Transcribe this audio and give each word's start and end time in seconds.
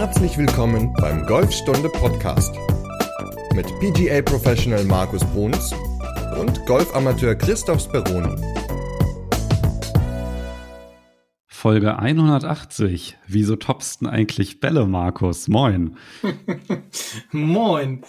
Herzlich 0.00 0.38
willkommen 0.38 0.92
beim 1.00 1.26
Golfstunde 1.26 1.88
Podcast 1.88 2.54
mit 3.52 3.66
PGA 3.80 4.22
Professional 4.22 4.84
Markus 4.84 5.24
Bruns 5.24 5.74
und 6.40 6.64
Golfamateur 6.66 7.34
Christoph 7.34 7.80
Speroni. 7.80 8.40
Folge 11.48 11.98
180. 11.98 13.18
Wieso 13.26 13.56
toppsten 13.56 14.06
eigentlich 14.06 14.60
Bälle, 14.60 14.86
Markus? 14.86 15.48
Moin. 15.48 15.96
Moin. 17.32 18.04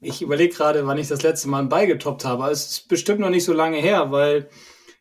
Ich 0.00 0.22
überlege 0.22 0.54
gerade, 0.54 0.86
wann 0.86 0.96
ich 0.96 1.08
das 1.08 1.22
letzte 1.22 1.50
Mal 1.50 1.58
einen 1.58 1.68
Ball 1.68 1.86
getoppt 1.86 2.24
habe. 2.24 2.48
Es 2.48 2.66
ist 2.66 2.88
bestimmt 2.88 3.20
noch 3.20 3.28
nicht 3.28 3.44
so 3.44 3.52
lange 3.52 3.76
her, 3.76 4.10
weil 4.10 4.48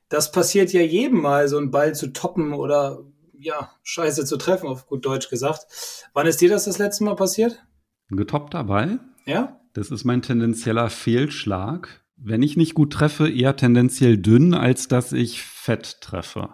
das 0.09 0.33
passiert 0.33 0.73
ja 0.73 0.81
jedem 0.81 1.21
Mal, 1.21 1.47
so 1.47 1.57
einen 1.57 1.71
Ball 1.71 1.95
zu 1.95 2.07
toppen 2.07 2.51
oder 2.51 3.05
ja, 3.45 3.71
scheiße 3.83 4.25
zu 4.25 4.37
treffen, 4.37 4.67
auf 4.67 4.87
gut 4.87 5.05
Deutsch 5.05 5.29
gesagt. 5.29 5.67
Wann 6.13 6.27
ist 6.27 6.41
dir 6.41 6.49
das 6.49 6.65
das 6.65 6.79
letzte 6.79 7.03
Mal 7.03 7.15
passiert? 7.15 7.63
Ein 8.09 8.17
getoppter 8.17 8.65
Ball? 8.65 8.99
Ja. 9.25 9.59
Das 9.73 9.91
ist 9.91 10.03
mein 10.03 10.21
tendenzieller 10.21 10.89
Fehlschlag. 10.89 12.03
Wenn 12.17 12.41
ich 12.41 12.57
nicht 12.57 12.73
gut 12.73 12.93
treffe, 12.93 13.29
eher 13.29 13.55
tendenziell 13.55 14.17
dünn, 14.17 14.53
als 14.53 14.87
dass 14.87 15.13
ich 15.13 15.43
fett 15.43 16.01
treffe. 16.01 16.49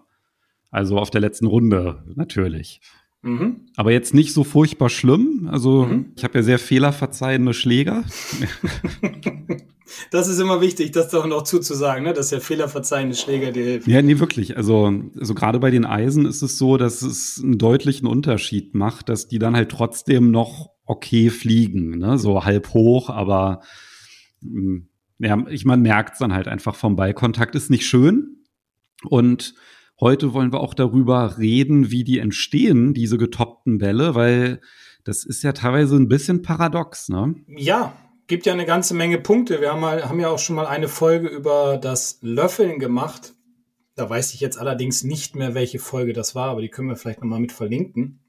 Also 0.69 0.97
auf 0.97 1.09
der 1.09 1.21
letzten 1.21 1.45
Runde 1.45 2.03
natürlich. 2.15 2.81
Mhm. 3.21 3.67
Aber 3.75 3.91
jetzt 3.91 4.13
nicht 4.13 4.33
so 4.33 4.43
furchtbar 4.43 4.89
schlimm. 4.89 5.47
Also 5.51 5.85
mhm. 5.85 6.13
ich 6.15 6.23
habe 6.23 6.39
ja 6.39 6.43
sehr 6.43 6.59
fehlerverzeihende 6.59 7.53
Schläger. 7.53 8.03
Das 10.11 10.27
ist 10.27 10.39
immer 10.39 10.61
wichtig, 10.61 10.91
das 10.91 11.09
doch 11.09 11.25
noch 11.25 11.43
zuzusagen, 11.43 12.03
ne? 12.03 12.13
dass 12.13 12.29
der 12.29 12.41
fehlerverzeihende 12.41 13.15
Schläger 13.15 13.51
dir 13.51 13.63
hilft. 13.63 13.87
Ja, 13.87 14.01
nee, 14.01 14.19
wirklich. 14.19 14.57
Also, 14.57 14.93
also 15.19 15.33
gerade 15.33 15.59
bei 15.59 15.71
den 15.71 15.85
Eisen 15.85 16.25
ist 16.25 16.41
es 16.41 16.57
so, 16.57 16.77
dass 16.77 17.01
es 17.01 17.39
einen 17.41 17.57
deutlichen 17.57 18.07
Unterschied 18.07 18.75
macht, 18.75 19.09
dass 19.09 19.27
die 19.27 19.39
dann 19.39 19.55
halt 19.55 19.69
trotzdem 19.69 20.31
noch 20.31 20.71
okay 20.85 21.29
fliegen, 21.29 21.97
ne? 21.99 22.17
so 22.17 22.43
halb 22.43 22.73
hoch, 22.73 23.09
aber 23.09 23.61
mm, 24.41 24.79
ja, 25.19 25.45
ich 25.49 25.65
man 25.65 25.81
merkt 25.81 26.13
es 26.13 26.19
dann 26.19 26.33
halt 26.33 26.47
einfach 26.47 26.75
vom 26.75 26.95
Ballkontakt 26.95 27.55
ist 27.55 27.69
nicht 27.69 27.85
schön 27.85 28.43
und 29.03 29.53
Heute 30.01 30.33
wollen 30.33 30.51
wir 30.51 30.61
auch 30.61 30.73
darüber 30.73 31.37
reden, 31.37 31.91
wie 31.91 32.03
die 32.03 32.17
entstehen, 32.17 32.95
diese 32.95 33.19
getoppten 33.19 33.77
Bälle, 33.77 34.15
weil 34.15 34.59
das 35.03 35.23
ist 35.23 35.43
ja 35.43 35.53
teilweise 35.53 35.95
ein 35.95 36.07
bisschen 36.07 36.41
paradox, 36.41 37.07
ne? 37.07 37.35
Ja, 37.47 37.93
gibt 38.31 38.45
ja 38.45 38.53
eine 38.53 38.65
ganze 38.65 38.93
Menge 38.93 39.17
Punkte. 39.17 39.59
Wir 39.59 39.73
haben, 39.73 39.81
mal, 39.81 40.07
haben 40.07 40.21
ja 40.21 40.29
auch 40.29 40.39
schon 40.39 40.55
mal 40.55 40.65
eine 40.65 40.87
Folge 40.87 41.27
über 41.27 41.77
das 41.77 42.17
Löffeln 42.21 42.79
gemacht. 42.79 43.33
Da 43.95 44.09
weiß 44.09 44.33
ich 44.33 44.39
jetzt 44.39 44.57
allerdings 44.57 45.03
nicht 45.03 45.35
mehr, 45.35 45.53
welche 45.53 45.79
Folge 45.79 46.13
das 46.13 46.33
war, 46.33 46.47
aber 46.47 46.61
die 46.61 46.69
können 46.69 46.87
wir 46.87 46.95
vielleicht 46.95 47.19
nochmal 47.19 47.41
mit 47.41 47.51
verlinken. 47.51 48.23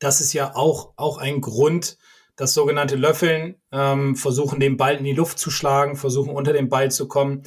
Das 0.00 0.20
ist 0.20 0.34
ja 0.34 0.54
auch, 0.54 0.92
auch 0.96 1.16
ein 1.16 1.40
Grund, 1.40 1.96
das 2.36 2.52
sogenannte 2.52 2.96
Löffeln, 2.96 3.56
ähm, 3.72 4.16
versuchen 4.16 4.60
den 4.60 4.76
Ball 4.76 4.96
in 4.96 5.04
die 5.04 5.14
Luft 5.14 5.38
zu 5.38 5.50
schlagen, 5.50 5.96
versuchen 5.96 6.34
unter 6.34 6.52
den 6.52 6.68
Ball 6.68 6.90
zu 6.90 7.08
kommen, 7.08 7.44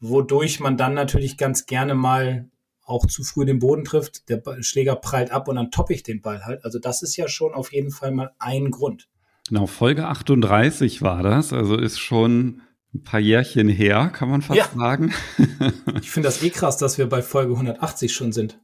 wodurch 0.00 0.58
man 0.58 0.76
dann 0.76 0.94
natürlich 0.94 1.38
ganz 1.38 1.66
gerne 1.66 1.94
mal 1.94 2.50
auch 2.82 3.06
zu 3.06 3.22
früh 3.22 3.44
den 3.44 3.60
Boden 3.60 3.84
trifft, 3.84 4.28
der 4.28 4.42
Schläger 4.60 4.96
prallt 4.96 5.30
ab 5.30 5.46
und 5.46 5.54
dann 5.54 5.70
toppe 5.70 5.94
ich 5.94 6.02
den 6.02 6.20
Ball 6.20 6.44
halt. 6.44 6.64
Also 6.64 6.80
das 6.80 7.02
ist 7.02 7.16
ja 7.16 7.28
schon 7.28 7.54
auf 7.54 7.72
jeden 7.72 7.92
Fall 7.92 8.10
mal 8.10 8.32
ein 8.40 8.72
Grund. 8.72 9.08
Genau, 9.48 9.66
Folge 9.66 10.06
38 10.06 11.02
war 11.02 11.22
das, 11.22 11.52
also 11.52 11.76
ist 11.76 11.98
schon 11.98 12.62
ein 12.94 13.02
paar 13.02 13.20
Jährchen 13.20 13.68
her, 13.68 14.10
kann 14.12 14.28
man 14.28 14.42
fast 14.42 14.58
ja. 14.58 14.68
sagen. 14.74 15.12
ich 16.00 16.10
finde 16.10 16.28
das 16.28 16.42
eh 16.42 16.50
krass, 16.50 16.78
dass 16.78 16.98
wir 16.98 17.08
bei 17.08 17.22
Folge 17.22 17.52
180 17.52 18.12
schon 18.12 18.32
sind. 18.32 18.58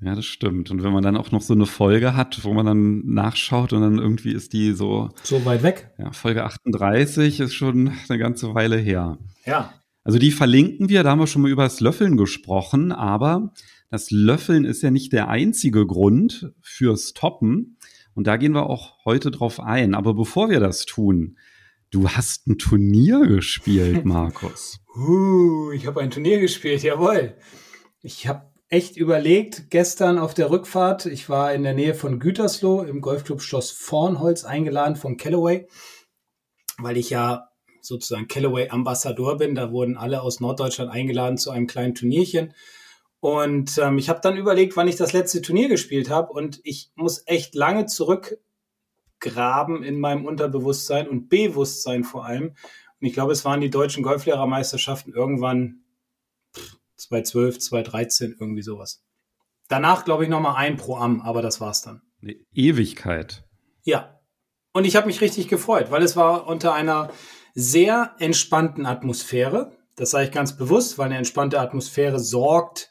Ja, 0.00 0.14
das 0.14 0.26
stimmt. 0.26 0.70
Und 0.70 0.82
wenn 0.82 0.92
man 0.92 1.02
dann 1.02 1.16
auch 1.16 1.32
noch 1.32 1.40
so 1.40 1.54
eine 1.54 1.66
Folge 1.66 2.14
hat, 2.14 2.44
wo 2.44 2.52
man 2.52 2.66
dann 2.66 3.06
nachschaut 3.06 3.72
und 3.72 3.80
dann 3.80 3.98
irgendwie 3.98 4.32
ist 4.32 4.52
die 4.52 4.72
so. 4.72 5.10
So 5.22 5.44
weit 5.44 5.62
weg. 5.62 5.90
Ja, 5.98 6.12
Folge 6.12 6.44
38 6.44 7.40
ist 7.40 7.54
schon 7.54 7.92
eine 8.08 8.18
ganze 8.18 8.54
Weile 8.54 8.76
her. 8.76 9.18
Ja. 9.46 9.72
Also 10.04 10.18
die 10.18 10.32
verlinken 10.32 10.88
wir, 10.88 11.02
da 11.02 11.10
haben 11.10 11.18
wir 11.18 11.26
schon 11.26 11.42
mal 11.42 11.50
über 11.50 11.64
das 11.64 11.80
Löffeln 11.80 12.16
gesprochen, 12.16 12.92
aber 12.92 13.52
das 13.90 14.10
Löffeln 14.10 14.64
ist 14.64 14.82
ja 14.82 14.90
nicht 14.90 15.12
der 15.12 15.28
einzige 15.28 15.86
Grund 15.86 16.52
fürs 16.60 17.12
Toppen. 17.12 17.75
Und 18.16 18.26
da 18.26 18.38
gehen 18.38 18.52
wir 18.52 18.70
auch 18.70 19.04
heute 19.04 19.30
drauf 19.30 19.60
ein. 19.60 19.94
Aber 19.94 20.14
bevor 20.14 20.48
wir 20.48 20.58
das 20.58 20.86
tun, 20.86 21.36
du 21.90 22.08
hast 22.08 22.46
ein 22.46 22.56
Turnier 22.56 23.26
gespielt, 23.26 24.04
Markus. 24.06 24.80
uh, 24.96 25.70
ich 25.72 25.86
habe 25.86 26.00
ein 26.00 26.10
Turnier 26.10 26.40
gespielt, 26.40 26.82
jawohl. 26.82 27.36
Ich 28.00 28.26
habe 28.26 28.50
echt 28.68 28.96
überlegt, 28.96 29.70
gestern 29.70 30.18
auf 30.18 30.32
der 30.32 30.50
Rückfahrt, 30.50 31.04
ich 31.04 31.28
war 31.28 31.52
in 31.52 31.62
der 31.62 31.74
Nähe 31.74 31.92
von 31.92 32.18
Gütersloh 32.18 32.84
im 32.84 33.02
Golfclub 33.02 33.42
Schloss 33.42 33.70
Vornholz 33.70 34.44
eingeladen 34.44 34.96
von 34.96 35.18
Callaway, 35.18 35.68
weil 36.78 36.96
ich 36.96 37.10
ja 37.10 37.50
sozusagen 37.82 38.28
Callaway 38.28 38.70
Ambassador 38.70 39.36
bin. 39.36 39.54
Da 39.54 39.72
wurden 39.72 39.98
alle 39.98 40.22
aus 40.22 40.40
Norddeutschland 40.40 40.90
eingeladen 40.90 41.36
zu 41.36 41.50
einem 41.50 41.66
kleinen 41.66 41.94
Turnierchen. 41.94 42.54
Und 43.26 43.76
ähm, 43.78 43.98
ich 43.98 44.08
habe 44.08 44.20
dann 44.22 44.36
überlegt, 44.36 44.76
wann 44.76 44.86
ich 44.86 44.94
das 44.94 45.12
letzte 45.12 45.42
Turnier 45.42 45.68
gespielt 45.68 46.10
habe. 46.10 46.32
Und 46.32 46.60
ich 46.62 46.92
muss 46.94 47.24
echt 47.26 47.56
lange 47.56 47.86
zurückgraben 47.86 49.82
in 49.82 49.98
meinem 49.98 50.24
Unterbewusstsein 50.24 51.08
und 51.08 51.28
Bewusstsein 51.28 52.04
vor 52.04 52.24
allem. 52.24 52.50
Und 53.00 53.06
ich 53.08 53.14
glaube, 53.14 53.32
es 53.32 53.44
waren 53.44 53.60
die 53.60 53.68
deutschen 53.68 54.04
Golflehrermeisterschaften 54.04 55.12
irgendwann 55.12 55.80
2012, 56.98 57.58
2013, 57.58 58.36
irgendwie 58.38 58.62
sowas. 58.62 59.02
Danach 59.66 60.04
glaube 60.04 60.22
ich 60.22 60.30
nochmal 60.30 60.54
ein 60.54 60.76
pro 60.76 60.94
Am, 60.94 61.20
aber 61.20 61.42
das 61.42 61.60
war's 61.60 61.82
dann. 61.82 62.02
Eine 62.22 62.36
Ewigkeit. 62.54 63.42
Ja. 63.82 64.20
Und 64.72 64.84
ich 64.84 64.94
habe 64.94 65.08
mich 65.08 65.20
richtig 65.20 65.48
gefreut, 65.48 65.90
weil 65.90 66.04
es 66.04 66.14
war 66.14 66.46
unter 66.46 66.74
einer 66.74 67.10
sehr 67.54 68.14
entspannten 68.20 68.86
Atmosphäre. 68.86 69.76
Das 69.96 70.12
sage 70.12 70.26
ich 70.26 70.30
ganz 70.30 70.56
bewusst, 70.56 70.96
weil 70.96 71.06
eine 71.06 71.18
entspannte 71.18 71.58
Atmosphäre 71.58 72.20
sorgt 72.20 72.88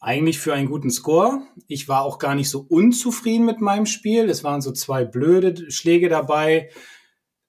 eigentlich 0.00 0.38
für 0.38 0.54
einen 0.54 0.68
guten 0.68 0.90
Score. 0.90 1.42
Ich 1.66 1.88
war 1.88 2.02
auch 2.02 2.18
gar 2.18 2.34
nicht 2.34 2.50
so 2.50 2.64
unzufrieden 2.68 3.44
mit 3.44 3.60
meinem 3.60 3.86
Spiel. 3.86 4.30
Es 4.30 4.44
waren 4.44 4.60
so 4.60 4.72
zwei 4.72 5.04
blöde 5.04 5.70
Schläge 5.70 6.08
dabei, 6.08 6.70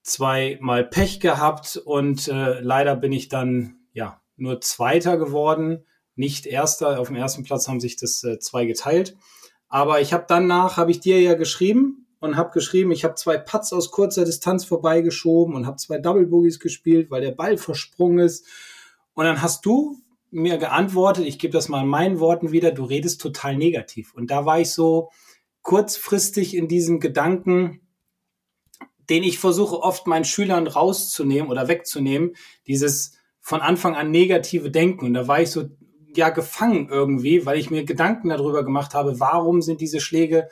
zweimal 0.02 0.84
Pech 0.84 1.20
gehabt 1.20 1.76
und 1.76 2.28
äh, 2.28 2.60
leider 2.60 2.96
bin 2.96 3.12
ich 3.12 3.28
dann 3.28 3.76
ja 3.92 4.20
nur 4.36 4.60
Zweiter 4.60 5.16
geworden, 5.16 5.84
nicht 6.16 6.46
Erster. 6.46 6.98
Auf 6.98 7.08
dem 7.08 7.16
ersten 7.16 7.44
Platz 7.44 7.68
haben 7.68 7.80
sich 7.80 7.96
das 7.96 8.24
äh, 8.24 8.38
zwei 8.38 8.64
geteilt. 8.64 9.16
Aber 9.68 10.00
ich 10.00 10.12
habe 10.12 10.24
danach, 10.26 10.76
habe 10.76 10.90
ich 10.90 11.00
dir 11.00 11.20
ja 11.20 11.34
geschrieben, 11.34 12.00
und 12.20 12.36
habe 12.36 12.50
geschrieben, 12.50 12.92
ich 12.92 13.04
habe 13.04 13.14
zwei 13.14 13.38
Putts 13.38 13.72
aus 13.72 13.90
kurzer 13.90 14.24
Distanz 14.24 14.64
vorbeigeschoben 14.64 15.54
und 15.54 15.66
habe 15.66 15.78
zwei 15.78 15.98
Double 15.98 16.26
Boogies 16.26 16.60
gespielt, 16.60 17.10
weil 17.10 17.22
der 17.22 17.32
Ball 17.32 17.56
versprungen 17.56 18.18
ist. 18.18 18.46
Und 19.14 19.24
dann 19.24 19.42
hast 19.42 19.64
du 19.64 19.98
mir 20.30 20.58
geantwortet, 20.58 21.26
ich 21.26 21.38
gebe 21.38 21.52
das 21.52 21.68
mal 21.68 21.82
in 21.82 21.88
meinen 21.88 22.20
Worten 22.20 22.52
wieder, 22.52 22.70
du 22.70 22.84
redest 22.84 23.20
total 23.20 23.56
negativ. 23.56 24.14
Und 24.14 24.30
da 24.30 24.46
war 24.46 24.60
ich 24.60 24.72
so 24.72 25.10
kurzfristig 25.62 26.56
in 26.56 26.68
diesem 26.68 27.00
Gedanken, 27.00 27.80
den 29.08 29.22
ich 29.24 29.38
versuche 29.38 29.82
oft 29.82 30.06
meinen 30.06 30.24
Schülern 30.24 30.66
rauszunehmen 30.66 31.50
oder 31.50 31.68
wegzunehmen, 31.68 32.36
dieses 32.66 33.18
von 33.40 33.60
Anfang 33.60 33.96
an 33.96 34.10
negative 34.10 34.70
Denken. 34.70 35.06
Und 35.06 35.14
da 35.14 35.26
war 35.26 35.40
ich 35.40 35.50
so 35.50 35.64
ja 36.14 36.30
gefangen 36.30 36.88
irgendwie, 36.88 37.46
weil 37.46 37.58
ich 37.58 37.70
mir 37.70 37.84
Gedanken 37.84 38.28
darüber 38.28 38.64
gemacht 38.64 38.94
habe, 38.94 39.20
warum 39.20 39.62
sind 39.62 39.80
diese 39.80 40.00
Schläge 40.00 40.48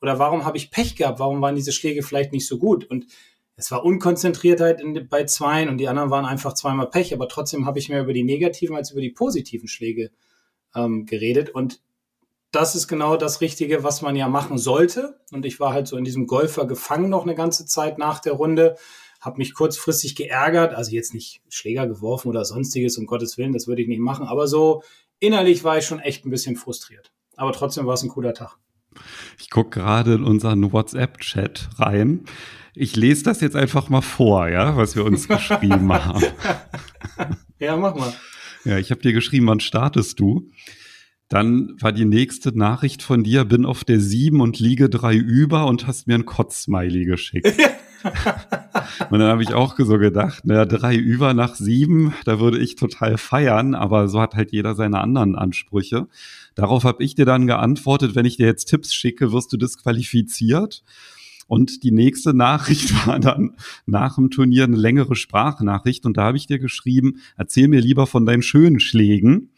oder 0.00 0.18
warum 0.18 0.44
habe 0.44 0.56
ich 0.56 0.70
Pech 0.70 0.96
gehabt? 0.96 1.18
Warum 1.18 1.40
waren 1.40 1.54
diese 1.54 1.72
Schläge 1.72 2.02
vielleicht 2.02 2.32
nicht 2.32 2.46
so 2.46 2.58
gut? 2.58 2.84
Und 2.84 3.06
es 3.60 3.70
war 3.70 3.84
Unkonzentriertheit 3.84 4.80
in, 4.80 5.06
bei 5.08 5.24
zweien 5.24 5.68
und 5.68 5.78
die 5.78 5.88
anderen 5.88 6.10
waren 6.10 6.24
einfach 6.24 6.54
zweimal 6.54 6.88
Pech, 6.88 7.12
aber 7.12 7.28
trotzdem 7.28 7.66
habe 7.66 7.78
ich 7.78 7.88
mehr 7.88 8.02
über 8.02 8.12
die 8.12 8.24
negativen 8.24 8.74
als 8.74 8.90
über 8.90 9.00
die 9.00 9.10
positiven 9.10 9.68
Schläge 9.68 10.10
ähm, 10.74 11.04
geredet. 11.04 11.50
Und 11.50 11.80
das 12.52 12.74
ist 12.74 12.88
genau 12.88 13.16
das 13.16 13.40
Richtige, 13.40 13.84
was 13.84 14.02
man 14.02 14.16
ja 14.16 14.28
machen 14.28 14.58
sollte. 14.58 15.20
Und 15.30 15.44
ich 15.44 15.60
war 15.60 15.72
halt 15.72 15.86
so 15.86 15.96
in 15.96 16.04
diesem 16.04 16.26
Golfer 16.26 16.66
gefangen 16.66 17.10
noch 17.10 17.22
eine 17.22 17.34
ganze 17.34 17.66
Zeit 17.66 17.98
nach 17.98 18.18
der 18.20 18.32
Runde, 18.32 18.76
habe 19.20 19.36
mich 19.36 19.52
kurzfristig 19.52 20.16
geärgert, 20.16 20.74
also 20.74 20.92
jetzt 20.92 21.12
nicht 21.12 21.42
Schläger 21.50 21.86
geworfen 21.86 22.28
oder 22.28 22.44
sonstiges, 22.46 22.96
um 22.96 23.06
Gottes 23.06 23.36
Willen, 23.36 23.52
das 23.52 23.66
würde 23.66 23.82
ich 23.82 23.88
nicht 23.88 24.00
machen, 24.00 24.26
aber 24.26 24.48
so 24.48 24.82
innerlich 25.18 25.62
war 25.62 25.76
ich 25.76 25.84
schon 25.84 26.00
echt 26.00 26.24
ein 26.24 26.30
bisschen 26.30 26.56
frustriert. 26.56 27.12
Aber 27.36 27.52
trotzdem 27.52 27.86
war 27.86 27.94
es 27.94 28.02
ein 28.02 28.08
cooler 28.08 28.32
Tag. 28.32 28.56
Ich 29.38 29.50
gucke 29.50 29.78
gerade 29.78 30.14
in 30.14 30.24
unseren 30.24 30.72
WhatsApp-Chat 30.72 31.68
rein. 31.78 32.24
Ich 32.74 32.96
lese 32.96 33.24
das 33.24 33.40
jetzt 33.40 33.56
einfach 33.56 33.88
mal 33.88 34.00
vor, 34.00 34.48
ja, 34.48 34.76
was 34.76 34.96
wir 34.96 35.04
uns 35.04 35.28
geschrieben 35.28 35.92
haben. 35.92 36.24
Ja, 37.58 37.76
mach 37.76 37.94
mal. 37.94 38.12
Ja, 38.64 38.78
ich 38.78 38.90
habe 38.90 39.00
dir 39.00 39.12
geschrieben, 39.12 39.46
wann 39.46 39.60
startest 39.60 40.20
du? 40.20 40.48
Dann 41.28 41.76
war 41.80 41.92
die 41.92 42.04
nächste 42.04 42.56
Nachricht 42.56 43.02
von 43.02 43.22
dir, 43.22 43.44
bin 43.44 43.64
auf 43.64 43.84
der 43.84 44.00
7 44.00 44.40
und 44.40 44.58
liege 44.58 44.88
drei 44.88 45.14
über 45.14 45.66
und 45.66 45.86
hast 45.86 46.08
mir 46.08 46.14
ein 46.14 46.26
Kotzsmiley 46.26 47.04
geschickt. 47.04 47.54
Und 49.10 49.18
dann 49.18 49.28
habe 49.28 49.42
ich 49.42 49.52
auch 49.52 49.76
so 49.78 49.98
gedacht, 49.98 50.46
naja, 50.46 50.64
drei 50.64 50.96
über 50.96 51.34
nach 51.34 51.54
sieben, 51.54 52.14
da 52.24 52.40
würde 52.40 52.58
ich 52.58 52.76
total 52.76 53.18
feiern, 53.18 53.74
aber 53.74 54.08
so 54.08 54.20
hat 54.20 54.34
halt 54.34 54.52
jeder 54.52 54.74
seine 54.74 55.00
anderen 55.00 55.36
Ansprüche. 55.36 56.08
Darauf 56.54 56.84
habe 56.84 57.02
ich 57.04 57.14
dir 57.14 57.26
dann 57.26 57.46
geantwortet, 57.46 58.14
wenn 58.14 58.24
ich 58.24 58.36
dir 58.36 58.46
jetzt 58.46 58.66
Tipps 58.66 58.94
schicke, 58.94 59.32
wirst 59.32 59.52
du 59.52 59.58
disqualifiziert. 59.58 60.82
Und 61.50 61.82
die 61.82 61.90
nächste 61.90 62.32
Nachricht 62.32 62.94
war 63.08 63.18
dann 63.18 63.56
nach 63.84 64.14
dem 64.14 64.30
Turnier 64.30 64.62
eine 64.62 64.76
längere 64.76 65.16
Sprachnachricht 65.16 66.06
und 66.06 66.16
da 66.16 66.22
habe 66.22 66.36
ich 66.36 66.46
dir 66.46 66.60
geschrieben, 66.60 67.16
erzähl 67.36 67.66
mir 67.66 67.80
lieber 67.80 68.06
von 68.06 68.24
deinen 68.24 68.42
schönen 68.42 68.78
Schlägen. 68.78 69.50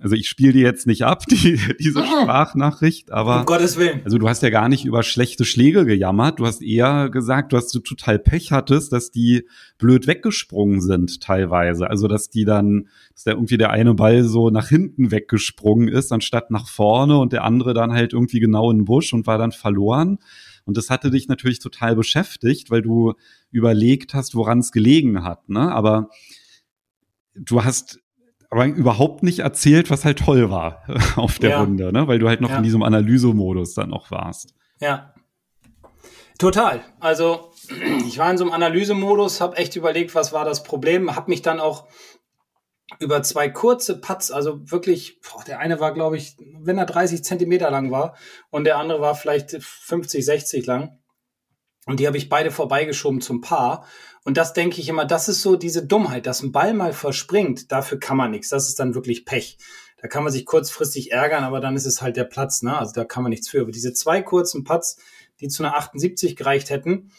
Also 0.00 0.16
ich 0.16 0.28
spiele 0.28 0.52
die 0.52 0.62
jetzt 0.62 0.88
nicht 0.88 1.04
ab, 1.04 1.24
die, 1.30 1.60
diese 1.78 2.04
Sprachnachricht, 2.04 3.12
aber 3.12 3.38
um 3.38 3.46
Gottes 3.46 3.76
Willen. 3.76 4.00
Also 4.04 4.18
du 4.18 4.28
hast 4.28 4.42
ja 4.42 4.50
gar 4.50 4.68
nicht 4.68 4.84
über 4.84 5.04
schlechte 5.04 5.44
Schläge 5.44 5.86
gejammert. 5.86 6.40
Du 6.40 6.46
hast 6.46 6.60
eher 6.60 7.08
gesagt, 7.08 7.52
du 7.52 7.56
hast 7.56 7.70
so 7.70 7.78
total 7.78 8.18
Pech 8.18 8.50
hattest, 8.50 8.92
dass 8.92 9.12
die 9.12 9.46
blöd 9.78 10.08
weggesprungen 10.08 10.80
sind 10.80 11.20
teilweise. 11.20 11.88
Also 11.88 12.08
dass 12.08 12.30
die 12.30 12.44
dann, 12.44 12.88
dass 13.12 13.22
der 13.22 13.34
irgendwie 13.34 13.58
der 13.58 13.70
eine 13.70 13.94
Ball 13.94 14.24
so 14.24 14.50
nach 14.50 14.68
hinten 14.68 15.12
weggesprungen 15.12 15.86
ist, 15.86 16.10
anstatt 16.10 16.50
nach 16.50 16.66
vorne 16.66 17.16
und 17.18 17.32
der 17.32 17.44
andere 17.44 17.74
dann 17.74 17.92
halt 17.92 18.12
irgendwie 18.12 18.40
genau 18.40 18.72
in 18.72 18.78
den 18.78 18.84
Busch 18.86 19.12
und 19.12 19.28
war 19.28 19.38
dann 19.38 19.52
verloren. 19.52 20.18
Und 20.64 20.76
das 20.76 20.90
hatte 20.90 21.10
dich 21.10 21.28
natürlich 21.28 21.58
total 21.58 21.96
beschäftigt, 21.96 22.70
weil 22.70 22.82
du 22.82 23.14
überlegt 23.50 24.14
hast, 24.14 24.34
woran 24.34 24.60
es 24.60 24.72
gelegen 24.72 25.24
hat. 25.24 25.48
Ne? 25.48 25.72
Aber 25.72 26.08
du 27.34 27.64
hast 27.64 28.00
aber 28.50 28.66
überhaupt 28.66 29.22
nicht 29.22 29.38
erzählt, 29.38 29.90
was 29.90 30.04
halt 30.04 30.18
toll 30.18 30.50
war 30.50 30.82
auf 31.16 31.38
der 31.38 31.50
ja. 31.50 31.60
Runde, 31.60 31.92
ne? 31.92 32.06
weil 32.06 32.18
du 32.18 32.28
halt 32.28 32.40
noch 32.40 32.50
ja. 32.50 32.58
in 32.58 32.62
diesem 32.62 32.82
Analysemodus 32.82 33.74
dann 33.74 33.88
noch 33.88 34.10
warst. 34.10 34.54
Ja. 34.78 35.14
Total. 36.38 36.82
Also 37.00 37.52
ich 38.06 38.18
war 38.18 38.30
in 38.30 38.36
so 38.36 38.44
einem 38.44 38.52
Analysemodus, 38.52 39.40
habe 39.40 39.56
echt 39.56 39.76
überlegt, 39.76 40.14
was 40.14 40.32
war 40.32 40.44
das 40.44 40.62
Problem, 40.62 41.16
habe 41.16 41.30
mich 41.30 41.42
dann 41.42 41.60
auch 41.60 41.88
über 42.98 43.22
zwei 43.22 43.48
kurze 43.48 44.00
Putts, 44.00 44.30
also 44.30 44.70
wirklich, 44.70 45.20
boah, 45.20 45.44
der 45.44 45.58
eine 45.58 45.80
war, 45.80 45.94
glaube 45.94 46.16
ich, 46.16 46.36
wenn 46.60 46.78
er 46.78 46.86
30 46.86 47.24
Zentimeter 47.24 47.70
lang 47.70 47.90
war 47.90 48.16
und 48.50 48.64
der 48.64 48.78
andere 48.78 49.00
war 49.00 49.14
vielleicht 49.14 49.62
50, 49.62 50.24
60 50.24 50.66
lang. 50.66 50.98
Und 51.86 51.98
die 51.98 52.06
habe 52.06 52.16
ich 52.16 52.28
beide 52.28 52.52
vorbeigeschoben 52.52 53.20
zum 53.20 53.40
Paar. 53.40 53.84
Und 54.24 54.36
das 54.36 54.52
denke 54.52 54.80
ich 54.80 54.88
immer, 54.88 55.04
das 55.04 55.28
ist 55.28 55.42
so 55.42 55.56
diese 55.56 55.84
Dummheit, 55.84 56.26
dass 56.26 56.42
ein 56.42 56.52
Ball 56.52 56.74
mal 56.74 56.92
verspringt, 56.92 57.72
dafür 57.72 57.98
kann 57.98 58.16
man 58.16 58.30
nichts. 58.30 58.50
Das 58.50 58.68
ist 58.68 58.78
dann 58.78 58.94
wirklich 58.94 59.24
Pech. 59.24 59.58
Da 60.00 60.06
kann 60.08 60.22
man 60.22 60.32
sich 60.32 60.46
kurzfristig 60.46 61.12
ärgern, 61.12 61.44
aber 61.44 61.60
dann 61.60 61.76
ist 61.76 61.86
es 61.86 62.02
halt 62.02 62.16
der 62.16 62.24
Platz, 62.24 62.62
ne? 62.62 62.76
Also 62.76 62.92
da 62.92 63.04
kann 63.04 63.22
man 63.24 63.30
nichts 63.30 63.48
für. 63.48 63.62
Aber 63.62 63.72
diese 63.72 63.92
zwei 63.92 64.22
kurzen 64.22 64.62
Putts, 64.62 64.96
die 65.40 65.48
zu 65.48 65.64
einer 65.64 65.76
78 65.76 66.36
gereicht 66.36 66.70
hätten 66.70 67.10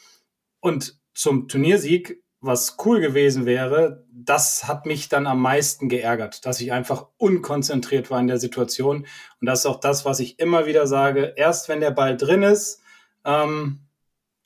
und 0.59 0.97
zum 1.13 1.47
Turniersieg 1.47 2.22
was 2.43 2.75
cool 2.83 2.99
gewesen 2.99 3.45
wäre, 3.45 4.05
das 4.11 4.67
hat 4.67 4.85
mich 4.85 5.07
dann 5.07 5.27
am 5.27 5.41
meisten 5.41 5.87
geärgert, 5.87 6.45
dass 6.45 6.59
ich 6.59 6.73
einfach 6.73 7.07
unkonzentriert 7.17 8.11
war 8.11 8.19
in 8.19 8.27
der 8.27 8.37
Situation. 8.37 9.07
Und 9.39 9.47
das 9.47 9.61
ist 9.61 9.65
auch 9.65 9.79
das, 9.79 10.03
was 10.03 10.19
ich 10.19 10.39
immer 10.39 10.65
wieder 10.65 10.85
sage. 10.85 11.33
Erst 11.37 11.69
wenn 11.69 11.79
der 11.79 11.91
Ball 11.91 12.17
drin 12.17 12.43
ist, 12.43 12.81
ähm, 13.23 13.79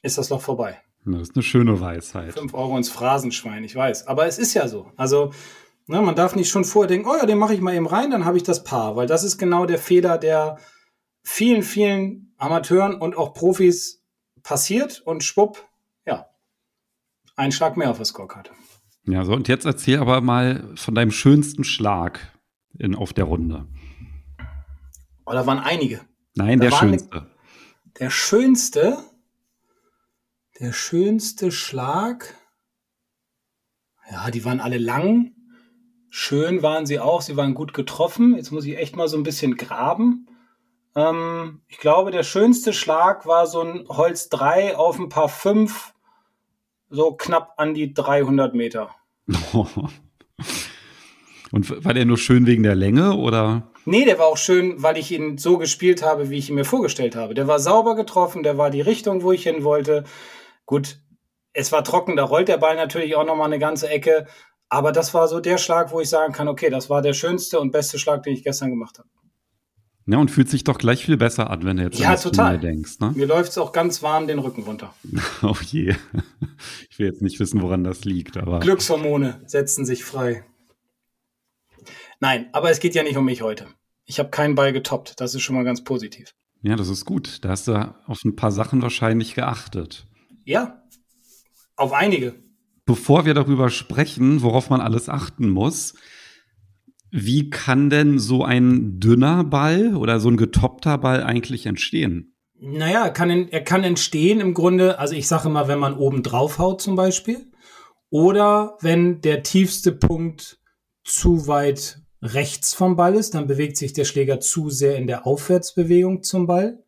ist 0.04 0.20
das 0.20 0.30
Loch 0.30 0.42
vorbei. 0.42 0.80
Das 1.06 1.22
ist 1.24 1.36
eine 1.36 1.44
schöne 1.44 1.82
Weisheit. 1.82 2.34
Fünf 2.34 2.54
Euro 2.54 2.78
ins 2.78 2.90
Phrasenschwein, 2.90 3.64
ich 3.64 3.76
weiß. 3.76 4.08
Aber 4.08 4.28
es 4.28 4.38
ist 4.38 4.54
ja 4.54 4.68
so. 4.68 4.92
Also, 4.96 5.32
ne, 5.88 6.00
man 6.00 6.16
darf 6.16 6.36
nicht 6.36 6.50
schon 6.50 6.66
vorher 6.66 6.88
denken, 6.88 7.10
oh 7.10 7.16
ja, 7.16 7.26
den 7.26 7.40
mache 7.40 7.56
ich 7.56 7.62
mal 7.62 7.74
eben 7.74 7.88
rein, 7.88 8.12
dann 8.12 8.26
habe 8.26 8.38
ich 8.38 8.44
das 8.44 8.64
Paar. 8.64 8.96
Weil 8.96 9.08
das 9.08 9.24
ist 9.24 9.40
genau 9.40 9.66
der 9.66 9.80
Fehler, 9.80 10.20
der 10.20 10.60
vielen, 11.24 11.64
vielen 11.64 12.36
Amateuren 12.38 12.94
und 12.94 13.18
auch 13.18 13.34
Profis 13.34 14.04
passiert. 14.44 15.02
Und 15.04 15.24
schwupp, 15.24 15.67
ein 17.38 17.52
Schlag 17.52 17.78
mehr 17.78 17.90
auf 17.90 17.98
der 17.98 18.06
Scorecard. 18.06 18.52
Ja, 19.06 19.24
so 19.24 19.34
und 19.34 19.48
jetzt 19.48 19.66
erzähl 19.66 20.00
aber 20.00 20.20
mal 20.20 20.74
von 20.76 20.94
deinem 20.94 21.12
schönsten 21.12 21.64
Schlag 21.64 22.38
in, 22.78 22.94
auf 22.94 23.14
der 23.14 23.24
Runde. 23.24 23.66
Oh, 25.26 25.32
da 25.32 25.46
waren 25.46 25.60
einige. 25.60 26.02
Nein, 26.36 26.60
da 26.60 26.66
der 26.66 26.76
schönste. 26.76 27.16
Ne, 27.16 27.28
der 28.00 28.10
schönste, 28.10 28.98
der 30.60 30.74
schönste 30.74 31.52
Schlag. 31.52 32.36
Ja, 34.12 34.30
die 34.30 34.44
waren 34.44 34.60
alle 34.60 34.78
lang. 34.78 35.32
Schön 36.10 36.64
waren 36.64 36.86
sie 36.86 37.00
auch. 37.00 37.22
Sie 37.22 37.38
waren 37.38 37.54
gut 37.54 37.74
getroffen. 37.74 38.36
Jetzt 38.36 38.52
muss 38.52 38.66
ich 38.66 38.78
echt 38.78 38.96
mal 38.96 39.08
so 39.08 39.18
ein 39.18 39.24
bisschen 39.24 39.58
graben. 39.58 40.28
Ähm, 40.96 41.62
ich 41.68 41.78
glaube, 41.78 42.12
der 42.12 42.24
schönste 42.24 42.74
Schlag 42.74 43.26
war 43.26 43.48
so 43.48 43.62
ein 43.62 43.88
Holz 43.88 44.30
3 44.30 44.76
auf 44.78 45.00
ein 45.00 45.10
paar 45.10 45.30
5 45.30 45.94
so 46.90 47.14
knapp 47.14 47.54
an 47.58 47.74
die 47.74 47.94
300 47.94 48.54
Meter. 48.54 48.92
Und 51.52 51.86
war 51.86 51.94
der 51.94 52.06
nur 52.06 52.18
schön 52.18 52.46
wegen 52.46 52.64
der 52.64 52.76
Länge 52.76 53.16
oder? 53.16 53.72
Nee, 53.86 54.04
der 54.04 54.20
war 54.20 54.26
auch 54.28 54.38
schön, 54.38 54.84
weil 54.84 54.98
ich 54.98 55.12
ihn 55.12 55.38
so 55.38 55.58
gespielt 55.58 56.04
habe, 56.04 56.30
wie 56.30 56.38
ich 56.38 56.50
ihn 56.50 56.56
mir 56.56 56.66
vorgestellt 56.66 57.16
habe. 57.16 57.34
Der 57.34 57.48
war 57.48 57.60
sauber 57.60 57.96
getroffen, 57.96 58.44
der 58.44 58.58
war 58.58 58.70
die 58.70 58.82
Richtung, 58.82 59.24
wo 59.24 59.32
ich 59.32 59.44
hin 59.44 59.64
wollte. 59.64 60.04
Gut, 60.66 61.00
es 61.54 61.72
war 61.72 61.84
trocken, 61.84 62.18
da 62.18 62.26
rollt 62.26 62.50
der 62.50 62.58
Ball 62.58 62.76
natürlich 62.76 63.16
auch 63.16 63.26
nochmal 63.26 63.48
eine 63.48 63.60
ganze 63.60 63.90
Ecke. 63.90 64.28
Aber 64.70 64.92
das 64.92 65.14
war 65.14 65.30
so 65.30 65.40
der 65.40 65.58
Schlag, 65.58 65.92
wo 65.92 66.02
ich 66.02 66.10
sagen 66.10 66.34
kann, 66.34 66.50
okay, 66.50 66.70
das 66.70 66.90
war 66.90 67.02
der 67.02 67.14
schönste 67.14 67.60
und 67.60 67.72
beste 67.72 67.98
Schlag, 67.98 68.24
den 68.24 68.34
ich 68.34 68.44
gestern 68.44 68.70
gemacht 68.70 69.00
habe. 69.00 69.08
Ja, 70.10 70.20
und 70.20 70.32
fühlt 70.32 70.50
sich 70.50 70.64
doch 70.64 70.78
gleich 70.78 71.04
viel 71.04 71.18
besser 71.18 71.50
an, 71.50 71.66
wenn 71.66 71.78
du 71.78 71.84
jetzt 71.84 72.00
ja, 72.00 72.16
total. 72.16 72.60
denkst. 72.60 73.00
Ne? 73.00 73.12
Mir 73.14 73.28
läuft 73.28 73.52
es 73.52 73.58
auch 73.58 73.74
ganz 73.74 74.02
warm 74.02 74.26
den 74.26 74.40
Rücken 74.40 74.64
runter. 74.64 74.94
oh 75.44 75.58
je. 75.62 75.96
Ich 76.90 76.98
will 76.98 77.08
jetzt 77.08 77.22
nicht 77.22 77.42
wissen, 77.42 77.62
woran 77.62 77.84
das 77.84 78.06
liegt, 78.06 78.38
aber. 78.38 78.60
Glückshormone 78.60 79.42
setzen 79.46 79.86
sich 79.86 80.06
frei. 80.06 80.46
Nein, 82.22 82.48
aber 82.54 82.72
es 82.72 82.80
geht 82.80 82.96
ja 82.96 83.04
nicht 83.04 83.18
um 83.18 83.26
mich 83.26 83.42
heute. 83.42 83.68
Ich 84.06 84.20
habe 84.20 84.30
keinen 84.30 84.56
Ball 84.56 84.72
getoppt. 84.72 85.20
Das 85.20 85.36
ist 85.36 85.42
schon 85.42 85.58
mal 85.58 85.66
ganz 85.66 85.84
positiv. 85.84 86.34
Ja, 86.62 86.78
das 86.78 86.88
ist 86.88 87.04
gut. 87.04 87.44
Da 87.44 87.50
hast 87.50 87.68
du 87.68 87.96
auf 88.06 88.24
ein 88.24 88.38
paar 88.38 88.52
Sachen 88.52 88.82
wahrscheinlich 88.82 89.36
geachtet. 89.36 90.08
Ja, 90.46 90.84
auf 91.76 91.92
einige. 91.92 92.36
Bevor 92.86 93.26
wir 93.26 93.34
darüber 93.34 93.70
sprechen, 93.70 94.42
worauf 94.42 94.70
man 94.70 94.80
alles 94.80 95.10
achten 95.10 95.50
muss, 95.50 95.96
wie 97.12 97.50
kann 97.50 97.90
denn 97.90 98.20
so 98.20 98.44
ein 98.44 99.00
dünner 99.00 99.44
Ball 99.44 99.96
oder 99.96 100.20
so 100.20 100.30
ein 100.30 100.38
getoppter 100.38 100.98
Ball 100.98 101.24
eigentlich 101.24 101.66
entstehen? 101.66 102.36
Naja, 102.60 103.06
er 103.06 103.12
kann, 103.12 103.30
er 103.30 103.64
kann 103.64 103.84
entstehen 103.84 104.40
im 104.40 104.54
Grunde, 104.54 105.00
also 105.00 105.14
ich 105.14 105.28
sage 105.28 105.48
immer, 105.48 105.68
wenn 105.68 105.80
man 105.80 105.96
oben 105.96 106.24
drauf 106.24 106.58
haut 106.58 106.82
zum 106.82 106.96
Beispiel, 106.96 107.52
oder 108.10 108.78
wenn 108.82 109.22
der 109.22 109.44
tiefste 109.44 109.92
Punkt 109.92 110.60
zu 111.04 111.48
weit 111.48 112.00
rechts 112.22 112.74
vom 112.74 112.96
Ball 112.96 113.16
ist, 113.16 113.36
dann 113.36 113.48
bewegt 113.48 113.78
sich 113.78 113.94
der 113.94 114.06
Schläger 114.06 114.40
zu 114.40 114.70
sehr 114.70 114.98
in 114.98 115.08
der 115.08 115.28
Aufwärtsbewegung 115.28 116.24
zum 116.24 116.48
Ball. 116.48 116.84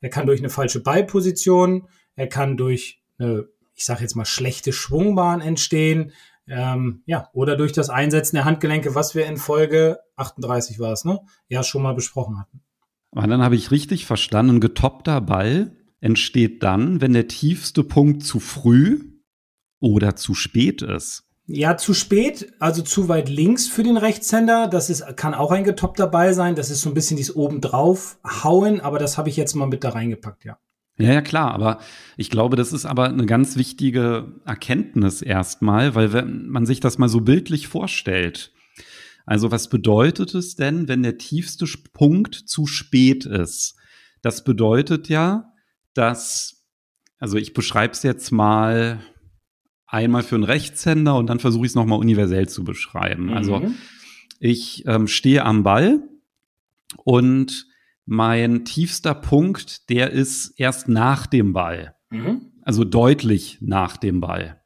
Er 0.00 0.10
kann 0.10 0.26
durch 0.26 0.40
eine 0.40 0.50
falsche 0.50 0.82
Ballposition, 0.82 1.88
er 2.14 2.28
kann 2.28 2.56
durch 2.56 3.00
eine, 3.18 3.48
ich 3.74 3.84
sage 3.84 4.02
jetzt 4.02 4.14
mal, 4.14 4.24
schlechte 4.24 4.72
Schwungbahn 4.72 5.40
entstehen, 5.40 6.12
ähm, 6.48 7.02
ja, 7.06 7.28
oder 7.32 7.56
durch 7.56 7.72
das 7.72 7.90
Einsetzen 7.90 8.36
der 8.36 8.44
Handgelenke, 8.44 8.94
was 8.94 9.14
wir 9.14 9.26
in 9.26 9.36
Folge 9.36 9.98
38 10.16 10.78
war 10.78 10.92
es, 10.92 11.04
ne? 11.04 11.20
Ja, 11.48 11.62
schon 11.62 11.82
mal 11.82 11.94
besprochen 11.94 12.38
hatten. 12.38 12.60
Aber 13.12 13.26
dann 13.26 13.42
habe 13.42 13.56
ich 13.56 13.70
richtig 13.70 14.06
verstanden, 14.06 14.56
ein 14.56 14.60
getoppter 14.60 15.20
Ball 15.20 15.72
entsteht 16.00 16.62
dann, 16.62 17.00
wenn 17.00 17.12
der 17.12 17.28
tiefste 17.28 17.82
Punkt 17.84 18.22
zu 18.22 18.40
früh 18.40 19.00
oder 19.80 20.16
zu 20.16 20.34
spät 20.34 20.82
ist. 20.82 21.24
Ja, 21.46 21.78
zu 21.78 21.94
spät, 21.94 22.52
also 22.58 22.82
zu 22.82 23.08
weit 23.08 23.30
links 23.30 23.68
für 23.68 23.82
den 23.82 23.96
Rechtshänder. 23.96 24.68
Das 24.68 24.90
ist, 24.90 25.16
kann 25.16 25.32
auch 25.32 25.50
ein 25.50 25.64
getoppter 25.64 26.06
Ball 26.06 26.34
sein. 26.34 26.54
Das 26.54 26.68
ist 26.68 26.82
so 26.82 26.90
ein 26.90 26.94
bisschen 26.94 27.16
dieses 27.16 27.34
obendrauf 27.34 28.18
hauen, 28.44 28.80
aber 28.80 28.98
das 28.98 29.16
habe 29.16 29.30
ich 29.30 29.36
jetzt 29.38 29.54
mal 29.54 29.66
mit 29.66 29.82
da 29.82 29.90
reingepackt, 29.90 30.44
ja. 30.44 30.58
Ja, 30.98 31.12
ja, 31.12 31.22
klar, 31.22 31.52
aber 31.52 31.78
ich 32.16 32.28
glaube, 32.28 32.56
das 32.56 32.72
ist 32.72 32.84
aber 32.84 33.08
eine 33.08 33.26
ganz 33.26 33.56
wichtige 33.56 34.32
Erkenntnis 34.44 35.22
erstmal, 35.22 35.94
weil 35.94 36.12
wenn 36.12 36.48
man 36.48 36.66
sich 36.66 36.80
das 36.80 36.98
mal 36.98 37.08
so 37.08 37.20
bildlich 37.20 37.68
vorstellt. 37.68 38.52
Also 39.24 39.50
was 39.50 39.68
bedeutet 39.68 40.34
es 40.34 40.56
denn, 40.56 40.88
wenn 40.88 41.02
der 41.02 41.18
tiefste 41.18 41.66
Punkt 41.92 42.34
zu 42.34 42.66
spät 42.66 43.26
ist? 43.26 43.76
Das 44.22 44.42
bedeutet 44.42 45.08
ja, 45.08 45.52
dass, 45.94 46.66
also 47.18 47.36
ich 47.36 47.52
beschreibe 47.52 47.92
es 47.92 48.02
jetzt 48.02 48.32
mal 48.32 49.00
einmal 49.86 50.22
für 50.22 50.34
einen 50.34 50.44
Rechtshänder 50.44 51.16
und 51.16 51.28
dann 51.28 51.38
versuche 51.38 51.66
ich 51.66 51.72
es 51.72 51.76
nochmal 51.76 51.98
universell 51.98 52.48
zu 52.48 52.64
beschreiben. 52.64 53.32
Also 53.32 53.58
mhm. 53.58 53.64
Also 53.64 53.74
ich 54.40 54.84
ähm, 54.86 55.08
stehe 55.08 55.44
am 55.44 55.62
Ball 55.62 56.02
und 57.04 57.67
mein 58.10 58.64
tiefster 58.64 59.14
Punkt, 59.14 59.90
der 59.90 60.10
ist 60.12 60.54
erst 60.58 60.88
nach 60.88 61.26
dem 61.26 61.52
Ball. 61.52 61.94
Mhm. 62.08 62.52
Also 62.62 62.84
deutlich 62.84 63.58
nach 63.60 63.98
dem 63.98 64.20
Ball. 64.20 64.62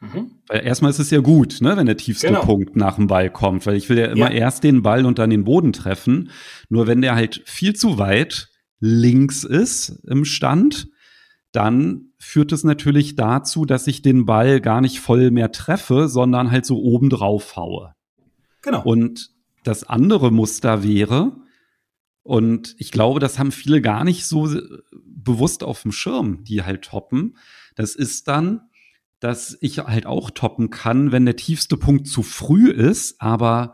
Mhm. 0.00 0.32
Weil 0.48 0.64
erstmal 0.64 0.90
ist 0.90 0.98
es 0.98 1.10
ja 1.10 1.20
gut, 1.20 1.60
ne, 1.60 1.76
wenn 1.76 1.86
der 1.86 1.96
tiefste 1.96 2.26
genau. 2.26 2.42
Punkt 2.44 2.74
nach 2.74 2.96
dem 2.96 3.06
Ball 3.06 3.30
kommt, 3.30 3.64
weil 3.64 3.76
ich 3.76 3.88
will 3.88 3.98
ja 3.98 4.06
immer 4.06 4.32
ja. 4.32 4.38
erst 4.38 4.64
den 4.64 4.82
Ball 4.82 5.06
und 5.06 5.20
dann 5.20 5.30
den 5.30 5.44
Boden 5.44 5.72
treffen. 5.72 6.30
Nur 6.68 6.88
wenn 6.88 7.00
der 7.00 7.14
halt 7.14 7.42
viel 7.46 7.76
zu 7.76 7.96
weit 7.96 8.48
links 8.80 9.44
ist 9.44 10.02
im 10.08 10.24
Stand, 10.24 10.88
dann 11.52 12.10
führt 12.18 12.50
es 12.50 12.64
natürlich 12.64 13.14
dazu, 13.14 13.66
dass 13.66 13.86
ich 13.86 14.02
den 14.02 14.26
Ball 14.26 14.60
gar 14.60 14.80
nicht 14.80 14.98
voll 14.98 15.30
mehr 15.30 15.52
treffe, 15.52 16.08
sondern 16.08 16.50
halt 16.50 16.66
so 16.66 16.78
oben 16.78 17.08
drauf 17.08 17.54
haue. 17.54 17.94
Genau. 18.62 18.82
Und 18.82 19.30
das 19.62 19.84
andere 19.84 20.32
Muster 20.32 20.82
wäre, 20.82 21.36
und 22.28 22.74
ich 22.76 22.92
glaube, 22.92 23.20
das 23.20 23.38
haben 23.38 23.52
viele 23.52 23.80
gar 23.80 24.04
nicht 24.04 24.26
so 24.26 24.50
bewusst 25.02 25.64
auf 25.64 25.80
dem 25.80 25.92
Schirm, 25.92 26.44
die 26.44 26.62
halt 26.62 26.82
toppen. 26.82 27.38
Das 27.74 27.94
ist 27.94 28.28
dann, 28.28 28.68
dass 29.18 29.56
ich 29.62 29.78
halt 29.78 30.04
auch 30.04 30.30
toppen 30.30 30.68
kann, 30.68 31.10
wenn 31.10 31.24
der 31.24 31.36
tiefste 31.36 31.78
Punkt 31.78 32.06
zu 32.06 32.22
früh 32.22 32.70
ist, 32.70 33.18
aber 33.22 33.72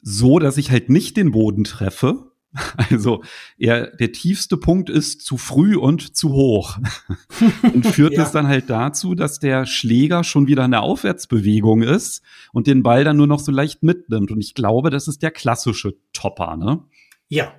so, 0.00 0.38
dass 0.38 0.56
ich 0.56 0.70
halt 0.70 0.88
nicht 0.88 1.18
den 1.18 1.32
Boden 1.32 1.64
treffe, 1.64 2.32
also 2.78 3.22
er, 3.58 3.94
der 3.94 4.12
tiefste 4.12 4.56
Punkt 4.56 4.88
ist 4.88 5.20
zu 5.20 5.36
früh 5.36 5.76
und 5.76 6.16
zu 6.16 6.32
hoch. 6.32 6.78
und 7.74 7.86
führt 7.86 8.12
ja. 8.16 8.22
es 8.22 8.32
dann 8.32 8.46
halt 8.46 8.70
dazu, 8.70 9.14
dass 9.14 9.38
der 9.38 9.66
Schläger 9.66 10.24
schon 10.24 10.46
wieder 10.46 10.64
in 10.64 10.70
der 10.70 10.82
Aufwärtsbewegung 10.82 11.82
ist 11.82 12.22
und 12.54 12.66
den 12.66 12.82
Ball 12.82 13.04
dann 13.04 13.18
nur 13.18 13.26
noch 13.26 13.40
so 13.40 13.52
leicht 13.52 13.82
mitnimmt. 13.82 14.30
Und 14.30 14.40
ich 14.40 14.54
glaube, 14.54 14.88
das 14.88 15.08
ist 15.08 15.22
der 15.22 15.30
klassische 15.30 15.94
Topper, 16.14 16.56
ne? 16.56 16.84
Ja. 17.28 17.52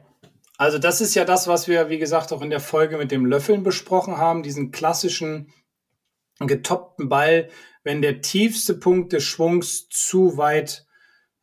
Also 0.63 0.77
das 0.77 1.01
ist 1.01 1.13
ja 1.13 1.25
das, 1.25 1.47
was 1.47 1.67
wir, 1.67 1.89
wie 1.89 1.99
gesagt, 1.99 2.31
auch 2.31 2.41
in 2.41 2.49
der 2.49 2.61
Folge 2.61 2.97
mit 2.97 3.11
dem 3.11 3.25
Löffeln 3.25 3.63
besprochen 3.63 4.17
haben, 4.17 4.43
diesen 4.43 4.71
klassischen 4.71 5.51
getoppten 6.39 7.09
Ball, 7.09 7.49
wenn 7.83 8.01
der 8.01 8.21
tiefste 8.21 8.73
Punkt 8.73 9.11
des 9.11 9.23
Schwungs 9.23 9.89
zu 9.89 10.37
weit 10.37 10.85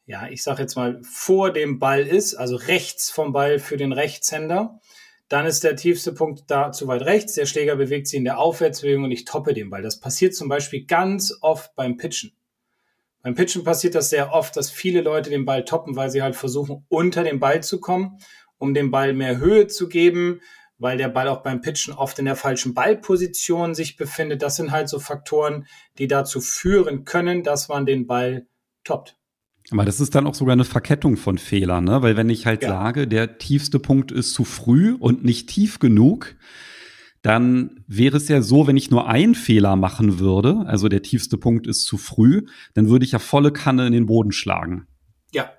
ja, 0.07 0.27
ich 0.29 0.43
sage 0.43 0.63
jetzt 0.63 0.75
mal, 0.75 1.01
vor 1.05 1.53
dem 1.53 1.79
Ball 1.79 2.05
ist, 2.05 2.35
also 2.35 2.57
rechts 2.57 3.11
vom 3.11 3.33
Ball 3.33 3.61
für 3.61 3.77
den 3.77 3.93
Rechtshänder, 3.93 4.81
dann 5.29 5.47
ist 5.47 5.63
der 5.63 5.77
tiefste 5.77 6.13
Punkt 6.13 6.45
da 6.49 6.73
zu 6.73 6.89
weit 6.89 7.03
rechts. 7.03 7.35
Der 7.35 7.47
Schläger 7.47 7.77
bewegt 7.77 8.09
sich 8.09 8.19
in 8.19 8.25
der 8.25 8.41
Aufwärtsbewegung 8.41 9.05
und 9.05 9.13
ich 9.13 9.25
toppe 9.25 9.55
den 9.55 9.71
Ball. 9.71 9.83
Das 9.83 10.01
passiert 10.01 10.35
zum 10.35 10.49
Beispiel 10.49 10.85
ganz 10.85 11.39
oft 11.43 11.77
beim 11.77 11.97
Pitchen. 11.97 12.33
Beim 13.23 13.37
Pitchen 13.37 13.63
passiert 13.63 13.95
das 13.95 14.11
sehr 14.11 14.33
oft, 14.33 14.57
dass 14.57 14.71
viele 14.71 15.03
Leute 15.03 15.31
den 15.31 15.45
Ball 15.45 15.65
toppen, 15.65 15.95
weil 15.95 16.11
sie 16.11 16.23
halt 16.23 16.35
versuchen, 16.35 16.87
unter 16.89 17.23
den 17.23 17.39
Ball 17.39 17.63
zu 17.63 17.79
kommen, 17.79 18.19
um 18.61 18.75
dem 18.75 18.93
Ball 18.93 19.15
mehr 19.15 19.39
Höhe 19.39 19.67
zu 19.67 19.89
geben, 19.89 20.41
weil 20.79 20.97
der 20.97 21.09
Ball 21.09 21.29
auch 21.29 21.43
beim 21.43 21.61
Pitchen 21.61 21.93
oft 21.93 22.19
in 22.19 22.27
der 22.27 22.37
falschen 22.37 22.75
Ballposition 22.75 23.75
sich 23.75 23.97
befindet. 23.97 24.43
Das 24.43 24.57
sind 24.57 24.71
halt 24.71 24.89
so 24.89 25.01
Faktoren, 25.01 25.67
die 25.99 26.07
dazu 26.07 26.41
führen 26.41 27.05
können, 27.05 27.43
dass 27.43 27.69
man 27.69 27.87
den 27.87 28.07
Ball 28.07 28.47
toppt. 28.85 29.17
Aber 29.71 29.85
das 29.85 30.01
ist 30.01 30.15
dann 30.15 30.27
auch 30.27 30.35
sogar 30.35 30.53
eine 30.55 30.65
Verkettung 30.65 31.17
von 31.17 31.39
Fehlern, 31.39 31.85
ne? 31.85 32.03
Weil 32.03 32.17
wenn 32.17 32.31
ich 32.31 32.47
halt 32.47 32.63
ja. 32.63 32.69
sage, 32.71 33.07
der 33.07 33.39
tiefste 33.39 33.79
Punkt 33.79 34.11
ist 34.11 34.33
zu 34.35 34.45
früh 34.45 34.95
und 34.95 35.25
nicht 35.25 35.49
tief 35.49 35.79
genug, 35.79 36.35
dann 37.23 37.85
wäre 37.87 38.17
es 38.17 38.29
ja 38.29 38.41
so, 38.41 38.67
wenn 38.67 38.79
ich 38.79 38.91
nur 38.91 39.07
einen 39.07 39.35
Fehler 39.35 39.77
machen 39.77 40.19
würde, 40.19 40.65
also 40.67 40.89
der 40.89 41.03
tiefste 41.03 41.37
Punkt 41.37 41.67
ist 41.67 41.85
zu 41.85 41.99
früh, 41.99 42.47
dann 42.75 42.89
würde 42.89 43.05
ich 43.05 43.13
ja 43.13 43.19
volle 43.19 43.53
Kanne 43.53 43.87
in 43.87 43.93
den 43.93 44.07
Boden 44.07 44.33
schlagen. 44.33 44.87
Ja. 45.33 45.51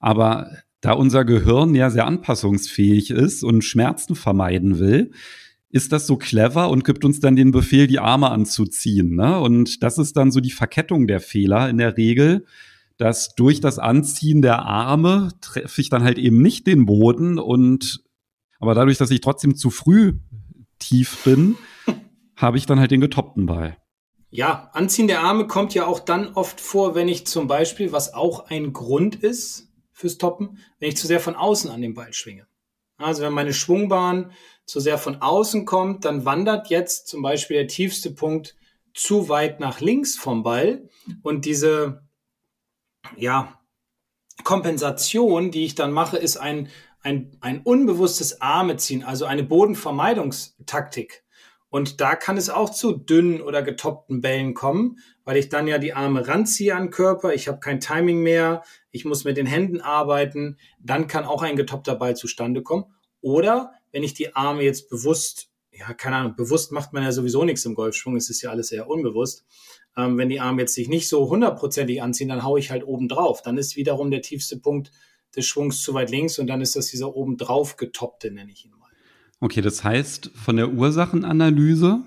Aber 0.00 0.50
da 0.80 0.92
unser 0.92 1.24
Gehirn 1.24 1.74
ja 1.74 1.90
sehr 1.90 2.06
anpassungsfähig 2.06 3.10
ist 3.10 3.42
und 3.42 3.64
Schmerzen 3.64 4.14
vermeiden 4.14 4.78
will, 4.78 5.10
ist 5.70 5.92
das 5.92 6.06
so 6.06 6.16
clever 6.16 6.70
und 6.70 6.84
gibt 6.84 7.04
uns 7.04 7.20
dann 7.20 7.36
den 7.36 7.50
Befehl, 7.50 7.86
die 7.86 7.98
Arme 7.98 8.30
anzuziehen. 8.30 9.16
Ne? 9.16 9.38
Und 9.38 9.82
das 9.82 9.98
ist 9.98 10.16
dann 10.16 10.30
so 10.30 10.40
die 10.40 10.50
Verkettung 10.50 11.06
der 11.06 11.20
Fehler 11.20 11.68
in 11.68 11.78
der 11.78 11.96
Regel 11.96 12.44
dass 12.98 13.34
durch 13.36 13.60
das 13.60 13.78
Anziehen 13.78 14.42
der 14.42 14.62
Arme 14.62 15.30
treffe 15.40 15.80
ich 15.80 15.88
dann 15.88 16.02
halt 16.02 16.18
eben 16.18 16.42
nicht 16.42 16.66
den 16.66 16.84
Boden 16.84 17.38
und 17.38 18.02
aber 18.60 18.74
dadurch, 18.74 18.98
dass 18.98 19.12
ich 19.12 19.20
trotzdem 19.20 19.54
zu 19.54 19.70
früh 19.70 20.14
tief 20.80 21.22
bin, 21.24 21.56
habe 22.36 22.58
ich 22.58 22.66
dann 22.66 22.80
halt 22.80 22.90
den 22.90 23.00
getoppten 23.00 23.46
Ball. 23.46 23.76
Ja, 24.30 24.70
Anziehen 24.74 25.06
der 25.06 25.20
Arme 25.20 25.46
kommt 25.46 25.74
ja 25.74 25.86
auch 25.86 26.00
dann 26.00 26.34
oft 26.34 26.60
vor, 26.60 26.94
wenn 26.96 27.08
ich 27.08 27.26
zum 27.26 27.46
Beispiel, 27.46 27.92
was 27.92 28.12
auch 28.12 28.50
ein 28.50 28.72
Grund 28.72 29.14
ist 29.14 29.67
fürs 29.98 30.16
Toppen, 30.16 30.58
wenn 30.78 30.90
ich 30.90 30.96
zu 30.96 31.08
sehr 31.08 31.18
von 31.18 31.34
außen 31.34 31.70
an 31.70 31.82
den 31.82 31.94
Ball 31.94 32.12
schwinge. 32.12 32.46
Also 32.98 33.22
wenn 33.22 33.32
meine 33.32 33.52
Schwungbahn 33.52 34.32
zu 34.64 34.78
sehr 34.78 34.96
von 34.96 35.16
außen 35.16 35.64
kommt, 35.64 36.04
dann 36.04 36.24
wandert 36.24 36.68
jetzt 36.68 37.08
zum 37.08 37.20
Beispiel 37.20 37.56
der 37.56 37.66
tiefste 37.66 38.12
Punkt 38.12 38.56
zu 38.94 39.28
weit 39.28 39.58
nach 39.58 39.80
links 39.80 40.16
vom 40.16 40.44
Ball 40.44 40.88
und 41.22 41.44
diese 41.44 42.06
ja, 43.16 43.60
Kompensation, 44.44 45.50
die 45.50 45.64
ich 45.64 45.74
dann 45.74 45.90
mache, 45.90 46.16
ist 46.16 46.36
ein, 46.36 46.68
ein, 47.02 47.36
ein 47.40 47.62
unbewusstes 47.62 48.40
Armeziehen, 48.40 49.02
also 49.02 49.24
eine 49.24 49.42
Bodenvermeidungstaktik. 49.42 51.24
Und 51.70 52.00
da 52.00 52.16
kann 52.16 52.38
es 52.38 52.48
auch 52.48 52.70
zu 52.70 52.92
dünnen 52.92 53.42
oder 53.42 53.62
getoppten 53.62 54.20
Bällen 54.20 54.54
kommen, 54.54 54.98
weil 55.24 55.36
ich 55.36 55.50
dann 55.50 55.66
ja 55.66 55.78
die 55.78 55.92
Arme 55.92 56.26
ranziehe 56.26 56.74
an 56.74 56.90
Körper, 56.90 57.34
ich 57.34 57.46
habe 57.46 57.60
kein 57.60 57.80
Timing 57.80 58.22
mehr, 58.22 58.62
ich 58.90 59.04
muss 59.04 59.24
mit 59.24 59.36
den 59.36 59.46
Händen 59.46 59.80
arbeiten, 59.80 60.56
dann 60.80 61.08
kann 61.08 61.24
auch 61.24 61.42
ein 61.42 61.56
getoppter 61.56 61.94
Ball 61.94 62.16
zustande 62.16 62.62
kommen. 62.62 62.86
Oder 63.20 63.72
wenn 63.92 64.02
ich 64.02 64.14
die 64.14 64.34
Arme 64.34 64.62
jetzt 64.62 64.88
bewusst, 64.88 65.50
ja, 65.70 65.92
keine 65.92 66.16
Ahnung, 66.16 66.36
bewusst 66.36 66.72
macht 66.72 66.94
man 66.94 67.02
ja 67.02 67.12
sowieso 67.12 67.44
nichts 67.44 67.66
im 67.66 67.74
Golfschwung, 67.74 68.16
es 68.16 68.30
ist 68.30 68.40
ja 68.40 68.50
alles 68.50 68.72
eher 68.72 68.88
unbewusst, 68.88 69.44
ähm, 69.96 70.16
wenn 70.16 70.30
die 70.30 70.40
Arme 70.40 70.62
jetzt 70.62 70.74
sich 70.74 70.88
nicht 70.88 71.08
so 71.08 71.28
hundertprozentig 71.28 72.00
anziehen, 72.00 72.28
dann 72.28 72.44
haue 72.44 72.60
ich 72.60 72.70
halt 72.70 72.86
oben 72.86 73.08
drauf. 73.08 73.42
Dann 73.42 73.58
ist 73.58 73.76
wiederum 73.76 74.10
der 74.10 74.22
tiefste 74.22 74.58
Punkt 74.58 74.90
des 75.36 75.44
Schwungs 75.44 75.82
zu 75.82 75.92
weit 75.92 76.10
links 76.10 76.38
und 76.38 76.46
dann 76.46 76.62
ist 76.62 76.76
das 76.76 76.86
dieser 76.86 77.14
oben 77.14 77.36
drauf 77.36 77.76
getoppte, 77.76 78.30
nenne 78.30 78.50
ich 78.50 78.64
ihn. 78.64 78.77
Okay, 79.40 79.60
das 79.60 79.84
heißt, 79.84 80.32
von 80.34 80.56
der 80.56 80.72
Ursachenanalyse 80.72 82.00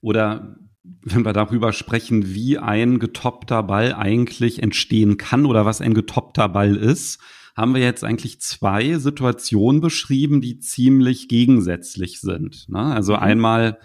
oder 0.00 0.56
wenn 1.02 1.24
wir 1.24 1.32
darüber 1.32 1.72
sprechen, 1.72 2.34
wie 2.34 2.58
ein 2.58 2.98
getoppter 2.98 3.62
Ball 3.62 3.94
eigentlich 3.94 4.62
entstehen 4.62 5.16
kann 5.16 5.46
oder 5.46 5.64
was 5.64 5.80
ein 5.80 5.94
getoppter 5.94 6.48
Ball 6.48 6.76
ist, 6.76 7.20
haben 7.56 7.74
wir 7.74 7.82
jetzt 7.82 8.02
eigentlich 8.02 8.40
zwei 8.40 8.98
Situationen 8.98 9.80
beschrieben, 9.80 10.40
die 10.40 10.58
ziemlich 10.58 11.28
gegensätzlich 11.28 12.20
sind. 12.20 12.68
Ne? 12.68 12.80
Also 12.80 13.12
mhm. 13.12 13.18
einmal 13.18 13.78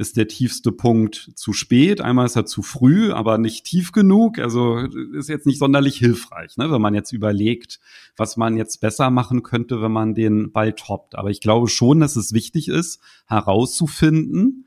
ist 0.00 0.16
der 0.16 0.28
tiefste 0.28 0.72
Punkt 0.72 1.30
zu 1.34 1.52
spät, 1.52 2.00
einmal 2.00 2.24
ist 2.24 2.34
er 2.34 2.46
zu 2.46 2.62
früh, 2.62 3.12
aber 3.12 3.36
nicht 3.36 3.66
tief 3.66 3.92
genug. 3.92 4.38
Also 4.38 4.78
ist 4.78 5.28
jetzt 5.28 5.46
nicht 5.46 5.58
sonderlich 5.58 5.98
hilfreich, 5.98 6.56
ne, 6.56 6.70
wenn 6.70 6.80
man 6.80 6.94
jetzt 6.94 7.12
überlegt, 7.12 7.80
was 8.16 8.38
man 8.38 8.56
jetzt 8.56 8.80
besser 8.80 9.10
machen 9.10 9.42
könnte, 9.42 9.82
wenn 9.82 9.92
man 9.92 10.14
den 10.14 10.52
Ball 10.52 10.72
toppt. 10.72 11.16
Aber 11.16 11.28
ich 11.28 11.42
glaube 11.42 11.68
schon, 11.68 12.00
dass 12.00 12.16
es 12.16 12.32
wichtig 12.32 12.68
ist, 12.68 13.00
herauszufinden, 13.26 14.66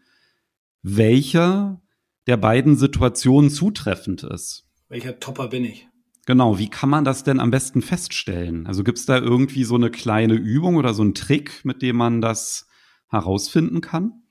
welcher 0.84 1.82
der 2.28 2.38
beiden 2.38 2.76
Situationen 2.76 3.50
zutreffend 3.50 4.22
ist. 4.22 4.68
Welcher 4.88 5.20
Topper 5.20 5.48
bin 5.48 5.66
ich? 5.66 5.88
Genau, 6.28 6.60
wie 6.60 6.70
kann 6.70 6.90
man 6.90 7.06
das 7.06 7.24
denn 7.24 7.40
am 7.40 7.50
besten 7.50 7.82
feststellen? 7.82 8.68
Also 8.68 8.84
gibt 8.84 9.00
es 9.00 9.08
da 9.08 9.18
irgendwie 9.18 9.64
so 9.64 9.76
eine 9.76 9.90
kleine 9.90 10.36
Übung 10.36 10.76
oder 10.76 10.94
so 10.94 11.02
einen 11.02 11.16
Trick, 11.16 11.66
mit 11.66 11.82
dem 11.82 11.96
man 11.96 12.22
das 12.22 12.68
herausfinden 13.10 13.82
kann? 13.82 14.23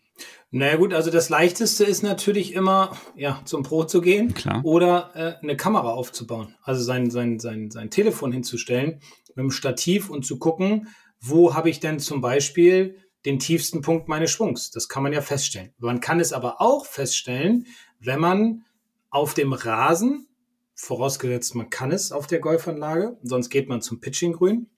Naja 0.54 0.76
gut, 0.76 0.92
also 0.92 1.10
das 1.10 1.30
Leichteste 1.30 1.84
ist 1.84 2.02
natürlich 2.02 2.52
immer, 2.52 2.94
ja, 3.16 3.40
zum 3.46 3.62
Pro 3.62 3.84
zu 3.84 4.02
gehen 4.02 4.34
Klar. 4.34 4.60
oder 4.64 5.10
äh, 5.14 5.42
eine 5.42 5.56
Kamera 5.56 5.92
aufzubauen. 5.92 6.54
Also 6.62 6.82
sein, 6.82 7.10
sein, 7.10 7.38
sein, 7.38 7.70
sein 7.70 7.88
Telefon 7.88 8.32
hinzustellen 8.32 9.00
mit 9.28 9.38
dem 9.38 9.50
Stativ 9.50 10.10
und 10.10 10.26
zu 10.26 10.38
gucken, 10.38 10.88
wo 11.20 11.54
habe 11.54 11.70
ich 11.70 11.80
denn 11.80 11.98
zum 11.98 12.20
Beispiel 12.20 12.98
den 13.24 13.38
tiefsten 13.38 13.80
Punkt 13.80 14.08
meines 14.08 14.30
Schwungs. 14.30 14.70
Das 14.70 14.88
kann 14.88 15.02
man 15.02 15.14
ja 15.14 15.22
feststellen. 15.22 15.72
Man 15.78 16.00
kann 16.00 16.20
es 16.20 16.34
aber 16.34 16.60
auch 16.60 16.84
feststellen, 16.84 17.66
wenn 17.98 18.20
man 18.20 18.66
auf 19.08 19.32
dem 19.32 19.54
Rasen, 19.54 20.28
vorausgesetzt 20.74 21.54
man 21.54 21.70
kann 21.70 21.92
es 21.92 22.12
auf 22.12 22.26
der 22.26 22.40
Golfanlage, 22.40 23.16
sonst 23.22 23.48
geht 23.48 23.70
man 23.70 23.80
zum 23.80 24.00
Pitchinggrün, 24.00 24.68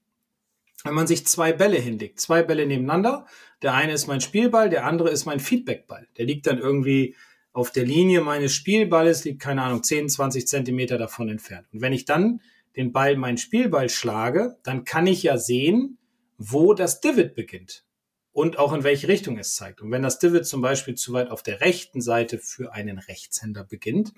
wenn 0.84 0.94
man 0.94 1.06
sich 1.06 1.26
zwei 1.26 1.52
Bälle 1.52 1.78
hinlegt, 1.78 2.20
zwei 2.20 2.42
Bälle 2.42 2.66
nebeneinander, 2.66 3.26
der 3.62 3.72
eine 3.74 3.94
ist 3.94 4.06
mein 4.06 4.20
Spielball, 4.20 4.68
der 4.68 4.84
andere 4.84 5.10
ist 5.10 5.24
mein 5.24 5.40
Feedbackball. 5.40 6.06
Der 6.18 6.26
liegt 6.26 6.46
dann 6.46 6.58
irgendwie 6.58 7.16
auf 7.52 7.70
der 7.70 7.84
Linie 7.84 8.20
meines 8.20 8.52
Spielballes, 8.52 9.24
liegt 9.24 9.40
keine 9.40 9.62
Ahnung, 9.62 9.82
10, 9.82 10.10
20 10.10 10.46
Zentimeter 10.46 10.98
davon 10.98 11.30
entfernt. 11.30 11.66
Und 11.72 11.80
wenn 11.80 11.92
ich 11.92 12.04
dann 12.04 12.40
den 12.76 12.92
Ball, 12.92 13.16
meinen 13.16 13.38
Spielball 13.38 13.88
schlage, 13.88 14.58
dann 14.62 14.84
kann 14.84 15.06
ich 15.06 15.22
ja 15.22 15.38
sehen, 15.38 15.98
wo 16.36 16.74
das 16.74 17.00
Divot 17.00 17.34
beginnt 17.34 17.84
und 18.32 18.58
auch 18.58 18.72
in 18.72 18.82
welche 18.82 19.08
Richtung 19.08 19.38
es 19.38 19.54
zeigt. 19.54 19.80
Und 19.80 19.90
wenn 19.92 20.02
das 20.02 20.18
Divot 20.18 20.44
zum 20.44 20.60
Beispiel 20.60 20.96
zu 20.96 21.12
weit 21.12 21.30
auf 21.30 21.42
der 21.42 21.60
rechten 21.60 22.02
Seite 22.02 22.38
für 22.38 22.72
einen 22.72 22.98
Rechtshänder 22.98 23.64
beginnt, 23.64 24.12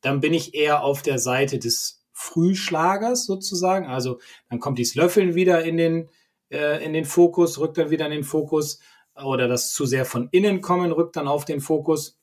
dann 0.00 0.20
bin 0.20 0.32
ich 0.32 0.54
eher 0.54 0.82
auf 0.82 1.02
der 1.02 1.18
Seite 1.18 1.58
des 1.58 1.95
Frühschlagers 2.18 3.26
sozusagen. 3.26 3.86
Also 3.86 4.18
dann 4.48 4.58
kommt 4.58 4.78
dieses 4.78 4.94
Löffeln 4.94 5.34
wieder 5.34 5.62
in 5.62 5.76
den, 5.76 6.08
äh, 6.50 6.82
in 6.82 6.94
den 6.94 7.04
Fokus, 7.04 7.58
rückt 7.60 7.76
dann 7.76 7.90
wieder 7.90 8.06
in 8.06 8.12
den 8.12 8.24
Fokus. 8.24 8.80
Oder 9.22 9.48
das 9.48 9.72
zu 9.72 9.84
sehr 9.84 10.06
von 10.06 10.28
innen 10.32 10.62
kommen, 10.62 10.92
rückt 10.92 11.16
dann 11.16 11.28
auf 11.28 11.44
den 11.44 11.60
Fokus. 11.60 12.18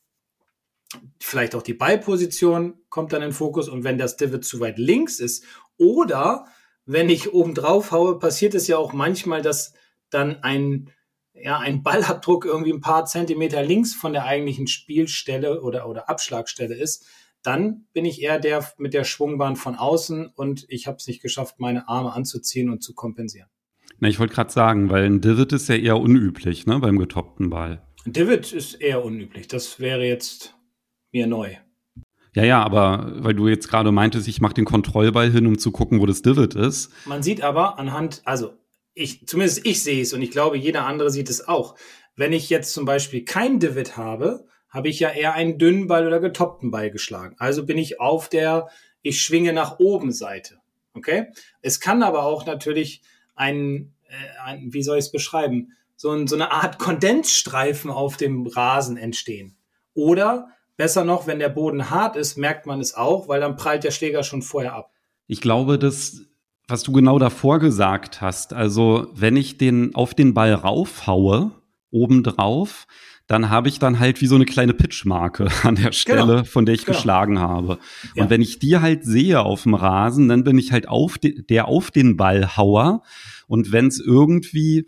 Vielleicht 1.20 1.54
auch 1.54 1.62
die 1.62 1.74
Ballposition 1.74 2.74
kommt 2.88 3.12
dann 3.12 3.22
in 3.22 3.28
den 3.28 3.34
Fokus. 3.34 3.68
Und 3.68 3.84
wenn 3.84 3.96
das 3.96 4.16
Divot 4.16 4.44
zu 4.44 4.58
weit 4.58 4.78
links 4.78 5.20
ist 5.20 5.44
oder 5.78 6.46
wenn 6.86 7.08
ich 7.08 7.32
oben 7.32 7.54
drauf 7.54 7.92
haue, 7.92 8.18
passiert 8.18 8.54
es 8.54 8.66
ja 8.66 8.76
auch 8.76 8.92
manchmal, 8.92 9.42
dass 9.42 9.74
dann 10.10 10.42
ein, 10.42 10.90
ja, 11.34 11.58
ein 11.58 11.84
Ballabdruck 11.84 12.44
irgendwie 12.44 12.72
ein 12.72 12.80
paar 12.80 13.04
Zentimeter 13.04 13.62
links 13.62 13.94
von 13.94 14.12
der 14.12 14.24
eigentlichen 14.24 14.66
Spielstelle 14.66 15.62
oder, 15.62 15.88
oder 15.88 16.08
Abschlagstelle 16.08 16.74
ist, 16.74 17.06
dann 17.44 17.86
bin 17.92 18.04
ich 18.04 18.22
eher 18.22 18.40
der 18.40 18.64
mit 18.78 18.94
der 18.94 19.04
Schwungbahn 19.04 19.54
von 19.54 19.76
außen 19.76 20.32
und 20.34 20.64
ich 20.68 20.86
habe 20.86 20.96
es 20.96 21.06
nicht 21.06 21.22
geschafft, 21.22 21.60
meine 21.60 21.88
Arme 21.88 22.12
anzuziehen 22.12 22.70
und 22.70 22.82
zu 22.82 22.94
kompensieren. 22.94 23.48
Na, 24.00 24.08
ich 24.08 24.18
wollte 24.18 24.34
gerade 24.34 24.50
sagen, 24.50 24.90
weil 24.90 25.04
ein 25.04 25.20
Divot 25.20 25.52
ist 25.52 25.68
ja 25.68 25.76
eher 25.76 25.98
unüblich, 25.98 26.66
ne, 26.66 26.80
beim 26.80 26.98
getoppten 26.98 27.50
Ball. 27.50 27.86
Ein 28.06 28.12
Divot 28.12 28.52
ist 28.52 28.74
eher 28.74 29.04
unüblich. 29.04 29.46
Das 29.46 29.78
wäre 29.78 30.04
jetzt 30.04 30.56
mir 31.12 31.26
neu. 31.26 31.54
Ja, 32.34 32.44
ja, 32.44 32.62
aber 32.62 33.12
weil 33.22 33.34
du 33.34 33.46
jetzt 33.46 33.68
gerade 33.68 33.92
meintest, 33.92 34.26
ich 34.26 34.40
mache 34.40 34.54
den 34.54 34.64
Kontrollball 34.64 35.30
hin, 35.30 35.46
um 35.46 35.58
zu 35.58 35.70
gucken, 35.70 36.00
wo 36.00 36.06
das 36.06 36.22
Divot 36.22 36.54
ist. 36.54 36.90
Man 37.06 37.22
sieht 37.22 37.42
aber 37.42 37.78
anhand, 37.78 38.22
also 38.24 38.54
ich, 38.94 39.26
zumindest 39.26 39.64
ich 39.66 39.82
sehe 39.82 40.02
es 40.02 40.12
und 40.12 40.22
ich 40.22 40.30
glaube, 40.30 40.56
jeder 40.56 40.86
andere 40.86 41.10
sieht 41.10 41.30
es 41.30 41.46
auch. 41.46 41.76
Wenn 42.16 42.32
ich 42.32 42.50
jetzt 42.50 42.72
zum 42.72 42.84
Beispiel 42.84 43.24
kein 43.24 43.60
Divot 43.60 43.96
habe, 43.96 44.46
habe 44.74 44.88
ich 44.88 45.00
ja 45.00 45.10
eher 45.10 45.32
einen 45.34 45.56
dünnen 45.56 45.86
Ball 45.86 46.06
oder 46.06 46.20
getoppten 46.20 46.70
Ball 46.70 46.90
geschlagen. 46.90 47.36
Also 47.38 47.64
bin 47.64 47.78
ich 47.78 48.00
auf 48.00 48.28
der 48.28 48.68
ich 49.02 49.22
schwinge 49.22 49.52
nach 49.52 49.78
oben 49.78 50.12
Seite. 50.12 50.58
Okay? 50.94 51.28
Es 51.62 51.78
kann 51.80 52.02
aber 52.02 52.24
auch 52.24 52.44
natürlich 52.44 53.02
ein, 53.34 53.94
äh, 54.08 54.42
ein 54.44 54.72
wie 54.72 54.82
soll 54.82 54.98
ich 54.98 55.06
es 55.06 55.12
beschreiben, 55.12 55.72
so, 55.96 56.10
ein, 56.10 56.26
so 56.26 56.34
eine 56.34 56.50
Art 56.50 56.78
Kondensstreifen 56.78 57.90
auf 57.90 58.16
dem 58.16 58.46
Rasen 58.46 58.96
entstehen. 58.96 59.56
Oder 59.94 60.48
besser 60.76 61.04
noch, 61.04 61.26
wenn 61.26 61.38
der 61.38 61.50
Boden 61.50 61.90
hart 61.90 62.16
ist, 62.16 62.36
merkt 62.36 62.66
man 62.66 62.80
es 62.80 62.94
auch, 62.94 63.28
weil 63.28 63.40
dann 63.40 63.56
prallt 63.56 63.84
der 63.84 63.92
Schläger 63.92 64.24
schon 64.24 64.42
vorher 64.42 64.74
ab. 64.74 64.90
Ich 65.26 65.40
glaube, 65.40 65.78
dass 65.78 66.22
was 66.66 66.82
du 66.82 66.92
genau 66.92 67.18
davor 67.18 67.58
gesagt 67.58 68.22
hast, 68.22 68.54
also 68.54 69.08
wenn 69.12 69.36
ich 69.36 69.58
den 69.58 69.94
auf 69.94 70.14
den 70.14 70.32
Ball 70.32 70.54
raufhaue, 70.54 71.50
obendrauf, 71.90 72.86
dann 73.26 73.48
habe 73.48 73.68
ich 73.68 73.78
dann 73.78 73.98
halt 73.98 74.20
wie 74.20 74.26
so 74.26 74.34
eine 74.34 74.44
kleine 74.44 74.74
Pitchmarke 74.74 75.48
an 75.62 75.76
der 75.76 75.92
Stelle, 75.92 76.26
genau. 76.26 76.44
von 76.44 76.66
der 76.66 76.74
ich 76.74 76.84
genau. 76.84 76.96
geschlagen 76.96 77.38
habe. 77.38 77.78
Ja. 78.14 78.24
Und 78.24 78.30
wenn 78.30 78.42
ich 78.42 78.58
die 78.58 78.78
halt 78.78 79.04
sehe 79.04 79.40
auf 79.40 79.62
dem 79.62 79.74
Rasen, 79.74 80.28
dann 80.28 80.44
bin 80.44 80.58
ich 80.58 80.72
halt 80.72 80.88
auf 80.88 81.18
de, 81.18 81.42
der 81.42 81.68
auf 81.68 81.90
den 81.90 82.16
Ballhauer. 82.16 83.02
Und 83.46 83.72
wenn 83.72 83.86
es 83.86 84.00
irgendwie 84.00 84.86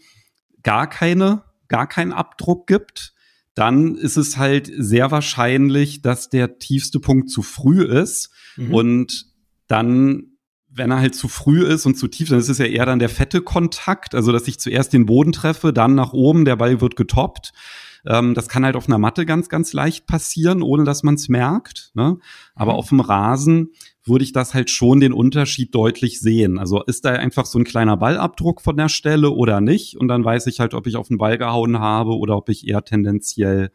gar 0.63 0.89
keine, 0.89 1.45
gar 1.69 1.89
keinen 1.89 2.13
Abdruck 2.13 2.67
gibt, 2.67 3.15
dann 3.55 3.95
ist 3.95 4.19
es 4.19 4.37
halt 4.37 4.71
sehr 4.77 5.11
wahrscheinlich, 5.11 6.03
dass 6.03 6.29
der 6.29 6.59
tiefste 6.59 7.01
Punkt 7.01 7.31
zu 7.31 7.43
früh 7.43 7.83
ist 7.83 8.31
mhm. 8.57 8.75
und 8.75 9.27
dann 9.67 10.37
wenn 10.77 10.91
er 10.91 10.99
halt 10.99 11.15
zu 11.15 11.29
früh 11.29 11.65
ist 11.65 11.87
und 11.87 11.97
zu 11.97 12.07
tief, 12.07 12.29
dann 12.29 12.39
ist 12.39 12.51
es 12.51 12.59
ja 12.59 12.67
eher 12.67 12.85
dann 12.85 12.99
der 12.99 13.09
fette 13.09 13.41
Kontakt, 13.41 14.15
also 14.15 14.31
dass 14.31 14.47
ich 14.47 14.61
zuerst 14.61 14.93
den 14.93 15.07
Boden 15.07 15.33
treffe, 15.33 15.73
dann 15.73 15.95
nach 15.95 16.13
oben, 16.13 16.45
der 16.45 16.57
Ball 16.57 16.83
wird 16.83 16.97
getoppt. 16.97 17.53
Ähm, 18.07 18.35
das 18.35 18.49
kann 18.49 18.65
halt 18.65 18.77
auf 18.77 18.87
einer 18.89 18.99
Matte 18.99 19.27
ganz, 19.27 19.49
ganz 19.49 19.73
leicht 19.73 20.07
passieren, 20.07 20.63
ohne 20.63 20.85
dass 20.85 21.03
man 21.03 21.17
es 21.17 21.29
merkt. 21.29 21.91
Ne? 21.95 22.19
Aber 22.55 22.73
mhm. 22.73 22.79
auf 22.79 22.89
dem 22.91 23.01
Rasen 23.01 23.71
würde 24.05 24.25
ich 24.25 24.33
das 24.33 24.55
halt 24.55 24.71
schon 24.71 25.01
den 25.01 25.13
Unterschied 25.13 25.75
deutlich 25.75 26.21
sehen. 26.21 26.59
Also 26.59 26.83
ist 26.83 27.05
da 27.05 27.13
einfach 27.13 27.47
so 27.47 27.59
ein 27.59 27.65
kleiner 27.65 27.97
Ballabdruck 27.97 28.61
von 28.61 28.77
der 28.77 28.89
Stelle 28.89 29.31
oder 29.31 29.61
nicht? 29.61 29.97
Und 29.97 30.09
dann 30.09 30.25
weiß 30.25 30.47
ich 30.47 30.61
halt, 30.61 30.75
ob 30.75 30.87
ich 30.87 30.97
auf 30.97 31.09
den 31.09 31.19
Ball 31.19 31.39
gehauen 31.39 31.81
habe 31.81 32.17
oder 32.17 32.37
ob 32.37 32.49
ich 32.49 32.67
eher 32.67 32.85
tendenziell 32.85 33.71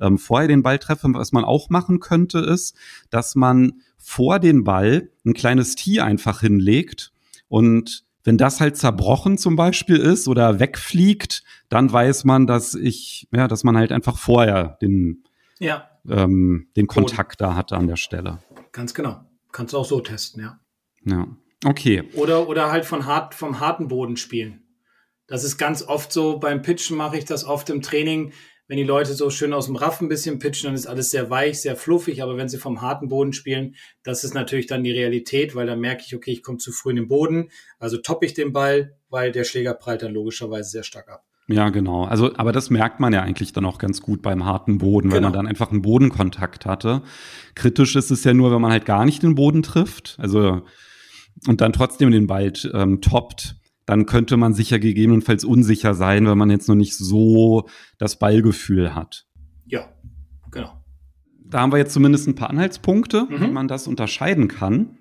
ähm, 0.00 0.18
vorher 0.18 0.48
den 0.48 0.62
Ball 0.62 0.78
treffe. 0.78 1.08
Was 1.12 1.32
man 1.32 1.44
auch 1.44 1.68
machen 1.68 2.00
könnte, 2.00 2.38
ist, 2.38 2.76
dass 3.10 3.34
man 3.34 3.82
vor 3.98 4.38
den 4.38 4.64
Ball 4.64 5.10
ein 5.24 5.34
kleines 5.34 5.74
Tee 5.76 6.00
einfach 6.00 6.40
hinlegt 6.40 7.12
und 7.48 8.03
wenn 8.24 8.38
das 8.38 8.60
halt 8.60 8.76
zerbrochen 8.76 9.38
zum 9.38 9.54
Beispiel 9.54 9.96
ist 9.98 10.26
oder 10.26 10.58
wegfliegt, 10.58 11.44
dann 11.68 11.92
weiß 11.92 12.24
man, 12.24 12.46
dass 12.46 12.74
ich, 12.74 13.28
ja, 13.32 13.46
dass 13.46 13.64
man 13.64 13.76
halt 13.76 13.92
einfach 13.92 14.18
vorher 14.18 14.78
den, 14.80 15.24
ja. 15.58 15.88
ähm, 16.08 16.68
den 16.76 16.86
Kontakt 16.86 17.40
da 17.40 17.54
hatte 17.54 17.76
an 17.76 17.86
der 17.86 17.96
Stelle. 17.96 18.38
Ganz 18.72 18.94
genau. 18.94 19.20
Kannst 19.52 19.74
du 19.74 19.78
auch 19.78 19.84
so 19.84 20.00
testen, 20.00 20.42
ja. 20.42 20.58
Ja. 21.04 21.28
Okay. 21.64 22.04
Oder, 22.14 22.48
oder 22.48 22.72
halt 22.72 22.86
von 22.86 23.06
hart, 23.06 23.34
vom 23.34 23.60
harten 23.60 23.88
Boden 23.88 24.16
spielen. 24.16 24.62
Das 25.26 25.44
ist 25.44 25.56
ganz 25.56 25.82
oft 25.82 26.12
so, 26.12 26.38
beim 26.38 26.62
Pitchen 26.62 26.96
mache 26.96 27.16
ich 27.16 27.24
das 27.24 27.44
oft 27.44 27.70
im 27.70 27.80
Training, 27.80 28.32
wenn 28.66 28.78
die 28.78 28.84
Leute 28.84 29.12
so 29.12 29.28
schön 29.30 29.52
aus 29.52 29.66
dem 29.66 29.76
Raff 29.76 30.00
ein 30.00 30.08
bisschen 30.08 30.38
pitchen, 30.38 30.68
dann 30.68 30.74
ist 30.74 30.86
alles 30.86 31.10
sehr 31.10 31.28
weich, 31.28 31.60
sehr 31.60 31.76
fluffig, 31.76 32.22
aber 32.22 32.36
wenn 32.36 32.48
sie 32.48 32.58
vom 32.58 32.80
harten 32.80 33.08
Boden 33.08 33.32
spielen, 33.32 33.74
das 34.02 34.24
ist 34.24 34.34
natürlich 34.34 34.66
dann 34.66 34.84
die 34.84 34.92
Realität, 34.92 35.54
weil 35.54 35.66
dann 35.66 35.80
merke 35.80 36.02
ich, 36.06 36.14
okay, 36.14 36.32
ich 36.32 36.42
komme 36.42 36.58
zu 36.58 36.72
früh 36.72 36.90
in 36.90 36.96
den 36.96 37.08
Boden, 37.08 37.50
also 37.78 37.98
toppe 37.98 38.26
ich 38.26 38.34
den 38.34 38.52
Ball, 38.52 38.96
weil 39.10 39.32
der 39.32 39.44
Schläger 39.44 39.74
prallt 39.74 40.02
dann 40.02 40.12
logischerweise 40.12 40.70
sehr 40.70 40.82
stark 40.82 41.08
ab. 41.08 41.24
Ja, 41.46 41.68
genau. 41.68 42.04
Also, 42.04 42.34
aber 42.36 42.52
das 42.52 42.70
merkt 42.70 43.00
man 43.00 43.12
ja 43.12 43.20
eigentlich 43.20 43.52
dann 43.52 43.66
auch 43.66 43.76
ganz 43.76 44.00
gut 44.00 44.22
beim 44.22 44.46
harten 44.46 44.78
Boden, 44.78 45.10
genau. 45.10 45.16
weil 45.16 45.22
man 45.22 45.32
dann 45.34 45.46
einfach 45.46 45.70
einen 45.70 45.82
Bodenkontakt 45.82 46.64
hatte. 46.64 47.02
Kritisch 47.54 47.96
ist 47.96 48.10
es 48.10 48.24
ja 48.24 48.32
nur, 48.32 48.50
wenn 48.50 48.62
man 48.62 48.72
halt 48.72 48.86
gar 48.86 49.04
nicht 49.04 49.22
den 49.22 49.34
Boden 49.34 49.62
trifft, 49.62 50.16
also 50.18 50.62
und 51.46 51.60
dann 51.60 51.72
trotzdem 51.72 52.10
den 52.10 52.26
Ball 52.26 52.52
ähm, 52.72 53.00
toppt 53.02 53.56
dann 53.86 54.06
könnte 54.06 54.36
man 54.36 54.54
sich 54.54 54.70
ja 54.70 54.78
gegebenenfalls 54.78 55.44
unsicher 55.44 55.94
sein, 55.94 56.26
wenn 56.26 56.38
man 56.38 56.50
jetzt 56.50 56.68
noch 56.68 56.74
nicht 56.74 56.96
so 56.96 57.68
das 57.98 58.18
Ballgefühl 58.18 58.94
hat. 58.94 59.26
Ja, 59.66 59.88
genau. 60.50 60.82
Da 61.44 61.60
haben 61.60 61.72
wir 61.72 61.78
jetzt 61.78 61.92
zumindest 61.92 62.26
ein 62.26 62.34
paar 62.34 62.50
Anhaltspunkte, 62.50 63.26
mhm. 63.28 63.40
wie 63.40 63.48
man 63.48 63.68
das 63.68 63.86
unterscheiden 63.86 64.48
kann. 64.48 64.98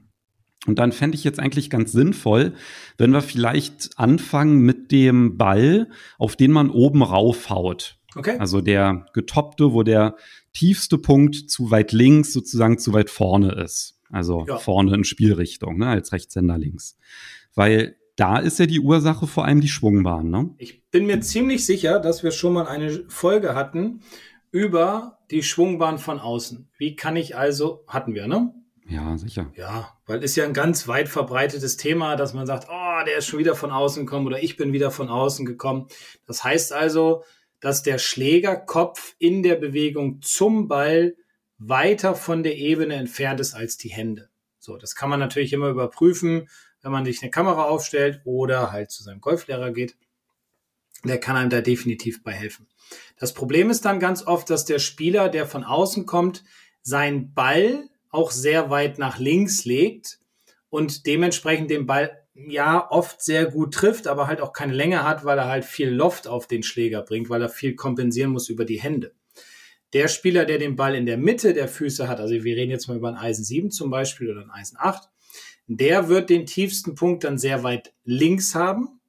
Und 0.66 0.80
dann 0.80 0.92
fände 0.92 1.16
ich 1.16 1.24
jetzt 1.24 1.40
eigentlich 1.40 1.70
ganz 1.70 1.92
sinnvoll, 1.92 2.54
wenn 2.98 3.12
wir 3.12 3.22
vielleicht 3.22 3.92
anfangen 3.98 4.60
mit 4.60 4.92
dem 4.92 5.38
Ball, 5.38 5.90
auf 6.18 6.36
den 6.36 6.52
man 6.52 6.70
oben 6.70 7.04
raufhaut. 7.04 7.98
Okay. 8.16 8.38
Also 8.38 8.62
der 8.62 9.06
getoppte, 9.14 9.74
wo 9.74 9.84
der 9.84 10.16
tiefste 10.54 10.98
Punkt 10.98 11.50
zu 11.50 11.72
weit 11.72 11.92
links, 11.92 12.32
sozusagen 12.32 12.78
zu 12.78 12.94
weit 12.94 13.10
vorne 13.10 13.52
ist. 13.54 14.00
Also 14.10 14.46
ja. 14.48 14.58
vorne 14.58 14.94
in 14.94 15.04
Spielrichtung, 15.04 15.80
ne, 15.80 15.88
als 15.88 16.12
Rechtshänder 16.12 16.58
links. 16.58 16.98
Weil 17.56 17.98
da 18.16 18.38
ist 18.38 18.60
ja 18.60 18.66
die 18.66 18.80
Ursache 18.80 19.28
vor 19.28 19.46
allem 19.46 19.62
die 19.62 19.68
Schwungbahn, 19.68 20.30
ne? 20.30 20.54
Ich 20.58 20.84
bin 20.92 21.06
mir 21.06 21.22
ziemlich 21.22 21.66
sicher, 21.66 22.00
dass 22.00 22.24
wir 22.24 22.32
schon 22.32 22.54
mal 22.54 22.68
eine 22.68 23.06
Folge 23.08 23.56
hatten 23.56 24.02
über 24.52 25.20
die 25.32 25.42
Schwungbahn 25.42 25.98
von 25.98 26.20
außen. 26.20 26.70
Wie 26.78 26.96
kann 26.96 27.16
ich 27.16 27.36
also, 27.36 27.84
hatten 27.88 28.14
wir, 28.14 28.28
ne? 28.28 28.54
Ja, 28.88 29.18
sicher. 29.18 29.52
Ja, 29.56 29.98
weil 30.06 30.24
ist 30.24 30.36
ja 30.36 30.44
ein 30.44 30.54
ganz 30.54 30.88
weit 30.88 31.10
verbreitetes 31.10 31.78
Thema, 31.78 32.16
dass 32.16 32.34
man 32.34 32.46
sagt, 32.46 32.68
oh, 32.70 33.06
der 33.06 33.18
ist 33.18 33.28
schon 33.28 33.40
wieder 33.40 33.56
von 33.56 33.72
außen 33.72 34.06
gekommen 34.06 34.28
oder 34.28 34.44
ich 34.44 34.58
bin 34.58 34.74
wieder 34.74 34.92
von 34.92 35.10
außen 35.10 35.46
gekommen. 35.46 35.88
Das 36.28 36.44
heißt 36.44 36.74
also, 36.74 37.24
dass 37.60 37.82
der 37.82 37.98
Schlägerkopf 37.98 39.16
in 39.20 39.42
der 39.42 39.56
Bewegung 39.56 40.22
zum 40.22 40.68
Ball 40.68 41.16
weiter 41.58 42.14
von 42.14 42.44
der 42.44 42.58
Ebene 42.58 42.96
entfernt 42.96 43.40
ist 43.40 43.54
als 43.54 43.78
die 43.78 43.90
Hände. 43.90 44.30
So, 44.60 44.78
das 44.78 44.96
kann 44.96 45.10
man 45.10 45.20
natürlich 45.20 45.54
immer 45.54 45.70
überprüfen 45.70 46.50
wenn 46.84 46.92
man 46.92 47.06
sich 47.06 47.22
eine 47.22 47.32
Kamera 47.32 47.64
aufstellt 47.64 48.22
oder 48.26 48.72
halt 48.72 48.92
zu 48.92 49.02
seinem 49.04 49.22
Golflehrer 49.22 49.72
geht. 49.72 49.98
Der 51.04 51.20
kann 51.20 51.36
einem 51.36 51.50
da 51.50 51.62
definitiv 51.62 52.24
bei 52.24 52.32
helfen. 52.32 52.68
Das 53.18 53.34
Problem 53.34 53.70
ist 53.70 53.86
dann 53.86 54.00
ganz 54.00 54.26
oft, 54.28 54.50
dass 54.50 54.66
der 54.66 54.80
Spieler, 54.80 55.30
der 55.30 55.48
von 55.48 55.64
außen 55.64 56.06
kommt, 56.06 56.44
seinen 56.82 57.34
Ball 57.34 57.90
auch 58.10 58.32
sehr 58.32 58.70
weit 58.70 59.00
nach 59.00 59.18
links 59.18 59.66
legt 59.66 60.20
und 60.70 61.08
dementsprechend 61.08 61.72
den 61.72 61.86
Ball 61.86 62.24
ja 62.36 62.90
oft 62.90 63.22
sehr 63.22 63.46
gut 63.46 63.74
trifft, 63.74 64.08
aber 64.08 64.28
halt 64.28 64.42
auch 64.42 64.54
keine 64.54 64.74
Länge 64.74 65.04
hat, 65.04 65.24
weil 65.24 65.38
er 65.38 65.48
halt 65.48 65.66
viel 65.66 65.90
Loft 65.90 66.28
auf 66.28 66.48
den 66.48 66.64
Schläger 66.64 67.02
bringt, 67.02 67.30
weil 67.30 67.42
er 67.42 67.50
viel 67.50 67.76
kompensieren 67.76 68.32
muss 68.32 68.50
über 68.50 68.66
die 68.66 68.82
Hände. 68.82 69.14
Der 69.94 70.08
Spieler, 70.08 70.46
der 70.46 70.58
den 70.58 70.76
Ball 70.76 70.96
in 70.96 71.06
der 71.06 71.18
Mitte 71.18 71.54
der 71.54 71.68
Füße 71.68 72.08
hat, 72.08 72.20
also 72.20 72.34
wir 72.34 72.56
reden 72.56 72.72
jetzt 72.72 72.88
mal 72.88 72.98
über 72.98 73.10
ein 73.10 73.18
Eisen 73.18 73.44
7 73.44 73.70
zum 73.70 73.92
Beispiel 73.92 74.32
oder 74.32 74.42
ein 74.42 74.50
Eisen 74.50 74.78
8, 74.80 75.10
der 75.68 76.10
wird 76.10 76.30
den 76.30 76.46
tiefsten 76.46 76.96
Punkt 76.96 77.24
dann 77.24 77.38
sehr 77.38 77.64
weit 77.64 77.94
links 78.04 78.56
haben. 78.56 79.00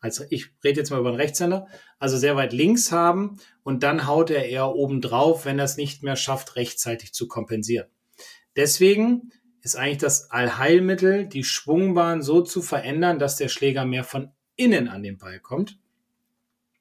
Also 0.00 0.24
ich 0.30 0.50
rede 0.64 0.80
jetzt 0.80 0.90
mal 0.90 1.00
über 1.00 1.12
den 1.12 1.20
Rechtshänder. 1.20 1.66
Also 1.98 2.16
sehr 2.16 2.36
weit 2.36 2.52
links 2.52 2.90
haben 2.90 3.36
und 3.62 3.82
dann 3.82 4.06
haut 4.06 4.30
er 4.30 4.48
eher 4.48 4.74
oben 4.74 5.00
drauf, 5.00 5.44
wenn 5.44 5.58
er 5.58 5.66
es 5.66 5.76
nicht 5.76 6.02
mehr 6.02 6.16
schafft, 6.16 6.56
rechtzeitig 6.56 7.12
zu 7.12 7.28
kompensieren. 7.28 7.88
Deswegen 8.56 9.30
ist 9.62 9.76
eigentlich 9.76 9.98
das 9.98 10.30
Allheilmittel, 10.30 11.26
die 11.26 11.44
Schwungbahn 11.44 12.22
so 12.22 12.40
zu 12.40 12.62
verändern, 12.62 13.18
dass 13.18 13.36
der 13.36 13.48
Schläger 13.48 13.84
mehr 13.84 14.04
von 14.04 14.30
innen 14.56 14.88
an 14.88 15.02
den 15.02 15.18
Ball 15.18 15.38
kommt. 15.38 15.78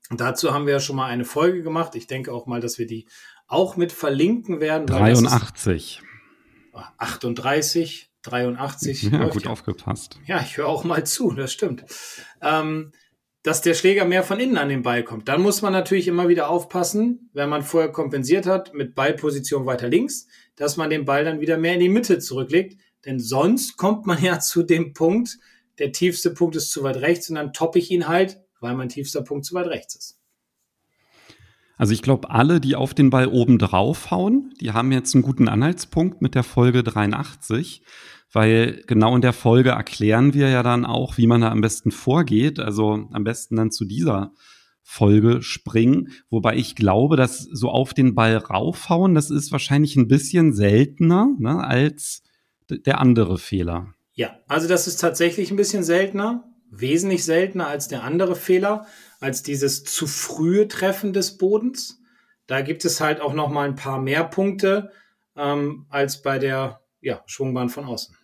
Und 0.10 0.22
dazu 0.22 0.54
haben 0.54 0.66
wir 0.66 0.74
ja 0.74 0.80
schon 0.80 0.96
mal 0.96 1.08
eine 1.08 1.26
Folge 1.26 1.62
gemacht. 1.62 1.96
Ich 1.96 2.08
denke 2.08 2.34
auch 2.34 2.48
mal, 2.48 2.62
dass 2.62 2.80
wir 2.80 2.88
die 2.88 3.08
auch 3.48 3.76
mit 3.76 3.92
verlinken 3.92 4.60
werden. 4.60 4.88
83. 4.88 6.02
38. 6.98 8.09
83. 8.30 9.04
Ja, 9.12 9.28
gut 9.28 9.46
ja. 9.46 9.52
aufgepasst. 9.52 10.20
Ja, 10.26 10.42
ich 10.42 10.58
höre 10.58 10.68
auch 10.68 10.84
mal 10.84 11.06
zu, 11.06 11.32
das 11.32 11.52
stimmt. 11.52 11.84
Ähm, 12.42 12.92
dass 13.44 13.62
der 13.62 13.74
Schläger 13.74 14.06
mehr 14.06 14.24
von 14.24 14.40
innen 14.40 14.58
an 14.58 14.70
den 14.70 14.84
Ball 14.84 15.04
kommt. 15.04 15.28
Dann 15.28 15.42
muss 15.42 15.62
man 15.62 15.74
natürlich 15.74 16.08
immer 16.08 16.28
wieder 16.28 16.50
aufpassen, 16.50 17.30
wenn 17.34 17.50
man 17.50 17.64
vorher 17.64 17.92
kompensiert 17.92 18.46
hat 18.46 18.74
mit 18.74 18.96
Ballposition 18.96 19.66
weiter 19.66 19.88
links, 19.88 20.28
dass 20.56 20.78
man 20.78 20.90
den 20.90 21.06
Ball 21.06 21.24
dann 21.24 21.40
wieder 21.40 21.58
mehr 21.58 21.74
in 21.74 21.80
die 21.80 21.90
Mitte 21.90 22.20
zurücklegt. 22.20 22.80
Denn 23.06 23.20
sonst 23.20 23.78
kommt 23.78 24.06
man 24.06 24.22
ja 24.24 24.40
zu 24.40 24.64
dem 24.64 24.94
Punkt, 24.94 25.38
der 25.80 25.92
tiefste 25.92 26.32
Punkt 26.32 26.56
ist 26.58 26.72
zu 26.72 26.84
weit 26.84 26.98
rechts 26.98 27.30
und 27.30 27.36
dann 27.36 27.54
toppe 27.54 27.80
ich 27.80 27.90
ihn 27.92 28.08
halt, 28.08 28.42
weil 28.60 28.76
mein 28.76 28.90
tiefster 28.90 29.22
Punkt 29.22 29.46
zu 29.46 29.54
weit 29.56 29.68
rechts 29.68 29.96
ist. 29.96 30.20
Also 31.78 31.94
ich 31.94 32.02
glaube, 32.02 32.30
alle, 32.30 32.60
die 32.60 32.76
auf 32.76 32.94
den 32.94 33.10
Ball 33.10 33.28
oben 33.28 33.58
draufhauen, 33.58 34.54
die 34.60 34.74
haben 34.74 34.92
jetzt 34.92 35.16
einen 35.16 35.22
guten 35.22 35.48
Anhaltspunkt 35.48 36.22
mit 36.22 36.36
der 36.36 36.44
Folge 36.44 36.84
83, 36.84 37.84
weil 38.32 38.84
genau 38.88 39.16
in 39.16 39.22
der 39.22 39.34
Folge 39.34 39.72
erklären 39.72 40.34
wir 40.34 40.50
ja 40.50 40.64
dann 40.64 40.86
auch, 40.86 41.18
wie 41.18 41.28
man 41.28 41.42
da 41.42 41.50
am 41.50 41.62
besten 41.62 41.92
vorgeht. 41.92 42.60
Also 42.60 43.08
am 43.12 43.24
besten 43.24 43.56
dann 43.56 43.72
zu 43.72 43.86
dieser 43.86 44.34
Folge 44.84 45.42
springen, 45.42 46.10
wobei 46.30 46.56
ich 46.56 46.76
glaube, 46.76 47.16
dass 47.16 47.40
so 47.40 47.70
auf 47.70 47.94
den 47.94 48.16
Ball 48.16 48.38
raufhauen, 48.38 49.14
das 49.14 49.30
ist 49.30 49.52
wahrscheinlich 49.52 49.96
ein 49.96 50.08
bisschen 50.08 50.52
seltener 50.54 51.30
ne, 51.38 51.64
als 51.64 52.24
der 52.70 53.00
andere 53.00 53.38
Fehler. 53.38 53.94
Ja, 54.14 54.40
also 54.48 54.68
das 54.68 54.88
ist 54.88 54.98
tatsächlich 54.98 55.52
ein 55.52 55.58
bisschen 55.58 55.84
seltener, 55.84 56.44
wesentlich 56.72 57.24
seltener 57.24 57.68
als 57.68 57.88
der 57.88 58.04
andere 58.04 58.36
Fehler 58.36 58.88
als 59.20 59.44
dieses 59.44 59.84
zu 59.84 60.08
frühe 60.08 60.68
Treffen 60.68 61.14
des 61.14 61.38
Bodens. 61.38 62.02
Da 62.48 62.62
gibt 62.62 62.84
es 62.84 63.00
halt 63.00 63.22
auch 63.22 63.34
noch 63.34 63.50
mal 63.50 63.68
ein 63.68 63.76
paar 63.76 64.02
mehr 64.02 64.24
Punkte 64.24 64.92
ähm, 65.36 65.86
als 65.90 66.22
bei 66.22 66.40
der 66.40 66.82
ja, 67.02 67.22
Schwungbahn 67.28 67.70
von 67.70 67.86
außen. 67.86 68.16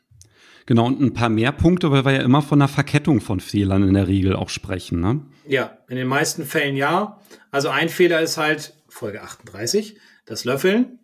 Genau, 0.66 0.88
und 0.88 1.00
ein 1.00 1.14
paar 1.14 1.30
mehr 1.30 1.52
Punkte, 1.52 1.92
weil 1.92 2.06
wir 2.06 2.14
ja 2.14 2.22
immer 2.22 2.42
von 2.42 2.60
einer 2.60 2.68
Verkettung 2.68 3.22
von 3.22 3.40
Fehlern 3.40 3.88
in 3.88 3.94
der 3.94 4.08
Regel 4.08 4.36
auch 4.36 4.50
sprechen. 4.50 5.00
Ne? 5.00 5.22
Ja, 5.48 5.78
in 5.88 5.96
den 5.96 6.08
meisten 6.08 6.44
Fällen 6.44 6.76
ja. 6.76 7.22
Also 7.52 7.70
ein 7.70 7.90
Fehler 7.90 8.22
ist 8.22 8.38
halt 8.38 8.74
Folge 8.88 9.22
38, 9.22 9.98
das 10.26 10.44
Löffeln. 10.44 11.00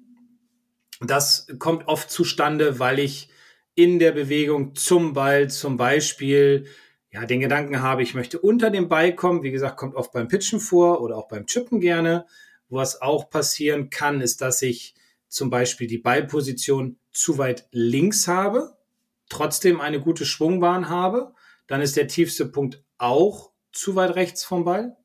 Das 1.00 1.48
kommt 1.60 1.88
oft 1.88 2.10
zustande, 2.10 2.80
weil 2.80 3.00
ich 3.00 3.30
in 3.76 4.00
der 4.00 4.12
Bewegung 4.12 4.76
zum 4.76 5.14
Ball 5.14 5.50
zum 5.50 5.78
Beispiel 5.78 6.66
ja, 7.12 7.26
den 7.26 7.42
Gedanken 7.42 7.82
habe, 7.82 8.04
ich 8.04 8.14
möchte 8.14 8.40
unter 8.40 8.70
dem 8.70 8.88
Ball 8.88 9.14
kommen. 9.14 9.44
Wie 9.44 9.52
gesagt, 9.52 9.78
kommt 9.78 9.96
oft 9.96 10.12
beim 10.12 10.28
Pitchen 10.28 10.60
vor 10.60 11.02
oder 11.02 11.18
auch 11.18 11.28
beim 11.28 11.46
Chippen 11.46 11.82
gerne. 11.82 12.26
Was 12.70 13.02
auch 13.02 13.30
passieren 13.30 13.90
kann, 13.90 14.22
ist, 14.22 14.42
dass 14.42 14.62
ich 14.62 14.96
zum 15.28 15.50
Beispiel 15.50 15.88
die 15.88 15.98
Ballposition 15.98 16.98
zu 17.12 17.38
weit 17.38 17.68
links 17.72 18.28
habe, 18.28 18.78
trotzdem 19.32 19.82
eine 19.82 20.00
gute 20.00 20.26
Schwungbahn 20.26 20.90
habe. 20.90 21.34
Dann 21.68 21.82
ist 21.82 21.98
der 21.98 22.08
tiefste 22.08 22.46
Punkt 22.46 22.84
auch 22.98 23.52
zu 23.72 23.96
weit 23.96 24.16
rechts 24.16 24.44
vom 24.44 24.66
Ball. 24.66 24.98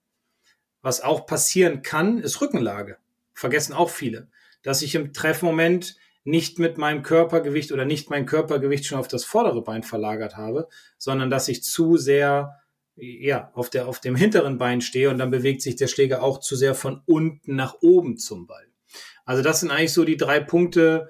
Was 0.82 1.00
auch 1.00 1.26
passieren 1.26 1.82
kann, 1.82 2.18
ist 2.18 2.40
Rückenlage. 2.40 2.98
Vergessen 3.32 3.72
auch 3.72 3.90
viele, 3.90 4.28
dass 4.62 4.82
ich 4.82 4.94
im 4.94 5.12
Treffmoment 5.12 5.96
nicht 6.24 6.58
mit 6.58 6.76
meinem 6.76 7.02
Körpergewicht 7.02 7.70
oder 7.70 7.84
nicht 7.84 8.10
mein 8.10 8.26
Körpergewicht 8.26 8.84
schon 8.84 8.98
auf 8.98 9.08
das 9.08 9.24
vordere 9.24 9.62
Bein 9.62 9.84
verlagert 9.84 10.36
habe, 10.36 10.68
sondern 10.98 11.30
dass 11.30 11.48
ich 11.48 11.62
zu 11.62 11.96
sehr 11.96 12.60
ja, 12.96 13.50
auf, 13.54 13.70
der, 13.70 13.86
auf 13.86 14.00
dem 14.00 14.16
hinteren 14.16 14.58
Bein 14.58 14.80
stehe 14.80 15.10
und 15.10 15.18
dann 15.18 15.30
bewegt 15.30 15.62
sich 15.62 15.76
der 15.76 15.86
Schläger 15.86 16.22
auch 16.22 16.40
zu 16.40 16.56
sehr 16.56 16.74
von 16.74 17.02
unten 17.06 17.54
nach 17.54 17.76
oben 17.82 18.16
zum 18.16 18.46
Ball. 18.46 18.66
Also 19.24 19.42
das 19.42 19.60
sind 19.60 19.70
eigentlich 19.70 19.92
so 19.92 20.04
die 20.04 20.16
drei 20.16 20.40
Punkte, 20.40 21.08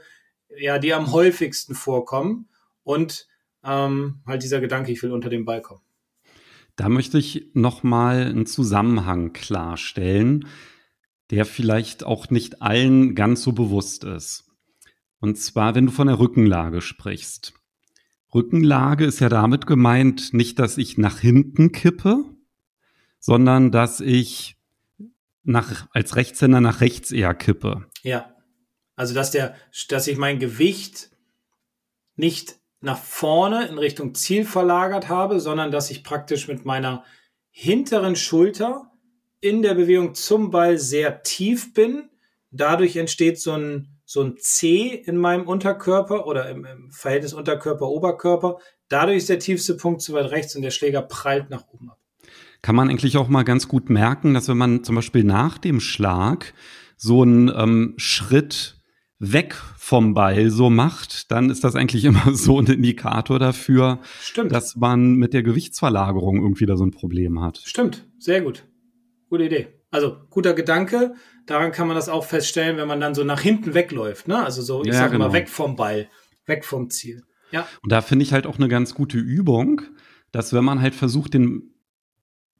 ja, 0.54 0.78
die 0.78 0.92
am 0.92 1.12
häufigsten 1.12 1.74
vorkommen 1.74 2.48
und 2.86 3.26
ähm, 3.64 4.22
halt 4.26 4.44
dieser 4.44 4.60
Gedanke, 4.60 4.92
ich 4.92 5.02
will 5.02 5.10
unter 5.10 5.28
dem 5.28 5.44
Ball 5.44 5.60
kommen. 5.60 5.82
Da 6.76 6.88
möchte 6.88 7.18
ich 7.18 7.50
nochmal 7.52 8.26
einen 8.26 8.46
Zusammenhang 8.46 9.32
klarstellen, 9.32 10.46
der 11.30 11.44
vielleicht 11.46 12.04
auch 12.04 12.30
nicht 12.30 12.62
allen 12.62 13.16
ganz 13.16 13.42
so 13.42 13.52
bewusst 13.52 14.04
ist. 14.04 14.44
Und 15.18 15.36
zwar, 15.36 15.74
wenn 15.74 15.86
du 15.86 15.92
von 15.92 16.06
der 16.06 16.20
Rückenlage 16.20 16.80
sprichst. 16.80 17.54
Rückenlage 18.32 19.04
ist 19.04 19.18
ja 19.18 19.28
damit 19.28 19.66
gemeint, 19.66 20.32
nicht, 20.32 20.58
dass 20.60 20.78
ich 20.78 20.96
nach 20.96 21.18
hinten 21.18 21.72
kippe, 21.72 22.24
sondern 23.18 23.72
dass 23.72 24.00
ich 24.00 24.56
nach, 25.42 25.88
als 25.90 26.14
Rechtshänder 26.14 26.60
nach 26.60 26.80
rechts 26.80 27.10
eher 27.10 27.34
kippe. 27.34 27.86
Ja. 28.02 28.32
Also, 28.94 29.14
dass 29.14 29.32
der, 29.32 29.56
dass 29.88 30.06
ich 30.06 30.18
mein 30.18 30.38
Gewicht 30.38 31.10
nicht 32.14 32.60
nach 32.80 32.98
vorne 32.98 33.66
in 33.66 33.78
Richtung 33.78 34.14
Ziel 34.14 34.44
verlagert 34.44 35.08
habe, 35.08 35.40
sondern 35.40 35.70
dass 35.70 35.90
ich 35.90 36.04
praktisch 36.04 36.48
mit 36.48 36.64
meiner 36.64 37.04
hinteren 37.50 38.16
Schulter 38.16 38.92
in 39.40 39.62
der 39.62 39.74
Bewegung 39.74 40.14
zum 40.14 40.50
Ball 40.50 40.78
sehr 40.78 41.22
tief 41.22 41.72
bin. 41.72 42.10
Dadurch 42.50 42.96
entsteht 42.96 43.40
so 43.40 43.52
ein 43.52 43.96
so 44.06 44.22
ein 44.22 44.36
C 44.38 44.86
in 45.04 45.16
meinem 45.16 45.46
Unterkörper 45.46 46.26
oder 46.26 46.48
im, 46.48 46.64
im 46.64 46.90
Verhältnis 46.92 47.34
Unterkörper-Oberkörper. 47.34 48.58
Dadurch 48.88 49.18
ist 49.18 49.28
der 49.28 49.40
tiefste 49.40 49.74
Punkt 49.74 50.00
zu 50.00 50.12
weit 50.12 50.30
rechts 50.30 50.54
und 50.54 50.62
der 50.62 50.70
Schläger 50.70 51.02
prallt 51.02 51.50
nach 51.50 51.64
oben 51.72 51.90
ab. 51.90 51.98
Kann 52.62 52.76
man 52.76 52.88
eigentlich 52.88 53.16
auch 53.16 53.28
mal 53.28 53.42
ganz 53.42 53.66
gut 53.66 53.90
merken, 53.90 54.32
dass 54.32 54.48
wenn 54.48 54.56
man 54.56 54.84
zum 54.84 54.94
Beispiel 54.94 55.24
nach 55.24 55.58
dem 55.58 55.80
Schlag 55.80 56.54
so 56.96 57.22
einen 57.22 57.52
ähm, 57.54 57.94
Schritt 57.96 58.75
weg 59.18 59.54
vom 59.78 60.14
Ball 60.14 60.50
so 60.50 60.68
macht, 60.68 61.30
dann 61.30 61.50
ist 61.50 61.64
das 61.64 61.74
eigentlich 61.74 62.04
immer 62.04 62.30
so 62.34 62.58
ein 62.58 62.66
Indikator 62.66 63.38
dafür, 63.38 64.00
Stimmt. 64.20 64.52
dass 64.52 64.76
man 64.76 65.14
mit 65.14 65.32
der 65.32 65.42
Gewichtsverlagerung 65.42 66.36
irgendwie 66.36 66.66
da 66.66 66.76
so 66.76 66.84
ein 66.84 66.90
Problem 66.90 67.40
hat. 67.40 67.60
Stimmt, 67.64 68.06
sehr 68.18 68.42
gut. 68.42 68.66
Gute 69.28 69.44
Idee. 69.44 69.68
Also 69.90 70.16
guter 70.30 70.52
Gedanke. 70.52 71.14
Daran 71.46 71.72
kann 71.72 71.86
man 71.86 71.96
das 71.96 72.08
auch 72.08 72.24
feststellen, 72.24 72.76
wenn 72.76 72.88
man 72.88 73.00
dann 73.00 73.14
so 73.14 73.24
nach 73.24 73.40
hinten 73.40 73.74
wegläuft. 73.74 74.28
Ne? 74.28 74.44
Also 74.44 74.62
so, 74.62 74.82
ich 74.82 74.88
ja, 74.88 74.94
sage 74.94 75.12
genau. 75.12 75.28
mal, 75.28 75.32
weg 75.32 75.48
vom 75.48 75.76
Ball, 75.76 76.08
weg 76.44 76.64
vom 76.64 76.90
Ziel. 76.90 77.22
Ja. 77.50 77.66
Und 77.82 77.92
da 77.92 78.02
finde 78.02 78.24
ich 78.24 78.32
halt 78.32 78.46
auch 78.46 78.58
eine 78.58 78.68
ganz 78.68 78.94
gute 78.94 79.18
Übung, 79.18 79.82
dass 80.32 80.52
wenn 80.52 80.64
man 80.64 80.80
halt 80.80 80.94
versucht, 80.94 81.34
den 81.34 81.75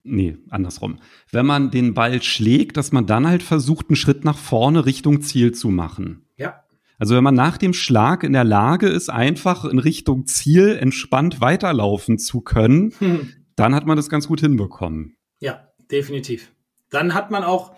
Nee, 0.08 0.38
andersrum. 0.50 1.00
Wenn 1.32 1.46
man 1.46 1.70
den 1.70 1.92
Ball 1.92 2.22
schlägt, 2.22 2.76
dass 2.76 2.92
man 2.92 3.06
dann 3.06 3.26
halt 3.26 3.42
versucht, 3.42 3.88
einen 3.88 3.96
Schritt 3.96 4.24
nach 4.24 4.38
vorne 4.38 4.86
Richtung 4.86 5.20
Ziel 5.20 5.52
zu 5.52 5.68
machen. 5.68 6.26
Ja. 6.36 6.62
Also 6.98 7.16
wenn 7.16 7.24
man 7.24 7.34
nach 7.34 7.58
dem 7.58 7.72
Schlag 7.72 8.22
in 8.22 8.32
der 8.32 8.44
Lage 8.44 8.86
ist, 8.86 9.10
einfach 9.10 9.64
in 9.64 9.80
Richtung 9.80 10.26
Ziel 10.26 10.76
entspannt 10.80 11.40
weiterlaufen 11.40 12.18
zu 12.18 12.40
können, 12.40 12.94
hm. 12.98 13.32
dann 13.56 13.74
hat 13.74 13.86
man 13.86 13.96
das 13.96 14.08
ganz 14.08 14.28
gut 14.28 14.40
hinbekommen. 14.40 15.16
Ja, 15.40 15.68
definitiv. 15.90 16.52
Dann 16.90 17.12
hat 17.12 17.32
man 17.32 17.42
auch 17.42 17.74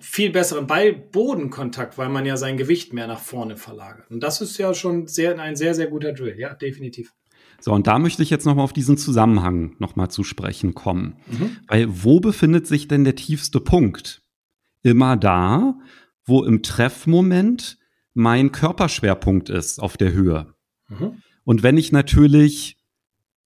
viel 0.00 0.30
besseren 0.30 0.66
Ball-Bodenkontakt, 0.66 1.98
weil 1.98 2.08
man 2.08 2.26
ja 2.26 2.36
sein 2.36 2.56
Gewicht 2.56 2.92
mehr 2.92 3.06
nach 3.06 3.20
vorne 3.20 3.56
verlagert. 3.56 4.10
Und 4.10 4.20
das 4.20 4.40
ist 4.40 4.58
ja 4.58 4.74
schon 4.74 5.06
sehr, 5.06 5.38
ein 5.38 5.56
sehr, 5.56 5.74
sehr 5.74 5.86
guter 5.86 6.12
Drill. 6.12 6.38
Ja, 6.38 6.54
definitiv. 6.54 7.12
So, 7.60 7.72
und 7.72 7.86
da 7.86 7.98
möchte 7.98 8.22
ich 8.22 8.30
jetzt 8.30 8.44
nochmal 8.46 8.64
auf 8.64 8.72
diesen 8.72 8.96
Zusammenhang 8.96 9.74
nochmal 9.78 10.10
zu 10.10 10.24
sprechen 10.24 10.74
kommen. 10.74 11.16
Mhm. 11.30 11.56
Weil 11.66 11.86
wo 12.04 12.20
befindet 12.20 12.66
sich 12.66 12.88
denn 12.88 13.04
der 13.04 13.16
tiefste 13.16 13.60
Punkt? 13.60 14.22
Immer 14.82 15.16
da, 15.16 15.78
wo 16.24 16.44
im 16.44 16.62
Treffmoment 16.62 17.78
mein 18.12 18.52
Körperschwerpunkt 18.52 19.48
ist 19.48 19.80
auf 19.80 19.96
der 19.96 20.12
Höhe. 20.12 20.54
Mhm. 20.88 21.22
Und 21.44 21.62
wenn 21.62 21.76
ich 21.76 21.92
natürlich 21.92 22.78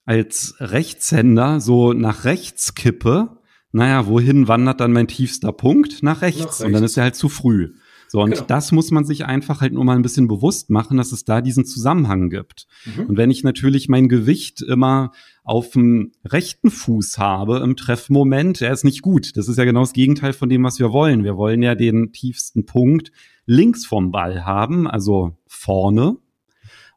als 0.04 0.54
Rechtshänder 0.58 1.60
so 1.60 1.92
nach 1.92 2.24
rechts 2.24 2.74
kippe, 2.74 3.38
naja, 3.72 4.06
wohin 4.06 4.48
wandert 4.48 4.80
dann 4.80 4.92
mein 4.92 5.08
tiefster 5.08 5.52
Punkt? 5.52 6.02
Nach 6.02 6.22
rechts. 6.22 6.40
Nach 6.40 6.46
rechts. 6.46 6.60
Und 6.62 6.72
dann 6.72 6.84
ist 6.84 6.96
er 6.96 7.04
halt 7.04 7.16
zu 7.16 7.28
früh. 7.28 7.74
So, 8.10 8.22
und 8.22 8.30
genau. 8.30 8.44
das 8.46 8.72
muss 8.72 8.90
man 8.90 9.04
sich 9.04 9.26
einfach 9.26 9.60
halt 9.60 9.74
nur 9.74 9.84
mal 9.84 9.94
ein 9.94 10.02
bisschen 10.02 10.28
bewusst 10.28 10.70
machen, 10.70 10.96
dass 10.96 11.12
es 11.12 11.24
da 11.24 11.42
diesen 11.42 11.66
Zusammenhang 11.66 12.30
gibt. 12.30 12.66
Mhm. 12.86 13.06
Und 13.06 13.16
wenn 13.18 13.30
ich 13.30 13.44
natürlich 13.44 13.88
mein 13.88 14.08
Gewicht 14.08 14.62
immer 14.62 15.12
auf 15.44 15.70
dem 15.70 16.12
rechten 16.24 16.70
Fuß 16.70 17.18
habe 17.18 17.58
im 17.58 17.76
Treffmoment, 17.76 18.60
der 18.60 18.72
ist 18.72 18.84
nicht 18.84 19.02
gut. 19.02 19.36
Das 19.36 19.46
ist 19.46 19.58
ja 19.58 19.64
genau 19.64 19.80
das 19.80 19.92
Gegenteil 19.92 20.32
von 20.32 20.48
dem, 20.48 20.64
was 20.64 20.78
wir 20.78 20.90
wollen. 20.92 21.22
Wir 21.22 21.36
wollen 21.36 21.62
ja 21.62 21.74
den 21.74 22.12
tiefsten 22.12 22.64
Punkt 22.64 23.12
links 23.44 23.84
vom 23.84 24.10
Ball 24.10 24.46
haben, 24.46 24.88
also 24.88 25.36
vorne. 25.46 26.16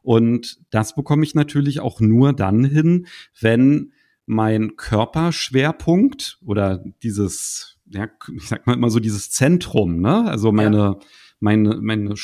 Und 0.02 0.60
das 0.70 0.94
bekomme 0.94 1.24
ich 1.24 1.34
natürlich 1.34 1.80
auch 1.80 2.00
nur 2.00 2.32
dann 2.32 2.64
hin, 2.64 3.06
wenn 3.38 3.92
mein 4.26 4.76
Körperschwerpunkt 4.76 6.38
oder 6.44 6.82
dieses, 7.02 7.71
ja, 7.92 8.08
ich 8.34 8.48
sag 8.48 8.66
mal 8.66 8.74
immer 8.74 8.90
so 8.90 9.00
dieses 9.00 9.30
Zentrum, 9.30 10.00
ne? 10.00 10.24
Also 10.28 10.52
meine, 10.52 10.76
ja. 10.76 10.98
meine, 11.40 11.76
meine, 11.80 12.14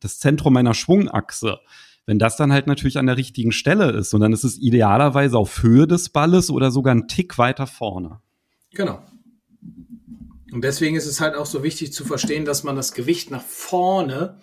das 0.00 0.18
Zentrum 0.18 0.52
meiner 0.52 0.74
Schwungachse. 0.74 1.58
Wenn 2.04 2.18
das 2.18 2.36
dann 2.36 2.52
halt 2.52 2.66
natürlich 2.66 2.98
an 2.98 3.06
der 3.06 3.16
richtigen 3.16 3.52
Stelle 3.52 3.92
ist 3.92 4.12
und 4.12 4.20
dann 4.20 4.32
ist 4.32 4.42
es 4.42 4.58
idealerweise 4.58 5.38
auf 5.38 5.62
Höhe 5.62 5.86
des 5.86 6.08
Balles 6.08 6.50
oder 6.50 6.72
sogar 6.72 6.90
einen 6.92 7.06
Tick 7.06 7.38
weiter 7.38 7.68
vorne. 7.68 8.20
Genau. 8.72 9.04
Und 10.52 10.64
deswegen 10.64 10.96
ist 10.96 11.06
es 11.06 11.20
halt 11.20 11.36
auch 11.36 11.46
so 11.46 11.62
wichtig 11.62 11.92
zu 11.92 12.04
verstehen, 12.04 12.44
dass 12.44 12.64
man 12.64 12.74
das 12.74 12.92
Gewicht 12.92 13.30
nach 13.30 13.42
vorne 13.42 14.38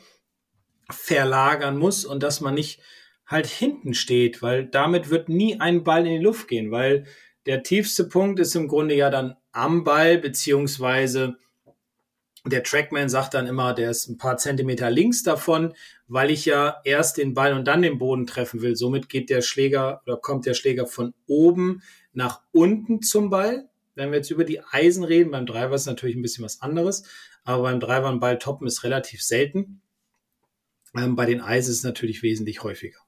verlagern 0.89 1.77
muss 1.77 2.05
und 2.05 2.23
dass 2.23 2.41
man 2.41 2.55
nicht 2.55 2.79
halt 3.27 3.45
hinten 3.45 3.93
steht, 3.93 4.41
weil 4.41 4.65
damit 4.65 5.11
wird 5.11 5.29
nie 5.29 5.59
ein 5.59 5.83
Ball 5.83 6.07
in 6.07 6.13
die 6.13 6.23
Luft 6.23 6.47
gehen, 6.47 6.71
weil 6.71 7.05
der 7.45 7.63
tiefste 7.63 8.05
Punkt 8.05 8.39
ist 8.39 8.55
im 8.55 8.67
Grunde 8.67 8.95
ja 8.95 9.09
dann 9.09 9.35
am 9.51 9.83
Ball, 9.83 10.17
beziehungsweise 10.17 11.37
der 12.45 12.63
Trackman 12.63 13.09
sagt 13.09 13.33
dann 13.33 13.47
immer, 13.47 13.73
der 13.73 13.91
ist 13.91 14.07
ein 14.07 14.17
paar 14.17 14.37
Zentimeter 14.37 14.89
links 14.89 15.23
davon, 15.23 15.73
weil 16.07 16.31
ich 16.31 16.45
ja 16.45 16.79
erst 16.83 17.17
den 17.17 17.33
Ball 17.33 17.53
und 17.53 17.65
dann 17.67 17.81
den 17.81 17.97
Boden 17.97 18.25
treffen 18.25 18.61
will. 18.61 18.75
Somit 18.75 19.09
geht 19.09 19.29
der 19.29 19.41
Schläger 19.41 20.01
oder 20.05 20.17
kommt 20.17 20.45
der 20.45 20.53
Schläger 20.53 20.87
von 20.87 21.13
oben 21.27 21.81
nach 22.13 22.41
unten 22.51 23.01
zum 23.01 23.29
Ball. 23.29 23.69
wenn 23.95 24.11
wir 24.11 24.17
jetzt 24.17 24.31
über 24.31 24.45
die 24.45 24.61
Eisen 24.61 25.03
reden, 25.03 25.31
beim 25.31 25.45
Driver 25.45 25.75
ist 25.75 25.85
natürlich 25.85 26.15
ein 26.15 26.21
bisschen 26.21 26.45
was 26.45 26.61
anderes, 26.61 27.03
aber 27.43 27.63
beim 27.63 27.81
Driver 27.81 28.09
ein 28.09 28.21
Ball 28.21 28.37
toppen 28.37 28.65
ist 28.65 28.85
relativ 28.85 29.21
selten. 29.21 29.81
Ähm, 30.95 31.17
bei 31.17 31.25
den 31.25 31.41
Eisen 31.41 31.71
ist 31.71 31.79
es 31.79 31.83
natürlich 31.83 32.23
wesentlich 32.23 32.63
häufiger. 32.63 32.99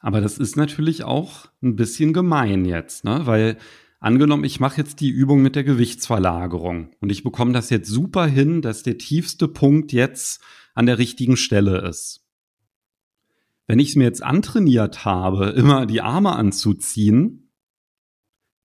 Aber 0.00 0.20
das 0.20 0.38
ist 0.38 0.56
natürlich 0.56 1.04
auch 1.04 1.46
ein 1.62 1.76
bisschen 1.76 2.12
gemein 2.12 2.64
jetzt, 2.64 3.04
ne? 3.04 3.22
Weil 3.24 3.58
angenommen, 4.00 4.44
ich 4.44 4.60
mache 4.60 4.78
jetzt 4.78 5.00
die 5.00 5.10
Übung 5.10 5.42
mit 5.42 5.56
der 5.56 5.64
Gewichtsverlagerung 5.64 6.90
und 7.00 7.10
ich 7.10 7.24
bekomme 7.24 7.52
das 7.52 7.70
jetzt 7.70 7.88
super 7.88 8.26
hin, 8.26 8.62
dass 8.62 8.82
der 8.82 8.98
tiefste 8.98 9.48
Punkt 9.48 9.92
jetzt 9.92 10.40
an 10.74 10.86
der 10.86 10.98
richtigen 10.98 11.36
Stelle 11.36 11.80
ist. 11.88 12.24
Wenn 13.66 13.80
ich 13.80 13.90
es 13.90 13.96
mir 13.96 14.04
jetzt 14.04 14.22
antrainiert 14.22 15.04
habe, 15.04 15.50
immer 15.56 15.86
die 15.86 16.00
Arme 16.00 16.32
anzuziehen, 16.36 17.50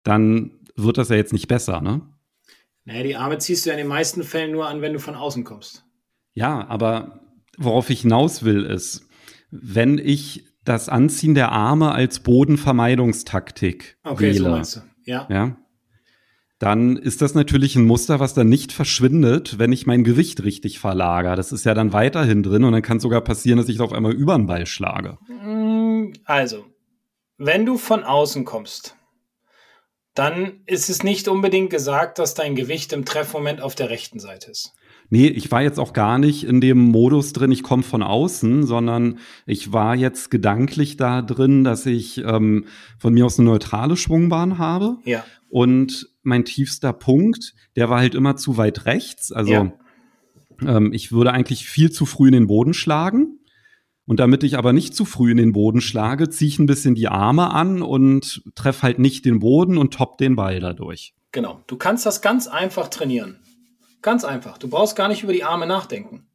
dann 0.04 0.60
wird 0.76 0.98
das 0.98 1.10
ja 1.10 1.16
jetzt 1.16 1.34
nicht 1.34 1.48
besser, 1.48 1.82
ne? 1.82 2.02
Naja, 2.86 3.04
die 3.04 3.16
Arme 3.16 3.38
ziehst 3.38 3.66
du 3.66 3.70
ja 3.70 3.76
in 3.76 3.80
den 3.80 3.88
meisten 3.88 4.24
Fällen 4.24 4.52
nur 4.52 4.68
an, 4.68 4.82
wenn 4.82 4.92
du 4.92 5.00
von 5.00 5.16
außen 5.16 5.46
kommst. 5.46 5.86
Ja, 6.34 6.68
aber 6.68 7.22
worauf 7.58 7.90
ich 7.90 8.02
hinaus 8.02 8.44
will, 8.44 8.66
ist, 8.66 9.08
wenn 9.52 9.98
ich 10.00 10.53
das 10.66 10.90
Anziehen 10.90 11.36
der 11.36 11.52
Arme 11.52 11.92
als 11.92 12.22
Bodenvermeidungstaktik 12.22 13.98
okay, 14.04 14.22
wähle, 14.22 14.38
so 14.38 14.50
meinst 14.50 14.76
du. 14.78 14.82
Ja. 15.06 15.28
ja, 15.30 15.58
dann 16.64 16.96
ist 16.96 17.22
das 17.22 17.36
natürlich 17.36 17.76
ein 17.76 17.86
Muster, 17.86 18.22
was 18.22 18.34
dann 18.34 18.48
nicht 18.48 18.72
verschwindet, 18.72 19.60
wenn 19.60 19.74
ich 19.74 19.86
mein 19.86 20.06
Gewicht 20.06 20.44
richtig 20.44 20.80
verlagere. 20.80 21.36
Das 21.36 21.52
ist 21.52 21.66
ja 21.66 21.74
dann 21.74 21.92
weiterhin 21.92 22.42
drin 22.42 22.64
und 22.64 22.72
dann 22.72 22.82
kann 22.82 22.98
es 22.98 23.04
sogar 23.04 23.20
passieren, 23.20 23.58
dass 23.58 23.68
ich 23.68 23.82
auf 23.82 23.92
einmal 23.92 24.14
über 24.14 24.38
den 24.38 24.48
Ball 24.48 24.66
schlage. 24.66 25.18
Mm, 25.28 26.14
also, 26.24 26.64
wenn 27.38 27.66
du 27.66 27.78
von 27.78 28.06
außen 28.06 28.46
kommst, 28.46 28.96
dann 30.14 30.62
ist 30.66 30.90
es 30.90 31.04
nicht 31.04 31.28
unbedingt 31.28 31.70
gesagt, 31.70 32.18
dass 32.18 32.34
dein 32.34 32.56
Gewicht 32.56 32.94
im 32.94 33.04
Treffmoment 33.04 33.60
auf 33.60 33.76
der 33.76 33.90
rechten 33.90 34.20
Seite 34.20 34.52
ist. 34.52 34.74
Nee, 35.10 35.28
ich 35.28 35.52
war 35.52 35.62
jetzt 35.62 35.80
auch 35.80 35.94
gar 35.94 36.18
nicht 36.18 36.44
in 36.44 36.60
dem 36.60 36.80
Modus 36.80 37.34
drin, 37.34 37.52
ich 37.52 37.64
komme 37.64 37.84
von 37.84 38.02
außen, 38.02 38.66
sondern 38.66 39.20
ich 39.46 39.72
war 39.72 39.96
jetzt 39.96 40.32
gedanklich 40.32 40.98
da 40.98 41.22
drin, 41.22 41.64
dass 41.64 41.86
ich 41.86 42.20
ähm, 42.20 42.66
von 42.98 43.14
mir 43.14 43.26
aus 43.26 43.40
eine 43.40 43.50
neutrale 43.50 43.96
Schwungbahn 43.96 44.58
habe. 44.58 44.98
Ja. 45.06 45.24
Und 45.50 46.10
mein 46.24 46.46
tiefster 46.46 46.94
Punkt, 46.94 47.54
der 47.76 47.90
war 47.90 48.00
halt 48.00 48.16
immer 48.16 48.36
zu 48.38 48.58
weit 48.58 48.86
rechts. 48.86 49.32
Also 49.32 49.52
ja. 49.52 49.74
ähm, 50.66 50.94
ich 50.94 51.12
würde 51.12 51.32
eigentlich 51.32 51.68
viel 51.68 51.92
zu 51.92 52.06
früh 52.06 52.28
in 52.28 52.34
den 52.34 52.48
Boden 52.48 52.74
schlagen. 52.74 53.40
Und 54.06 54.20
damit 54.20 54.44
ich 54.44 54.58
aber 54.58 54.74
nicht 54.74 54.96
zu 54.96 55.06
früh 55.06 55.32
in 55.32 55.38
den 55.38 55.54
Boden 55.54 55.80
schlage, 55.80 56.30
ziehe 56.30 56.50
ich 56.50 56.60
ein 56.60 56.66
bisschen 56.66 56.96
die 56.96 57.08
Arme 57.08 57.52
an 57.52 57.82
und 57.82 58.44
treffe 58.56 58.82
halt 58.82 59.00
nicht 59.00 59.26
den 59.26 59.40
Boden 59.40 59.78
und 59.78 59.94
top 59.94 60.18
den 60.18 60.36
Ball 60.36 60.60
dadurch. 60.60 61.14
Genau. 61.32 61.62
Du 61.68 61.78
kannst 61.78 62.06
das 62.06 62.22
ganz 62.22 62.48
einfach 62.48 62.90
trainieren. 62.90 63.40
Ganz 64.04 64.26
einfach. 64.26 64.58
Du 64.58 64.68
brauchst 64.68 64.98
gar 64.98 65.08
nicht 65.08 65.24
über 65.24 65.32
die 65.32 65.46
Arme 65.46 65.66
nachdenken. 65.66 66.28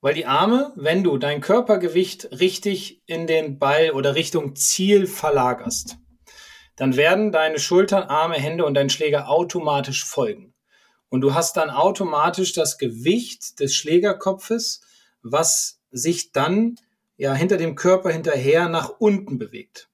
Weil 0.00 0.14
die 0.14 0.26
Arme, 0.26 0.72
wenn 0.76 1.02
du 1.02 1.18
dein 1.18 1.40
Körpergewicht 1.40 2.30
richtig 2.38 3.02
in 3.06 3.26
den 3.26 3.58
Ball 3.58 3.90
oder 3.90 4.14
Richtung 4.14 4.54
Ziel 4.54 5.08
verlagerst, 5.08 5.96
dann 6.76 6.96
werden 6.96 7.32
deine 7.32 7.58
Schultern, 7.58 8.04
Arme, 8.04 8.36
Hände 8.36 8.64
und 8.64 8.74
dein 8.74 8.90
Schläger 8.90 9.28
automatisch 9.28 10.04
folgen. 10.04 10.54
Und 11.08 11.22
du 11.22 11.34
hast 11.34 11.56
dann 11.56 11.70
automatisch 11.70 12.52
das 12.52 12.78
Gewicht 12.78 13.58
des 13.58 13.74
Schlägerkopfes, 13.74 14.80
was 15.20 15.80
sich 15.90 16.30
dann 16.30 16.76
ja 17.16 17.34
hinter 17.34 17.56
dem 17.56 17.74
Körper 17.74 18.10
hinterher 18.10 18.68
nach 18.68 18.90
unten 19.00 19.36
bewegt. 19.36 19.90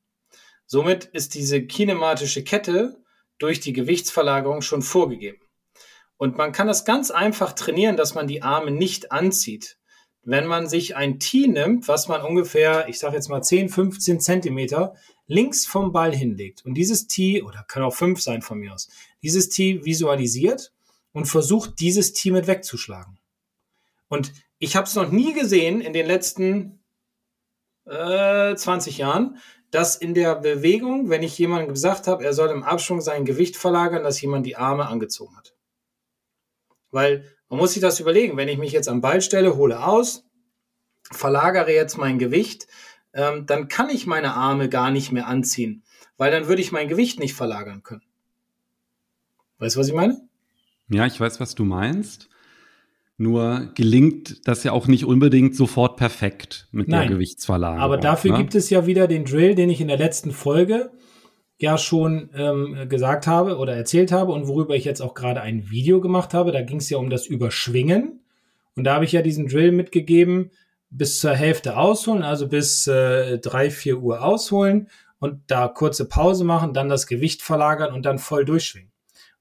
Somit 0.66 1.06
ist 1.06 1.34
diese 1.34 1.62
kinematische 1.62 2.44
Kette 2.44 3.02
durch 3.38 3.60
die 3.60 3.72
Gewichtsverlagerung 3.72 4.60
schon 4.60 4.82
vorgegeben. 4.82 5.43
Und 6.24 6.38
man 6.38 6.52
kann 6.52 6.66
das 6.66 6.87
ganz 6.87 7.10
einfach 7.10 7.52
trainieren, 7.52 7.98
dass 7.98 8.14
man 8.14 8.26
die 8.26 8.40
Arme 8.40 8.70
nicht 8.70 9.12
anzieht. 9.12 9.76
Wenn 10.22 10.46
man 10.46 10.66
sich 10.66 10.96
ein 10.96 11.20
Tee 11.20 11.48
nimmt, 11.48 11.87
was 11.87 12.08
man 12.08 12.22
ungefähr, 12.22 12.88
ich 12.88 12.98
sage 12.98 13.16
jetzt 13.16 13.28
mal 13.28 13.42
10, 13.42 13.68
15 13.68 14.20
Zentimeter 14.20 14.94
links 15.26 15.66
vom 15.66 15.92
Ball 15.92 16.16
hinlegt 16.16 16.64
und 16.64 16.76
dieses 16.76 17.08
Tee, 17.08 17.42
oder 17.42 17.62
kann 17.68 17.82
auch 17.82 17.94
fünf 17.94 18.22
sein 18.22 18.40
von 18.40 18.56
mir 18.56 18.72
aus, 18.72 18.88
dieses 19.22 19.50
Tee 19.50 19.84
visualisiert 19.84 20.72
und 21.12 21.26
versucht, 21.26 21.78
dieses 21.78 22.14
Tee 22.14 22.30
mit 22.30 22.46
wegzuschlagen. 22.46 23.18
Und 24.08 24.32
ich 24.58 24.76
habe 24.76 24.87
es 24.87 24.94
noch 24.94 25.10
nie 25.10 25.34
gesehen 25.34 25.82
in 25.82 25.92
den 25.92 26.06
letzten 26.06 26.82
äh, 27.84 28.54
20 28.54 28.96
Jahren, 28.96 29.37
dass 29.70 29.94
in 29.94 30.14
der 30.14 30.37
Bewegung, 30.37 31.10
wenn 31.10 31.22
ich 31.22 31.37
jemandem 31.37 31.74
gesagt 31.74 32.06
habe, 32.06 32.24
er 32.24 32.32
soll 32.32 32.48
im 32.48 32.62
Abschwung 32.62 33.02
sein 33.02 33.26
Gewicht 33.26 33.58
verlagern, 33.58 34.04
dass 34.04 34.22
jemand 34.22 34.46
die 34.46 34.56
Arme 34.56 34.87
angezogen 34.87 35.37
hat. 35.37 35.53
Weil 36.94 37.24
man 37.48 37.59
muss 37.59 37.72
sich 37.72 37.83
das 37.83 37.98
überlegen, 37.98 38.37
wenn 38.37 38.48
ich 38.48 38.57
mich 38.57 38.72
jetzt 38.72 38.88
am 38.88 39.00
Ball 39.00 39.20
stelle, 39.20 39.57
hole 39.57 39.85
aus, 39.85 40.24
verlagere 41.11 41.72
jetzt 41.72 41.98
mein 41.98 42.20
Gewicht, 42.20 42.68
ähm, 43.12 43.46
dann 43.46 43.68
kann 43.68 43.90
ich 43.90 44.07
meine 44.07 44.35
Arme 44.35 44.68
gar 44.68 44.92
nicht 44.92 45.11
mehr 45.11 45.26
anziehen, 45.26 45.83
weil 46.16 46.30
dann 46.30 46.46
würde 46.46 46.62
ich 46.62 46.70
mein 46.70 46.88
Gewicht 46.88 47.18
nicht 47.18 47.35
verlagern 47.35 47.83
können. 47.83 48.04
Weißt 49.59 49.74
du, 49.74 49.80
was 49.80 49.88
ich 49.88 49.94
meine? 49.94 50.20
Ja, 50.88 51.04
ich 51.07 51.18
weiß, 51.18 51.40
was 51.40 51.54
du 51.54 51.64
meinst. 51.64 52.28
Nur 53.16 53.72
gelingt 53.74 54.46
das 54.46 54.64
ja 54.64 54.72
auch 54.72 54.87
nicht 54.87 55.04
unbedingt 55.04 55.57
sofort 55.57 55.96
perfekt 55.96 56.68
mit 56.70 56.88
Nein, 56.88 57.02
der 57.02 57.11
Gewichtsverlagerung. 57.11 57.83
Aber 57.83 57.96
dafür 57.96 58.33
ne? 58.33 58.38
gibt 58.38 58.54
es 58.54 58.70
ja 58.70 58.87
wieder 58.87 59.09
den 59.09 59.24
Drill, 59.24 59.54
den 59.54 59.70
ich 59.70 59.80
in 59.80 59.88
der 59.88 59.98
letzten 59.98 60.33
Folge 60.33 60.92
ja 61.58 61.78
schon 61.78 62.30
ähm, 62.34 62.88
gesagt 62.88 63.26
habe 63.26 63.58
oder 63.58 63.74
erzählt 63.74 64.12
habe 64.12 64.32
und 64.32 64.48
worüber 64.48 64.74
ich 64.74 64.84
jetzt 64.84 65.00
auch 65.00 65.14
gerade 65.14 65.40
ein 65.40 65.70
Video 65.70 66.00
gemacht 66.00 66.34
habe. 66.34 66.52
Da 66.52 66.62
ging 66.62 66.78
es 66.78 66.90
ja 66.90 66.98
um 66.98 67.10
das 67.10 67.26
Überschwingen. 67.26 68.20
Und 68.76 68.84
da 68.84 68.94
habe 68.94 69.04
ich 69.04 69.12
ja 69.12 69.22
diesen 69.22 69.46
Drill 69.46 69.70
mitgegeben, 69.70 70.50
bis 70.90 71.20
zur 71.20 71.34
Hälfte 71.34 71.76
ausholen, 71.76 72.22
also 72.22 72.48
bis 72.48 72.86
äh, 72.86 73.38
3, 73.38 73.70
4 73.70 73.98
Uhr 73.98 74.22
ausholen 74.22 74.88
und 75.18 75.42
da 75.46 75.68
kurze 75.68 76.08
Pause 76.08 76.44
machen, 76.44 76.74
dann 76.74 76.88
das 76.88 77.06
Gewicht 77.06 77.42
verlagern 77.42 77.94
und 77.94 78.04
dann 78.04 78.18
voll 78.18 78.44
durchschwingen. 78.44 78.92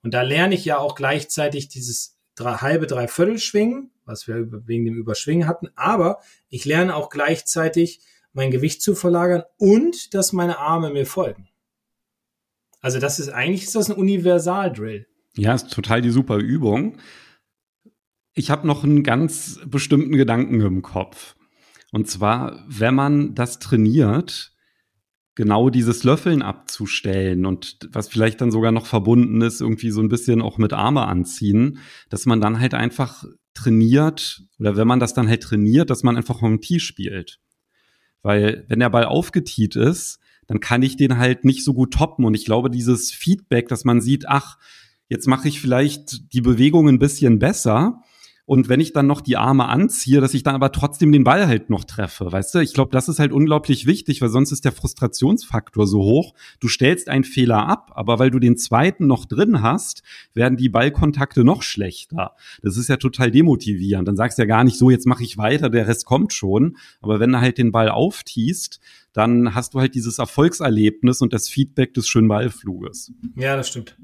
Und 0.02 0.14
da 0.14 0.22
lerne 0.22 0.56
ich 0.56 0.66
ja 0.66 0.78
auch 0.78 0.96
gleichzeitig 0.96 1.70
dieses 1.70 2.18
drei, 2.36 2.56
halbe, 2.56 2.88
dreiviertel 2.88 3.38
Schwingen, 3.38 3.92
was 4.06 4.28
wir 4.28 4.68
wegen 4.68 4.86
dem 4.86 4.96
Überschwingen 4.96 5.48
hatten, 5.48 5.70
aber 5.76 6.20
ich 6.50 6.66
lerne 6.66 6.96
auch 6.96 7.10
gleichzeitig 7.10 8.02
mein 8.34 8.52
Gewicht 8.52 8.82
zu 8.82 8.96
verlagern 8.96 9.44
und 9.58 10.14
dass 10.14 10.34
meine 10.34 10.58
Arme 10.58 10.90
mir 10.90 11.06
folgen. 11.06 11.48
Also 12.84 13.00
das 13.00 13.18
ist 13.18 13.30
eigentlich 13.30 13.64
ist 13.64 13.76
das 13.76 13.90
ein 13.90 13.96
Universal-Drill. 13.96 15.08
Ja, 15.38 15.56
ist 15.56 15.72
total 15.72 16.02
die 16.02 16.10
super 16.10 16.38
Übung. 16.38 16.98
Ich 18.36 18.52
habe 18.52 18.68
noch 18.68 18.84
einen 18.84 19.04
ganz 19.04 19.60
bestimmten 19.66 20.12
Gedanken 20.18 20.60
im 20.60 20.82
Kopf. 20.82 21.36
Und 21.94 22.10
zwar, 22.10 22.66
wenn 22.68 22.94
man 22.94 23.36
das 23.36 23.60
trainiert, 23.60 24.52
genau 25.36 25.70
dieses 25.70 26.04
Löffeln 26.04 26.42
abzustellen 26.42 27.46
und 27.46 27.78
was 27.90 28.10
vielleicht 28.10 28.42
dann 28.42 28.52
sogar 28.52 28.74
noch 28.74 28.86
verbunden 28.86 29.42
ist, 29.42 29.62
irgendwie 29.62 29.92
so 29.92 30.02
ein 30.02 30.10
bisschen 30.10 30.42
auch 30.42 30.58
mit 30.58 30.74
Arme 30.74 31.08
anziehen, 31.08 31.80
dass 32.10 32.26
man 32.26 32.42
dann 32.42 32.60
halt 32.60 32.74
einfach 32.74 33.24
trainiert 33.54 34.42
oder 34.60 34.76
wenn 34.76 34.88
man 34.88 35.00
das 35.00 35.14
dann 35.14 35.30
halt 35.30 35.42
trainiert, 35.42 35.90
dass 35.90 36.04
man 36.04 36.18
einfach 36.18 36.40
vom 36.40 36.60
Tee 36.60 36.80
spielt. 36.80 37.40
Weil 38.24 38.66
wenn 38.68 38.80
der 38.80 38.90
Ball 38.90 39.06
aufgetiet 39.06 39.76
ist, 39.78 40.20
dann 40.48 40.60
kann 40.60 40.82
ich 40.82 40.98
den 40.98 41.18
halt 41.18 41.46
nicht 41.46 41.64
so 41.64 41.74
gut 41.74 41.94
toppen. 41.94 42.26
Und 42.26 42.34
ich 42.34 42.46
glaube, 42.46 42.70
dieses 42.70 43.12
Feedback, 43.12 43.68
dass 43.68 43.86
man 43.86 44.02
sieht, 44.02 44.28
ach, 44.28 44.58
jetzt 45.10 45.28
mache 45.28 45.48
ich 45.48 45.60
vielleicht 45.60 46.34
die 46.34 46.42
Bewegung 46.42 46.88
ein 46.88 47.00
bisschen 47.00 47.40
besser. 47.40 48.02
Und 48.46 48.68
wenn 48.68 48.82
ich 48.82 48.92
dann 48.92 49.08
noch 49.08 49.22
die 49.22 49.38
Arme 49.38 49.70
anziehe, 49.70 50.20
dass 50.20 50.34
ich 50.34 50.44
dann 50.44 50.56
aber 50.56 50.74
trotzdem 50.74 51.14
den 51.14 51.24
Ball 51.24 51.48
halt 51.48 51.70
noch 51.70 51.86
treffe, 51.86 52.30
weißt 52.30 52.56
du? 52.56 52.60
Ich 52.60 52.74
glaube, 52.74 52.92
das 52.92 53.08
ist 53.08 53.20
halt 53.20 53.32
unglaublich 53.32 53.86
wichtig, 53.86 54.22
weil 54.22 54.28
sonst 54.28 54.52
ist 54.52 54.66
der 54.66 54.74
Frustrationsfaktor 54.74 55.88
so 55.88 56.02
hoch. 56.02 56.34
Du 56.60 56.68
stellst 56.68 57.08
einen 57.08 57.24
Fehler 57.24 57.68
ab, 57.70 57.92
aber 57.96 58.20
weil 58.20 58.32
du 58.32 58.40
den 58.40 58.58
zweiten 58.58 59.08
noch 59.08 59.24
drin 59.26 59.62
hast, 59.62 60.04
werden 60.34 60.58
die 60.58 60.68
Ballkontakte 60.68 61.46
noch 61.46 61.64
schlechter. 61.64 62.36
Das 62.62 62.76
ist 62.76 62.90
ja 62.90 62.98
total 62.98 63.32
demotivierend. 63.32 64.10
Dann 64.10 64.18
sagst 64.18 64.38
du 64.38 64.42
ja 64.42 64.48
gar 64.48 64.66
nicht 64.66 64.78
so, 64.78 64.90
jetzt 64.90 65.08
mache 65.08 65.24
ich 65.24 65.38
weiter, 65.38 65.70
der 65.70 65.88
Rest 65.88 66.06
kommt 66.06 66.34
schon. 66.34 66.76
Aber 67.02 67.22
wenn 67.22 67.32
du 67.32 67.40
halt 67.40 67.58
den 67.58 67.72
Ball 67.72 67.88
auftiest, 67.88 68.82
dann 69.14 69.56
hast 69.56 69.74
du 69.74 69.80
halt 69.80 69.96
dieses 69.96 70.20
Erfolgserlebnis 70.20 71.22
und 71.22 71.32
das 71.32 71.48
Feedback 71.48 71.94
des 71.94 72.10
schönen 72.10 72.28
Ballfluges. 72.28 73.14
Ja, 73.38 73.56
das 73.56 73.70
stimmt. 73.70 73.96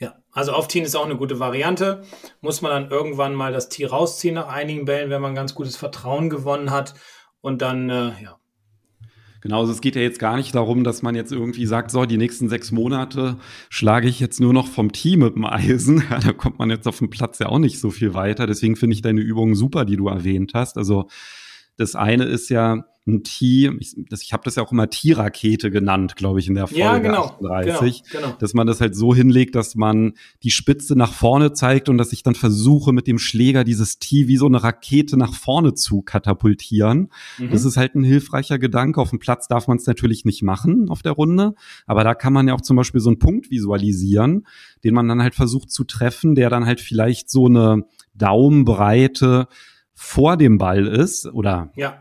Ja, 0.00 0.14
also 0.32 0.52
aufziehen 0.52 0.84
ist 0.84 0.96
auch 0.96 1.04
eine 1.04 1.16
gute 1.16 1.38
Variante. 1.38 2.02
Muss 2.40 2.62
man 2.62 2.70
dann 2.70 2.90
irgendwann 2.90 3.34
mal 3.34 3.52
das 3.52 3.68
Tier 3.68 3.90
rausziehen 3.90 4.34
nach 4.34 4.48
einigen 4.48 4.86
Bällen, 4.86 5.10
wenn 5.10 5.20
man 5.20 5.34
ganz 5.34 5.54
gutes 5.54 5.76
Vertrauen 5.76 6.30
gewonnen 6.30 6.70
hat. 6.70 6.94
Und 7.42 7.60
dann, 7.60 7.90
äh, 7.90 8.12
ja. 8.22 8.38
Genau, 9.42 9.60
also 9.60 9.72
es 9.72 9.80
geht 9.80 9.96
ja 9.96 10.02
jetzt 10.02 10.18
gar 10.18 10.36
nicht 10.36 10.54
darum, 10.54 10.84
dass 10.84 11.02
man 11.02 11.14
jetzt 11.14 11.32
irgendwie 11.32 11.66
sagt, 11.66 11.90
so, 11.90 12.04
die 12.04 12.18
nächsten 12.18 12.48
sechs 12.48 12.72
Monate 12.72 13.36
schlage 13.68 14.08
ich 14.08 14.20
jetzt 14.20 14.40
nur 14.40 14.52
noch 14.52 14.68
vom 14.68 14.92
Team 14.92 15.20
mit 15.20 15.34
dem 15.34 15.44
Eisen. 15.44 16.02
Ja, 16.10 16.18
da 16.18 16.32
kommt 16.32 16.58
man 16.58 16.70
jetzt 16.70 16.88
auf 16.88 16.98
dem 16.98 17.10
Platz 17.10 17.38
ja 17.38 17.48
auch 17.48 17.58
nicht 17.58 17.78
so 17.78 17.90
viel 17.90 18.14
weiter. 18.14 18.46
Deswegen 18.46 18.76
finde 18.76 18.94
ich 18.94 19.02
deine 19.02 19.20
Übungen 19.20 19.54
super, 19.54 19.84
die 19.84 19.96
du 19.96 20.08
erwähnt 20.08 20.52
hast. 20.54 20.78
Also 20.78 21.08
Das 21.80 21.96
eine 21.96 22.24
ist 22.24 22.50
ja 22.50 22.84
ein 23.06 23.24
Tee, 23.24 23.70
ich, 23.78 23.96
ich 24.10 24.32
habe 24.32 24.42
das 24.44 24.56
ja 24.56 24.62
auch 24.62 24.72
immer 24.72 24.90
Tierrakete 24.90 25.70
genannt, 25.70 26.16
glaube 26.16 26.38
ich, 26.38 26.48
in 26.48 26.54
der 26.54 26.66
Folge 26.66 26.80
ja, 26.80 26.98
genau, 26.98 27.36
38, 27.40 28.02
genau, 28.04 28.26
genau. 28.26 28.36
dass 28.38 28.52
man 28.52 28.66
das 28.66 28.80
halt 28.80 28.94
so 28.94 29.14
hinlegt, 29.14 29.54
dass 29.54 29.74
man 29.74 30.12
die 30.42 30.50
Spitze 30.50 30.96
nach 30.96 31.12
vorne 31.12 31.52
zeigt 31.52 31.88
und 31.88 31.96
dass 31.96 32.12
ich 32.12 32.22
dann 32.22 32.34
versuche, 32.34 32.92
mit 32.92 33.06
dem 33.06 33.18
Schläger 33.18 33.64
dieses 33.64 33.98
Tee 33.98 34.28
wie 34.28 34.36
so 34.36 34.46
eine 34.46 34.62
Rakete 34.62 35.16
nach 35.16 35.32
vorne 35.32 35.72
zu 35.72 36.02
katapultieren. 36.02 37.10
Mhm. 37.38 37.50
Das 37.50 37.64
ist 37.64 37.78
halt 37.78 37.94
ein 37.94 38.04
hilfreicher 38.04 38.58
Gedanke. 38.58 39.00
Auf 39.00 39.10
dem 39.10 39.18
Platz 39.18 39.48
darf 39.48 39.66
man 39.66 39.78
es 39.78 39.86
natürlich 39.86 40.26
nicht 40.26 40.42
machen 40.42 40.90
auf 40.90 41.00
der 41.00 41.12
Runde, 41.12 41.54
aber 41.86 42.04
da 42.04 42.14
kann 42.14 42.34
man 42.34 42.48
ja 42.48 42.54
auch 42.54 42.60
zum 42.60 42.76
Beispiel 42.76 43.00
so 43.00 43.08
einen 43.08 43.18
Punkt 43.18 43.50
visualisieren, 43.50 44.46
den 44.84 44.94
man 44.94 45.08
dann 45.08 45.22
halt 45.22 45.34
versucht 45.34 45.70
zu 45.70 45.84
treffen, 45.84 46.34
der 46.34 46.50
dann 46.50 46.66
halt 46.66 46.80
vielleicht 46.80 47.30
so 47.30 47.46
eine 47.46 47.84
Daumenbreite 48.14 49.48
vor 50.02 50.36
dem 50.36 50.56
Ball 50.56 50.86
ist 50.86 51.26
oder 51.26 51.70
ja 51.76 52.00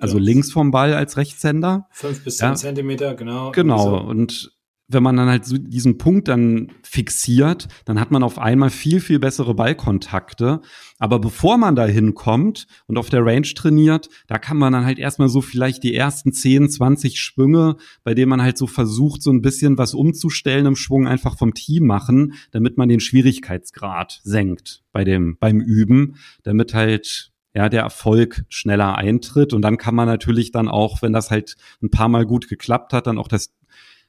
also 0.00 0.18
ja. 0.18 0.24
links 0.24 0.52
vom 0.52 0.70
Ball 0.70 0.94
als 0.94 1.16
Rechtshänder. 1.16 1.88
Fünf 1.90 2.22
bis 2.24 2.36
zehn 2.36 2.50
ja. 2.50 2.54
Zentimeter, 2.54 3.14
genau. 3.14 3.50
Genau. 3.50 3.82
So. 3.82 3.96
Und 4.00 4.52
wenn 4.88 5.02
man 5.02 5.16
dann 5.16 5.28
halt 5.28 5.44
so 5.44 5.56
diesen 5.56 5.96
Punkt 5.96 6.28
dann 6.28 6.70
fixiert, 6.82 7.68
dann 7.86 7.98
hat 7.98 8.10
man 8.10 8.22
auf 8.22 8.38
einmal 8.38 8.68
viel, 8.68 9.00
viel 9.00 9.18
bessere 9.18 9.54
Ballkontakte. 9.54 10.60
Aber 10.98 11.18
bevor 11.18 11.56
man 11.56 11.74
da 11.74 11.86
hinkommt 11.86 12.66
und 12.86 12.98
auf 12.98 13.08
der 13.08 13.24
Range 13.24 13.46
trainiert, 13.54 14.08
da 14.26 14.38
kann 14.38 14.58
man 14.58 14.72
dann 14.72 14.84
halt 14.84 14.98
erstmal 14.98 15.28
so 15.28 15.40
vielleicht 15.40 15.82
die 15.82 15.94
ersten 15.94 16.32
10, 16.32 16.68
20 16.68 17.18
Schwünge, 17.18 17.76
bei 18.04 18.14
denen 18.14 18.28
man 18.28 18.42
halt 18.42 18.58
so 18.58 18.66
versucht, 18.66 19.22
so 19.22 19.30
ein 19.30 19.40
bisschen 19.40 19.78
was 19.78 19.94
umzustellen 19.94 20.66
im 20.66 20.76
Schwung 20.76 21.08
einfach 21.08 21.38
vom 21.38 21.54
Team 21.54 21.86
machen, 21.86 22.34
damit 22.50 22.76
man 22.76 22.88
den 22.88 23.00
Schwierigkeitsgrad 23.00 24.20
senkt 24.24 24.82
bei 24.92 25.04
dem, 25.04 25.38
beim 25.40 25.60
Üben, 25.60 26.16
damit 26.42 26.74
halt 26.74 27.31
ja, 27.54 27.68
der 27.68 27.82
Erfolg 27.82 28.44
schneller 28.48 28.96
eintritt. 28.96 29.52
Und 29.52 29.62
dann 29.62 29.76
kann 29.76 29.94
man 29.94 30.08
natürlich 30.08 30.52
dann 30.52 30.68
auch, 30.68 31.02
wenn 31.02 31.12
das 31.12 31.30
halt 31.30 31.56
ein 31.82 31.90
paar 31.90 32.08
Mal 32.08 32.26
gut 32.26 32.48
geklappt 32.48 32.92
hat, 32.92 33.06
dann 33.06 33.18
auch 33.18 33.28
das, 33.28 33.52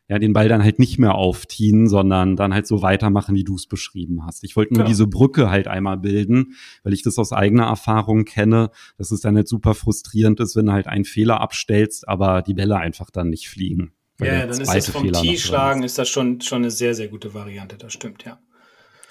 ja, 0.08 0.20
den 0.20 0.34
Ball 0.34 0.48
dann 0.48 0.64
halt 0.64 0.80
nicht 0.80 1.00
mehr 1.00 1.16
aufziehen, 1.16 1.88
sondern 1.88 2.36
dann 2.36 2.54
halt 2.54 2.68
so 2.68 2.82
weitermachen, 2.82 3.36
wie 3.36 3.44
du 3.44 3.56
es 3.56 3.68
beschrieben 3.68 4.26
hast. 4.26 4.44
Ich 4.44 4.56
wollte 4.56 4.74
nur 4.74 4.84
genau. 4.84 4.90
diese 4.90 5.08
Brücke 5.08 5.50
halt 5.50 5.68
einmal 5.68 5.98
bilden, 5.98 6.56
weil 6.84 6.94
ich 6.94 7.04
das 7.04 7.18
aus 7.18 7.34
eigener 7.34 7.66
Erfahrung 7.66 8.26
kenne, 8.26 8.70
dass 8.98 9.12
es 9.12 9.22
dann 9.22 9.36
halt 9.36 9.48
super 9.48 9.76
frustrierend 9.76 10.40
ist, 10.40 10.56
wenn 10.56 10.66
du 10.66 10.72
halt 10.74 10.88
einen 10.88 11.06
Fehler 11.06 11.42
abstellst, 11.42 12.08
aber 12.08 12.42
die 12.42 12.54
Bälle 12.54 12.78
einfach 12.78 13.10
dann 13.12 13.30
nicht 13.30 13.50
fliegen. 13.50 13.94
Ja, 14.20 14.46
dann 14.46 14.62
ist 14.62 14.74
das 14.74 14.90
vom 14.90 15.12
Tee 15.12 15.38
schlagen, 15.38 15.84
ist 15.84 15.98
das 15.98 16.08
schon, 16.08 16.40
schon 16.40 16.60
eine 16.60 16.72
sehr, 16.72 16.94
sehr 16.94 17.08
gute 17.08 17.34
Variante, 17.34 17.78
das 17.78 17.94
stimmt, 17.94 18.24
ja. 18.24 18.40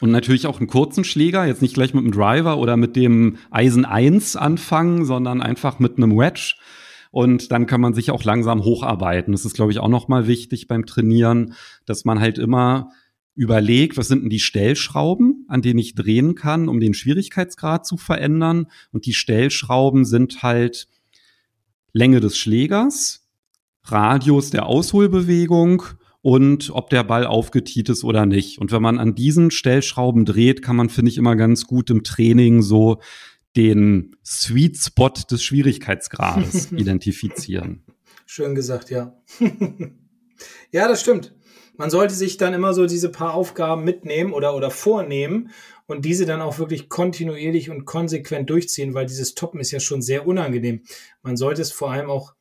Und 0.03 0.11
natürlich 0.11 0.49
auch 0.49 0.59
einen 0.59 0.67
kurzen 0.67 1.05
Schläger, 1.05 1.47
jetzt 1.47 1.62
nicht 1.62 1.75
gleich 1.75 1.95
mit 1.95 2.03
dem 2.05 2.11
Driver 2.11 2.59
oder 2.59 2.77
mit 2.77 2.97
dem 2.97 3.37
Eisen 3.53 3.85
1 3.85 4.35
anfangen, 4.35 5.05
sondern 5.05 5.41
einfach 5.41 5.79
mit 5.79 5.97
einem 5.97 6.19
Wedge. 6.19 6.57
Und 7.12 7.53
dann 7.53 7.69
kann 7.69 7.81
man 7.81 7.95
sich 7.95 8.11
auch 8.11 8.25
langsam 8.25 8.65
hocharbeiten. 8.65 9.31
Das 9.31 9.45
ist, 9.45 9.55
glaube 9.55 9.71
ich, 9.71 9.79
auch 9.79 9.87
nochmal 9.87 10.27
wichtig 10.27 10.67
beim 10.67 10.87
Trainieren, 10.87 11.55
dass 11.87 12.05
man 12.05 12.19
halt 12.19 12.38
immer 12.38 12.91
überlegt, 13.37 13.97
was 13.97 14.09
sind 14.09 14.23
denn 14.23 14.29
die 14.29 14.41
Stellschrauben, 14.41 15.45
an 15.47 15.62
denen 15.62 15.79
ich 15.79 15.95
drehen 15.95 16.35
kann, 16.35 16.69
um 16.69 16.81
den 16.81 16.95
Schwierigkeitsgrad 16.95 17.87
zu 17.87 17.97
verändern. 17.97 18.67
Und 18.91 19.07
die 19.07 19.15
Stellschrauben 19.15 20.05
sind 20.05 20.43
halt 20.43 20.88
Länge 21.93 22.19
des 22.19 22.37
Schlägers, 22.37 23.29
Radius 23.85 24.51
der 24.51 24.67
Ausholbewegung 24.67 25.85
und 26.23 26.71
ob 26.71 26.89
der 26.89 27.03
Ball 27.03 27.27
aufgetiet 27.27 27.89
ist 27.89 28.05
oder 28.05 28.27
nicht. 28.27 28.59
Und 28.59 28.71
wenn 28.73 28.81
man 28.81 28.99
an 28.99 29.15
diesen 29.15 29.51
Stellschrauben 29.51 30.25
dreht, 30.25 30.63
kann 30.63 30.77
man, 30.77 30.89
finde 30.89 31.11
ich, 31.11 31.19
immer 31.19 31.37
ganz 31.37 31.67
gut 31.67 31.91
im 31.91 32.05
Training 32.05 32.63
so 32.63 33.01
den 33.57 34.17
Sweet 34.25 34.79
Spot 34.79 35.13
des 35.31 35.43
Schwierigkeitsgrades 35.43 36.73
identifizieren. 36.73 37.85
Schön 38.25 38.55
gesagt, 38.55 38.89
ja. 38.89 39.21
ja, 40.71 40.89
das 40.89 41.01
stimmt. 41.01 41.35
Man 41.77 41.91
sollte 41.91 42.15
sich 42.15 42.37
dann 42.37 42.55
immer 42.55 42.73
so 42.73 42.87
diese 42.87 43.11
paar 43.11 43.35
Aufgaben 43.35 43.83
mitnehmen 43.83 44.33
oder, 44.33 44.55
oder 44.55 44.71
vornehmen 44.71 45.51
und 45.87 46.05
diese 46.05 46.25
dann 46.25 46.41
auch 46.41 46.59
wirklich 46.59 46.89
kontinuierlich 46.89 47.69
und 47.69 47.85
konsequent 47.85 48.49
durchziehen, 48.49 48.95
weil 48.95 49.07
dieses 49.07 49.35
Toppen 49.35 49.59
ist 49.59 49.73
ja 49.73 49.81
schon 49.81 50.03
sehr 50.03 50.27
unangenehm. 50.27 50.83
Man 51.23 51.37
sollte 51.37 51.63
es 51.63 51.73
vor 51.73 51.91
allem 51.91 52.09
auch 52.09 52.35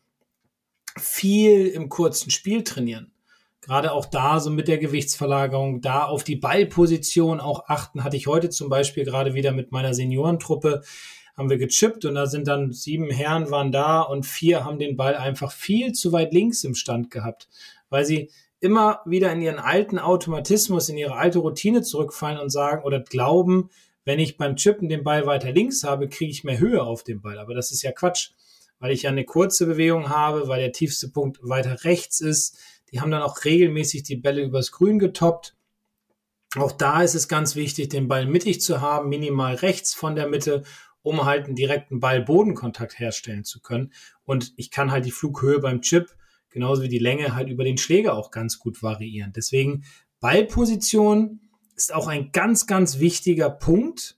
viel 0.98 1.68
im 1.68 1.90
kurzen 1.90 2.30
Spiel 2.30 2.64
trainieren 2.64 3.11
gerade 3.62 3.92
auch 3.92 4.06
da 4.06 4.40
so 4.40 4.50
mit 4.50 4.68
der 4.68 4.80
Gewichtsverlagerung, 4.80 5.82
da 5.82 6.06
auf 6.06 6.24
die 6.24 6.36
Ballposition 6.36 7.40
auch 7.40 7.68
achten, 7.68 8.04
hatte 8.04 8.18
ich 8.18 8.28
heute 8.28 8.50
zum 8.50 8.70
Beispiel 8.70 9.06
gerade 9.06 9.34
wieder 9.34 9.52
mit 9.52 9.72
meiner 9.72 9.94
Seniorentruppe, 9.94 10.82
haben 11.38 11.50
wir 11.50 11.58
gechippt 11.58 12.06
und 12.06 12.16
da 12.16 12.26
sind 12.26 12.48
dann 12.48 12.74
sieben 12.74 13.10
Herren 13.10 13.52
waren 13.52 13.72
da 13.72 14.02
und 14.02 14.26
vier 14.26 14.66
haben 14.66 14.80
den 14.80 14.98
Ball 14.98 15.16
einfach 15.16 15.52
viel 15.52 15.94
zu 15.94 16.12
weit 16.12 16.34
links 16.34 16.64
im 16.64 16.76
Stand 16.76 17.10
gehabt, 17.12 17.48
weil 17.90 18.06
sie 18.06 18.30
immer 18.60 19.00
wieder 19.06 19.32
in 19.32 19.42
ihren 19.42 19.60
alten 19.60 19.98
Automatismus, 19.98 20.90
in 20.90 20.98
ihre 20.98 21.16
alte 21.16 21.40
Routine 21.40 21.82
zurückfallen 21.82 22.40
und 22.40 22.50
sagen 22.50 22.84
oder 22.84 23.00
glauben, 23.00 23.70
wenn 24.06 24.20
ich 24.20 24.38
beim 24.38 24.56
Chippen 24.56 24.90
den 24.90 25.04
Ball 25.04 25.26
weiter 25.26 25.52
links 25.52 25.84
habe, 25.84 26.10
kriege 26.10 26.32
ich 26.32 26.44
mehr 26.44 26.60
Höhe 26.60 26.82
auf 26.82 27.04
den 27.04 27.22
Ball. 27.22 27.40
Aber 27.40 27.54
das 27.54 27.72
ist 27.72 27.82
ja 27.82 27.92
Quatsch, 27.92 28.32
weil 28.80 28.92
ich 28.92 29.04
ja 29.04 29.10
eine 29.10 29.26
kurze 29.26 29.66
Bewegung 29.66 30.10
habe, 30.10 30.48
weil 30.48 30.60
der 30.60 30.72
tiefste 30.72 31.10
Punkt 31.10 31.40
weiter 31.42 31.84
rechts 31.84 32.20
ist, 32.20 32.58
die 32.92 33.02
haben 33.02 33.12
dann 33.12 33.22
auch 33.22 33.44
regelmäßig 33.44 34.04
die 34.04 34.18
Bälle 34.18 34.44
übers 34.44 34.72
Grün 34.72 35.00
getoppt. 35.00 35.56
Auch 36.58 36.72
da 36.72 37.02
ist 37.02 37.16
es 37.16 37.28
ganz 37.28 37.56
wichtig, 37.56 37.90
den 37.90 38.08
Ball 38.08 38.26
mittig 38.26 38.62
zu 38.62 38.82
haben, 38.82 39.10
minimal 39.10 39.56
rechts 39.56 39.94
von 39.94 40.16
der 40.16 40.28
Mitte, 40.28 40.64
um 41.02 41.26
halt 41.26 41.46
einen 41.46 41.56
direkten 41.56 42.00
Ball-Bodenkontakt 42.00 43.00
herstellen 43.00 43.46
zu 43.46 43.62
können. 43.62 43.94
Und 44.24 44.54
ich 44.58 44.70
kann 44.70 44.92
halt 44.92 45.06
die 45.06 45.12
Flughöhe 45.12 45.60
beim 45.60 45.82
Chip 45.82 46.14
genauso 46.52 46.84
wie 46.84 46.90
die 46.90 47.00
Länge 47.00 47.34
halt 47.34 47.50
über 47.50 47.64
den 47.64 47.78
Schläger 47.78 48.14
auch 48.14 48.30
ganz 48.30 48.60
gut 48.60 48.84
variieren. 48.84 49.34
Deswegen 49.34 49.84
Ballposition 50.20 51.40
ist 51.76 51.94
auch 51.94 52.08
ein 52.08 52.32
ganz, 52.32 52.68
ganz 52.68 53.00
wichtiger 53.00 53.50
Punkt. 53.50 54.18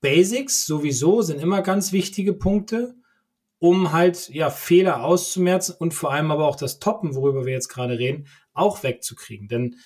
Basics 0.00 0.66
sowieso 0.66 1.22
sind 1.22 1.40
immer 1.40 1.62
ganz 1.62 1.90
wichtige 1.90 2.34
Punkte 2.34 2.94
um 3.58 3.92
halt 3.92 4.28
ja 4.28 4.50
Fehler 4.50 5.04
auszumerzen 5.04 5.74
und 5.78 5.94
vor 5.94 6.12
allem 6.12 6.30
aber 6.30 6.46
auch 6.46 6.56
das 6.56 6.78
Toppen, 6.78 7.14
worüber 7.14 7.46
wir 7.46 7.52
jetzt 7.52 7.68
gerade 7.68 7.98
reden, 7.98 8.26
auch 8.52 8.82
wegzukriegen. 8.82 9.48
Denn 9.48 9.76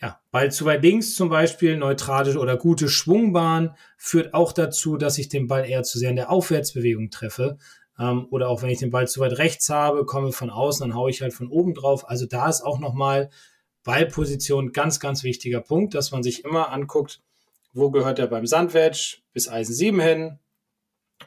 ja, 0.00 0.20
Ball 0.32 0.50
zu 0.50 0.64
weit 0.64 0.82
links 0.82 1.14
zum 1.14 1.28
Beispiel, 1.28 1.76
neutrale 1.76 2.36
oder 2.38 2.56
gute 2.56 2.88
Schwungbahn 2.88 3.76
führt 3.96 4.34
auch 4.34 4.52
dazu, 4.52 4.96
dass 4.96 5.16
ich 5.16 5.28
den 5.28 5.46
Ball 5.46 5.64
eher 5.68 5.84
zu 5.84 5.98
sehr 5.98 6.10
in 6.10 6.16
der 6.16 6.30
Aufwärtsbewegung 6.30 7.10
treffe. 7.10 7.58
Ähm, 7.98 8.26
oder 8.30 8.48
auch 8.48 8.62
wenn 8.62 8.70
ich 8.70 8.80
den 8.80 8.90
Ball 8.90 9.06
zu 9.06 9.20
weit 9.20 9.38
rechts 9.38 9.68
habe, 9.68 10.04
komme 10.04 10.32
von 10.32 10.50
außen, 10.50 10.88
dann 10.88 10.96
haue 10.96 11.10
ich 11.10 11.22
halt 11.22 11.32
von 11.32 11.48
oben 11.48 11.74
drauf. 11.74 12.08
Also 12.08 12.26
da 12.26 12.48
ist 12.48 12.62
auch 12.62 12.80
nochmal 12.80 13.30
Ballposition 13.84 14.72
ganz, 14.72 14.98
ganz 14.98 15.22
wichtiger 15.22 15.60
Punkt, 15.60 15.94
dass 15.94 16.10
man 16.10 16.24
sich 16.24 16.44
immer 16.44 16.70
anguckt, 16.70 17.20
wo 17.72 17.90
gehört 17.90 18.18
er 18.18 18.26
beim 18.26 18.46
Sandwedge 18.46 19.18
bis 19.32 19.48
Eisen 19.48 19.74
7 19.74 20.00
hin, 20.00 20.38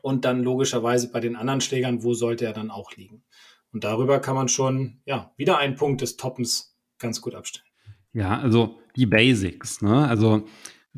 und 0.01 0.25
dann 0.25 0.43
logischerweise 0.43 1.11
bei 1.11 1.19
den 1.19 1.35
anderen 1.35 1.61
Schlägern, 1.61 2.03
wo 2.03 2.13
sollte 2.13 2.45
er 2.45 2.53
dann 2.53 2.71
auch 2.71 2.91
liegen. 2.95 3.23
Und 3.71 3.83
darüber 3.83 4.19
kann 4.19 4.35
man 4.35 4.47
schon, 4.47 5.01
ja, 5.05 5.33
wieder 5.37 5.57
einen 5.57 5.75
Punkt 5.75 6.01
des 6.01 6.17
Toppens 6.17 6.77
ganz 6.97 7.21
gut 7.21 7.35
abstellen. 7.35 7.67
Ja, 8.13 8.39
also 8.39 8.79
die 8.95 9.05
Basics, 9.05 9.81
ne? 9.81 10.07
Also 10.07 10.45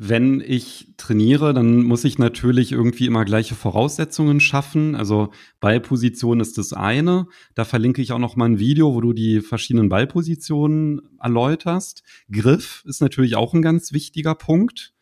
wenn 0.00 0.40
ich 0.40 0.94
trainiere, 0.96 1.52
dann 1.52 1.82
muss 1.82 2.04
ich 2.04 2.18
natürlich 2.18 2.70
irgendwie 2.70 3.06
immer 3.06 3.24
gleiche 3.24 3.56
Voraussetzungen 3.56 4.38
schaffen. 4.38 4.94
Also 4.94 5.32
Ballposition 5.58 6.38
ist 6.38 6.56
das 6.56 6.72
eine. 6.72 7.26
Da 7.56 7.64
verlinke 7.64 8.00
ich 8.00 8.12
auch 8.12 8.20
noch 8.20 8.36
mal 8.36 8.44
ein 8.44 8.60
Video, 8.60 8.94
wo 8.94 9.00
du 9.00 9.12
die 9.12 9.40
verschiedenen 9.40 9.88
Ballpositionen 9.88 11.18
erläuterst. 11.20 12.04
Griff 12.30 12.84
ist 12.86 13.02
natürlich 13.02 13.34
auch 13.34 13.54
ein 13.54 13.62
ganz 13.62 13.92
wichtiger 13.92 14.36
Punkt 14.36 14.94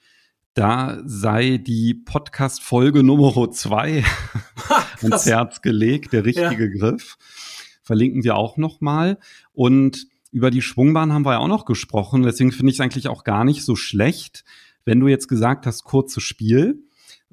da 0.56 1.02
sei 1.04 1.58
die 1.58 1.92
Podcast-Folge 1.92 3.02
Nummer 3.02 3.50
zwei 3.50 4.02
ans 5.02 5.26
Herz 5.26 5.60
gelegt, 5.60 6.14
der 6.14 6.24
richtige 6.24 6.64
ja. 6.64 6.78
Griff. 6.78 7.18
Verlinken 7.82 8.24
wir 8.24 8.36
auch 8.36 8.56
nochmal. 8.56 9.18
Und 9.52 10.06
über 10.32 10.50
die 10.50 10.62
Schwungbahn 10.62 11.12
haben 11.12 11.26
wir 11.26 11.32
ja 11.32 11.38
auch 11.40 11.48
noch 11.48 11.66
gesprochen. 11.66 12.22
Deswegen 12.22 12.52
finde 12.52 12.70
ich 12.70 12.78
es 12.78 12.80
eigentlich 12.80 13.08
auch 13.08 13.22
gar 13.22 13.44
nicht 13.44 13.64
so 13.64 13.76
schlecht, 13.76 14.44
wenn 14.86 14.98
du 14.98 15.08
jetzt 15.08 15.28
gesagt 15.28 15.66
hast, 15.66 15.84
kurzes 15.84 16.22
Spiel. 16.22 16.84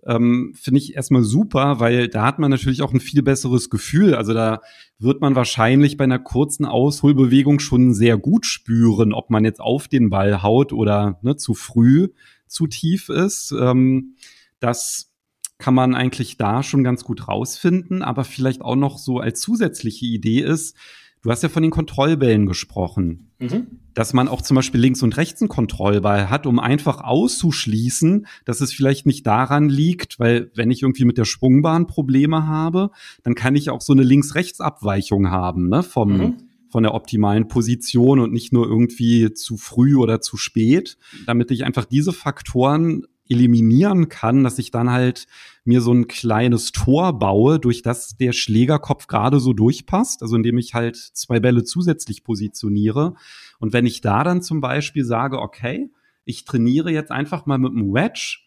Ähm, 0.06 0.54
finde 0.60 0.82
ich 0.82 0.96
erstmal 0.96 1.24
super, 1.24 1.80
weil 1.80 2.10
da 2.10 2.26
hat 2.26 2.40
man 2.40 2.52
natürlich 2.52 2.82
auch 2.82 2.94
ein 2.94 3.00
viel 3.00 3.24
besseres 3.24 3.70
Gefühl. 3.70 4.16
Also 4.16 4.34
da 4.34 4.60
wird 5.00 5.22
man 5.22 5.34
wahrscheinlich 5.34 5.96
bei 5.96 6.04
einer 6.04 6.20
kurzen 6.20 6.66
Ausholbewegung 6.66 7.60
schon 7.60 7.94
sehr 7.94 8.18
gut 8.18 8.46
spüren, 8.46 9.14
ob 9.14 9.30
man 9.30 9.46
jetzt 9.46 9.62
auf 9.62 9.88
den 9.88 10.10
Ball 10.10 10.44
haut 10.44 10.74
oder 10.74 11.20
ne, 11.22 11.38
zu 11.38 11.54
früh 11.54 12.10
zu 12.54 12.68
tief 12.68 13.10
ist. 13.10 13.54
Ähm, 13.60 14.16
das 14.60 15.12
kann 15.58 15.74
man 15.74 15.96
eigentlich 15.96 16.38
da 16.38 16.64
schon 16.64 16.84
ganz 16.84 17.04
gut 17.04 17.28
rausfinden, 17.28 18.02
aber 18.02 18.24
vielleicht 18.24 18.62
auch 18.62 18.76
noch 18.76 18.98
so 18.98 19.20
als 19.20 19.42
zusätzliche 19.42 20.06
Idee 20.06 20.42
ist, 20.42 20.76
Du 21.24 21.32
hast 21.32 21.42
ja 21.42 21.48
von 21.48 21.64
den 21.64 21.72
Kontrollbällen 21.72 22.46
gesprochen. 22.46 23.32
Mhm. 23.40 23.80
Dass 23.94 24.14
man 24.14 24.28
auch 24.28 24.42
zum 24.42 24.56
Beispiel 24.56 24.82
links 24.82 25.02
und 25.04 25.16
rechts 25.16 25.42
einen 25.42 25.48
Kontrollball 25.48 26.30
hat, 26.30 26.46
um 26.46 26.60
einfach 26.60 27.00
auszuschließen, 27.00 28.28
dass 28.44 28.60
es 28.60 28.74
vielleicht 28.74 29.06
nicht 29.06 29.26
daran 29.26 29.70
liegt, 29.70 30.20
weil 30.20 30.52
wenn 30.54 30.70
ich 30.70 30.82
irgendwie 30.82 31.06
mit 31.06 31.18
der 31.18 31.24
Schwungbahn 31.24 31.88
Probleme 31.88 32.46
habe, 32.46 32.92
dann 33.24 33.36
kann 33.36 33.56
ich 33.56 33.70
auch 33.70 33.80
so 33.80 33.94
eine 33.94 34.04
Links-Rechts-Abweichung 34.04 35.32
haben, 35.32 35.70
ne, 35.70 35.82
vom, 35.82 36.18
mhm 36.18 36.36
von 36.74 36.82
der 36.82 36.96
optimalen 36.96 37.48
Position 37.48 38.20
und 38.20 38.34
nicht 38.34 38.52
nur 38.52 38.66
irgendwie 38.66 39.32
zu 39.32 39.58
früh 39.58 39.96
oder 39.96 40.22
zu 40.22 40.38
spät, 40.38 40.98
damit 41.28 41.52
ich 41.52 41.66
einfach 41.66 41.86
diese 41.86 42.12
Faktoren 42.12 43.04
eliminieren 43.30 44.10
kann, 44.10 44.44
dass 44.44 44.58
ich 44.58 44.72
dann 44.72 44.90
halt 44.90 45.28
mir 45.66 45.82
so 45.82 45.94
ein 45.94 46.08
kleines 46.08 46.72
Tor 46.72 47.20
baue, 47.20 47.60
durch 47.60 47.84
das 47.84 48.18
der 48.18 48.34
Schlägerkopf 48.34 49.06
gerade 49.06 49.40
so 49.40 49.54
durchpasst, 49.54 50.24
also 50.24 50.36
indem 50.36 50.58
ich 50.58 50.74
halt 50.74 50.96
zwei 50.96 51.40
Bälle 51.40 51.64
zusätzlich 51.64 52.24
positioniere. 52.24 53.14
Und 53.60 53.72
wenn 53.72 53.86
ich 53.86 54.02
da 54.02 54.24
dann 54.24 54.42
zum 54.42 54.60
Beispiel 54.60 55.06
sage, 55.06 55.38
okay, 55.40 55.92
ich 56.26 56.44
trainiere 56.44 56.90
jetzt 56.90 57.12
einfach 57.12 57.46
mal 57.46 57.60
mit 57.60 57.74
einem 57.74 57.94
Wedge 57.94 58.40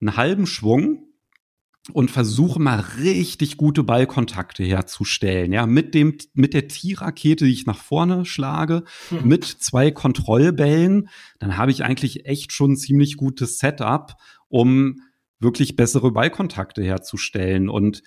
einen 0.00 0.16
halben 0.16 0.46
Schwung 0.46 1.05
und 1.92 2.10
versuche 2.10 2.60
mal 2.60 2.80
richtig 2.98 3.56
gute 3.56 3.84
Ballkontakte 3.84 4.64
herzustellen. 4.64 5.52
Ja, 5.52 5.66
mit 5.66 5.94
dem, 5.94 6.16
mit 6.34 6.54
der 6.54 6.68
T-Rakete, 6.68 7.44
die 7.44 7.52
ich 7.52 7.66
nach 7.66 7.78
vorne 7.78 8.24
schlage, 8.24 8.84
hm. 9.08 9.28
mit 9.28 9.44
zwei 9.44 9.90
Kontrollbällen, 9.90 11.08
dann 11.38 11.56
habe 11.56 11.70
ich 11.70 11.84
eigentlich 11.84 12.26
echt 12.26 12.52
schon 12.52 12.72
ein 12.72 12.76
ziemlich 12.76 13.16
gutes 13.16 13.58
Setup, 13.58 14.16
um 14.48 15.00
wirklich 15.38 15.76
bessere 15.76 16.10
Ballkontakte 16.10 16.82
herzustellen. 16.82 17.68
Und 17.68 18.02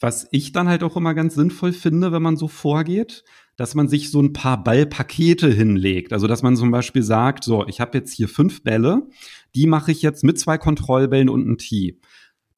was 0.00 0.28
ich 0.30 0.52
dann 0.52 0.68
halt 0.68 0.82
auch 0.82 0.96
immer 0.96 1.14
ganz 1.14 1.34
sinnvoll 1.34 1.72
finde, 1.72 2.12
wenn 2.12 2.22
man 2.22 2.36
so 2.36 2.48
vorgeht, 2.48 3.24
dass 3.56 3.74
man 3.74 3.88
sich 3.88 4.10
so 4.10 4.20
ein 4.20 4.32
paar 4.32 4.62
Ballpakete 4.62 5.48
hinlegt. 5.50 6.12
Also 6.12 6.26
dass 6.26 6.42
man 6.42 6.56
zum 6.56 6.70
Beispiel 6.70 7.02
sagt, 7.02 7.44
so, 7.44 7.66
ich 7.66 7.80
habe 7.80 7.98
jetzt 7.98 8.14
hier 8.14 8.28
fünf 8.28 8.62
Bälle, 8.62 9.08
die 9.54 9.66
mache 9.66 9.92
ich 9.92 10.02
jetzt 10.02 10.24
mit 10.24 10.38
zwei 10.38 10.58
Kontrollbällen 10.58 11.28
und 11.28 11.42
einem 11.42 11.58
Tee. 11.58 12.00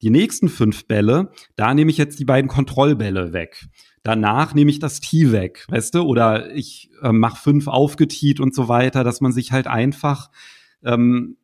Die 0.05 0.11
nächsten 0.11 0.49
fünf 0.49 0.85
Bälle, 0.85 1.31
da 1.55 1.73
nehme 1.73 1.89
ich 1.89 1.97
jetzt 1.97 2.19
die 2.19 2.25
beiden 2.25 2.47
Kontrollbälle 2.47 3.33
weg. 3.33 3.65
Danach 4.03 4.53
nehme 4.53 4.69
ich 4.69 4.77
das 4.77 4.99
Tee 4.99 5.31
weg, 5.31 5.65
weißt 5.69 5.95
du? 5.95 6.01
Oder 6.03 6.53
ich 6.53 6.91
äh, 7.01 7.11
mache 7.11 7.41
fünf 7.41 7.67
aufgetiet 7.67 8.39
und 8.39 8.53
so 8.53 8.67
weiter, 8.67 9.03
dass 9.03 9.19
man 9.19 9.31
sich 9.31 9.51
halt 9.51 9.65
einfach 9.65 10.29
ähm, 10.83 11.37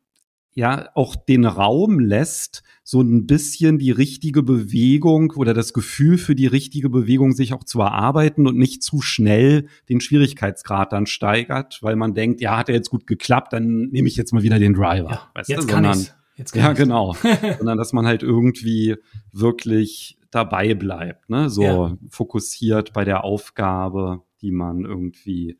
ja 0.54 0.90
auch 0.94 1.16
den 1.16 1.44
Raum 1.44 1.98
lässt, 1.98 2.62
so 2.84 3.00
ein 3.00 3.26
bisschen 3.26 3.80
die 3.80 3.90
richtige 3.90 4.44
Bewegung 4.44 5.32
oder 5.32 5.54
das 5.54 5.72
Gefühl 5.72 6.16
für 6.16 6.36
die 6.36 6.46
richtige 6.46 6.88
Bewegung 6.88 7.32
sich 7.32 7.54
auch 7.54 7.64
zu 7.64 7.80
erarbeiten 7.80 8.46
und 8.46 8.56
nicht 8.56 8.84
zu 8.84 9.00
schnell 9.00 9.66
den 9.88 10.00
Schwierigkeitsgrad 10.00 10.92
dann 10.92 11.06
steigert, 11.06 11.80
weil 11.82 11.96
man 11.96 12.14
denkt, 12.14 12.40
ja, 12.40 12.58
hat 12.58 12.68
er 12.68 12.76
jetzt 12.76 12.90
gut 12.90 13.08
geklappt, 13.08 13.54
dann 13.54 13.88
nehme 13.90 14.06
ich 14.06 14.14
jetzt 14.14 14.32
mal 14.32 14.44
wieder 14.44 14.60
den 14.60 14.74
Driver. 14.74 15.10
Ja, 15.10 15.30
weißt 15.34 15.48
jetzt 15.48 15.64
du? 15.64 15.66
kann 15.66 15.82
Sondern, 15.82 16.21
Jetzt 16.36 16.54
ja, 16.54 16.72
genau. 16.72 17.14
Sondern 17.58 17.78
dass 17.78 17.92
man 17.92 18.06
halt 18.06 18.22
irgendwie 18.22 18.96
wirklich 19.32 20.18
dabei 20.30 20.74
bleibt, 20.74 21.28
ne? 21.28 21.50
So 21.50 21.62
ja. 21.62 21.96
fokussiert 22.08 22.92
bei 22.92 23.04
der 23.04 23.24
Aufgabe, 23.24 24.22
die 24.40 24.50
man 24.50 24.84
irgendwie 24.84 25.58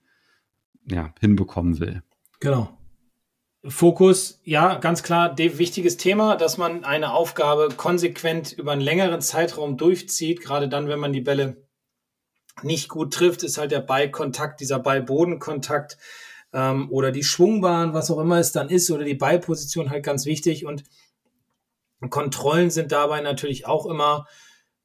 ja, 0.87 1.15
hinbekommen 1.21 1.79
will. 1.79 2.03
Genau. 2.41 2.77
Fokus, 3.65 4.41
ja, 4.43 4.75
ganz 4.77 5.05
klar, 5.05 5.39
wichtiges 5.39 5.97
Thema, 5.97 6.35
dass 6.35 6.59
man 6.59 6.85
eine 6.85 7.13
Aufgabe 7.13 7.69
konsequent 7.77 8.53
über 8.53 8.73
einen 8.73 8.81
längeren 8.81 9.21
Zeitraum 9.21 9.77
durchzieht, 9.77 10.41
gerade 10.41 10.69
dann, 10.69 10.89
wenn 10.89 10.99
man 10.99 11.13
die 11.13 11.21
Bälle 11.21 11.65
nicht 12.63 12.89
gut 12.89 13.15
trifft, 13.15 13.45
ist 13.45 13.59
halt 13.59 13.71
der 13.71 13.81
Ballkontakt, 13.81 14.61
dieser 14.61 14.81
Ball-Boden-Kontakt 14.81 15.97
ähm, 16.53 16.91
oder 16.91 17.13
die 17.13 17.25
Schwungbahn, 17.25 17.95
was 17.95 18.11
auch 18.11 18.19
immer 18.19 18.39
es 18.39 18.53
dann 18.53 18.69
ist, 18.69 18.91
oder 18.91 19.05
die 19.05 19.15
Ballposition 19.15 19.91
halt 19.91 20.05
ganz 20.05 20.27
wichtig. 20.27 20.67
Und 20.67 20.85
Kontrollen 22.11 22.71
sind 22.71 22.93
dabei 22.93 23.21
natürlich 23.21 23.67
auch 23.67 23.87
immer, 23.87 24.27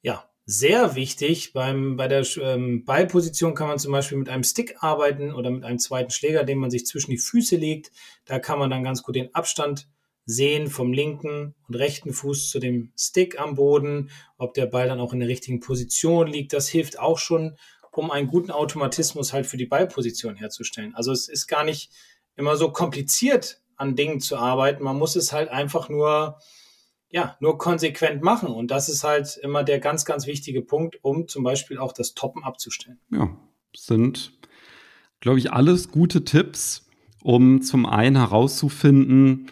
ja, 0.02 0.28
sehr 0.46 0.94
wichtig. 0.94 1.52
Beim, 1.52 1.96
bei 1.96 2.08
der 2.08 2.26
ähm, 2.40 2.84
Ballposition 2.84 3.54
kann 3.54 3.68
man 3.68 3.78
zum 3.78 3.92
Beispiel 3.92 4.18
mit 4.18 4.28
einem 4.28 4.44
Stick 4.44 4.76
arbeiten 4.80 5.32
oder 5.32 5.50
mit 5.50 5.64
einem 5.64 5.78
zweiten 5.78 6.10
Schläger, 6.10 6.44
den 6.44 6.58
man 6.58 6.70
sich 6.70 6.86
zwischen 6.86 7.10
die 7.10 7.18
Füße 7.18 7.56
legt. 7.56 7.90
Da 8.24 8.38
kann 8.38 8.58
man 8.58 8.70
dann 8.70 8.84
ganz 8.84 9.02
gut 9.02 9.16
den 9.16 9.34
Abstand 9.34 9.88
sehen 10.24 10.68
vom 10.68 10.92
linken 10.92 11.54
und 11.66 11.74
rechten 11.74 12.12
Fuß 12.12 12.50
zu 12.50 12.58
dem 12.60 12.92
Stick 12.96 13.40
am 13.40 13.54
Boden, 13.54 14.10
ob 14.36 14.52
der 14.54 14.66
Ball 14.66 14.86
dann 14.86 15.00
auch 15.00 15.12
in 15.14 15.20
der 15.20 15.28
richtigen 15.28 15.60
Position 15.60 16.26
liegt. 16.26 16.52
Das 16.52 16.68
hilft 16.68 16.98
auch 16.98 17.18
schon, 17.18 17.56
um 17.98 18.10
einen 18.10 18.28
guten 18.28 18.50
Automatismus 18.50 19.32
halt 19.32 19.46
für 19.46 19.56
die 19.56 19.66
Ballposition 19.66 20.36
herzustellen. 20.36 20.94
Also 20.94 21.12
es 21.12 21.28
ist 21.28 21.46
gar 21.46 21.64
nicht 21.64 21.90
immer 22.36 22.56
so 22.56 22.70
kompliziert, 22.70 23.60
an 23.76 23.96
Dingen 23.96 24.20
zu 24.20 24.36
arbeiten. 24.36 24.82
Man 24.82 24.98
muss 24.98 25.16
es 25.16 25.32
halt 25.32 25.48
einfach 25.50 25.88
nur, 25.88 26.38
ja, 27.10 27.36
nur 27.40 27.58
konsequent 27.58 28.22
machen. 28.22 28.48
Und 28.48 28.70
das 28.70 28.88
ist 28.88 29.04
halt 29.04 29.38
immer 29.42 29.64
der 29.64 29.78
ganz, 29.78 30.04
ganz 30.04 30.26
wichtige 30.26 30.62
Punkt, 30.62 30.98
um 31.02 31.28
zum 31.28 31.44
Beispiel 31.44 31.78
auch 31.78 31.92
das 31.92 32.14
Toppen 32.14 32.44
abzustellen. 32.44 33.00
Ja, 33.10 33.36
sind, 33.76 34.32
glaube 35.20 35.38
ich, 35.38 35.52
alles 35.52 35.90
gute 35.90 36.24
Tipps, 36.24 36.86
um 37.22 37.62
zum 37.62 37.86
einen 37.86 38.16
herauszufinden, 38.16 39.50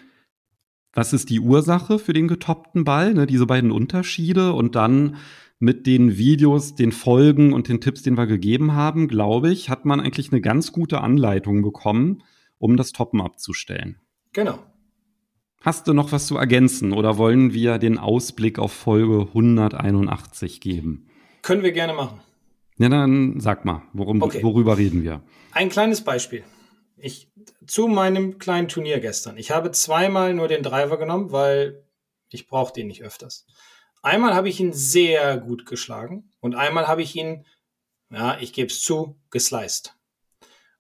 was 0.93 1.13
ist 1.13 1.29
die 1.29 1.41
Ursache 1.41 1.99
für 1.99 2.15
den 2.15 2.27
getoppten 2.27 2.85
Ball, 2.85 3.13
ne, 3.13 3.27
diese 3.27 3.47
beiden 3.47 3.71
Unterschiede 3.71 4.55
und 4.55 4.75
dann 4.75 5.17
mit 5.59 5.87
den 5.87 6.19
Videos, 6.19 6.75
den 6.75 6.93
Folgen 6.93 7.53
und 7.53 7.69
den 7.69 7.81
Tipps, 7.81 8.03
den 8.03 8.17
wir 8.17 8.27
gegeben 8.27 8.75
haben, 8.75 9.09
glaube 9.09 9.51
ich, 9.51 9.71
hat 9.71 9.85
man 9.85 10.01
eigentlich 10.01 10.31
eine 10.33 10.41
ganz 10.41 10.73
gute 10.73 11.01
Anleitung 11.01 11.63
bekommen, 11.63 12.23
um 12.59 12.77
das 12.77 12.93
Toppen 12.93 13.21
abzustellen. 13.21 13.99
Genau. 14.33 14.59
Hast 15.63 15.89
du 15.89 15.95
noch 15.95 16.13
was 16.13 16.27
zu 16.27 16.37
ergänzen 16.37 16.93
oder 16.93 17.19
wollen 17.19 17.53
wir 17.53 17.79
den 17.79 17.99
Ausblick 17.99 18.59
auf 18.59 18.73
Folge 18.73 19.23
181 19.29 20.61
geben? 20.61 21.09
Können 21.43 21.63
wir 21.63 21.73
gerne 21.73 21.95
machen. 21.95 22.21
Ja, 22.79 22.89
dann 22.89 23.41
sag 23.41 23.65
mal, 23.65 23.83
worum, 23.93 24.23
okay. 24.23 24.43
worüber 24.43 24.77
reden 24.77 25.03
wir? 25.03 25.23
Ein 25.53 25.71
kleines 25.71 26.03
Beispiel. 26.03 26.45
Ich, 26.99 27.31
zu 27.67 27.89
meinem 27.89 28.39
kleinen 28.39 28.69
Turnier 28.69 29.01
gestern. 29.01 29.39
Ich 29.39 29.51
habe 29.51 29.71
zweimal 29.71 30.35
nur 30.35 30.49
den 30.49 30.63
Driver 30.63 30.99
genommen, 30.99 31.33
weil 31.33 31.83
ich 32.31 32.47
brauche 32.47 32.73
den 32.73 32.87
nicht 32.87 33.03
öfters. 33.03 33.47
Einmal 34.07 34.37
habe 34.37 34.49
ich 34.49 34.61
ihn 34.61 34.73
sehr 34.73 35.37
gut 35.37 35.67
geschlagen 35.67 36.31
und 36.39 36.55
einmal 36.55 36.87
habe 36.87 37.03
ich 37.03 37.17
ihn, 37.17 37.45
ja, 38.09 38.39
ich 38.39 38.53
gebe 38.53 38.69
es 38.69 38.81
zu, 38.81 39.21
gesliced. 39.33 39.97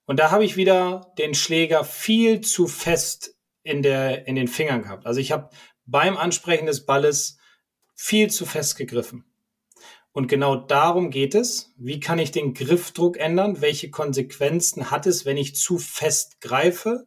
Und 0.04 0.20
da 0.20 0.30
habe 0.30 0.44
ich 0.44 0.56
wieder 0.56 1.12
den 1.18 1.34
Schläger 1.34 1.82
viel 1.82 2.40
zu 2.40 2.68
fest 2.68 3.34
in, 3.64 3.82
der, 3.82 4.28
in 4.28 4.36
den 4.36 4.46
Fingern 4.46 4.82
gehabt. 4.82 5.06
Also 5.06 5.18
ich 5.18 5.32
habe 5.32 5.50
beim 5.86 6.16
Ansprechen 6.16 6.66
des 6.66 6.86
Balles 6.86 7.38
viel 7.96 8.30
zu 8.30 8.46
fest 8.46 8.76
gegriffen. 8.76 9.24
Und 10.12 10.28
genau 10.28 10.54
darum 10.54 11.10
geht 11.10 11.34
es. 11.34 11.74
Wie 11.76 11.98
kann 11.98 12.20
ich 12.20 12.30
den 12.30 12.54
Griffdruck 12.54 13.16
ändern? 13.16 13.60
Welche 13.60 13.90
Konsequenzen 13.90 14.92
hat 14.92 15.04
es, 15.04 15.24
wenn 15.24 15.36
ich 15.36 15.56
zu 15.56 15.78
fest 15.78 16.40
greife? 16.40 17.06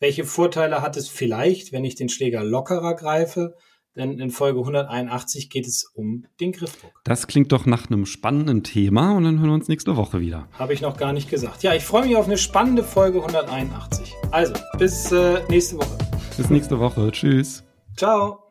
Welche 0.00 0.24
Vorteile 0.24 0.82
hat 0.82 0.98
es 0.98 1.08
vielleicht, 1.08 1.72
wenn 1.72 1.86
ich 1.86 1.94
den 1.94 2.10
Schläger 2.10 2.44
lockerer 2.44 2.94
greife? 2.94 3.56
Denn 3.96 4.18
in 4.18 4.30
Folge 4.30 4.60
181 4.60 5.50
geht 5.50 5.66
es 5.66 5.84
um 5.94 6.26
den 6.40 6.52
Griffdruck. 6.52 6.92
Das 7.04 7.26
klingt 7.26 7.52
doch 7.52 7.66
nach 7.66 7.90
einem 7.90 8.06
spannenden 8.06 8.62
Thema 8.62 9.12
und 9.16 9.24
dann 9.24 9.38
hören 9.38 9.48
wir 9.48 9.54
uns 9.54 9.68
nächste 9.68 9.96
Woche 9.96 10.20
wieder. 10.20 10.48
Habe 10.58 10.74
ich 10.74 10.80
noch 10.80 10.96
gar 10.96 11.12
nicht 11.12 11.30
gesagt. 11.30 11.62
Ja, 11.62 11.74
ich 11.74 11.84
freue 11.84 12.06
mich 12.06 12.16
auf 12.16 12.26
eine 12.26 12.38
spannende 12.38 12.84
Folge 12.84 13.18
181. 13.20 14.14
Also, 14.30 14.54
bis 14.78 15.10
äh, 15.12 15.42
nächste 15.48 15.76
Woche. 15.76 15.98
Bis 16.36 16.50
nächste 16.50 16.78
Woche. 16.78 17.10
Tschüss. 17.10 17.64
Ciao. 17.96 18.45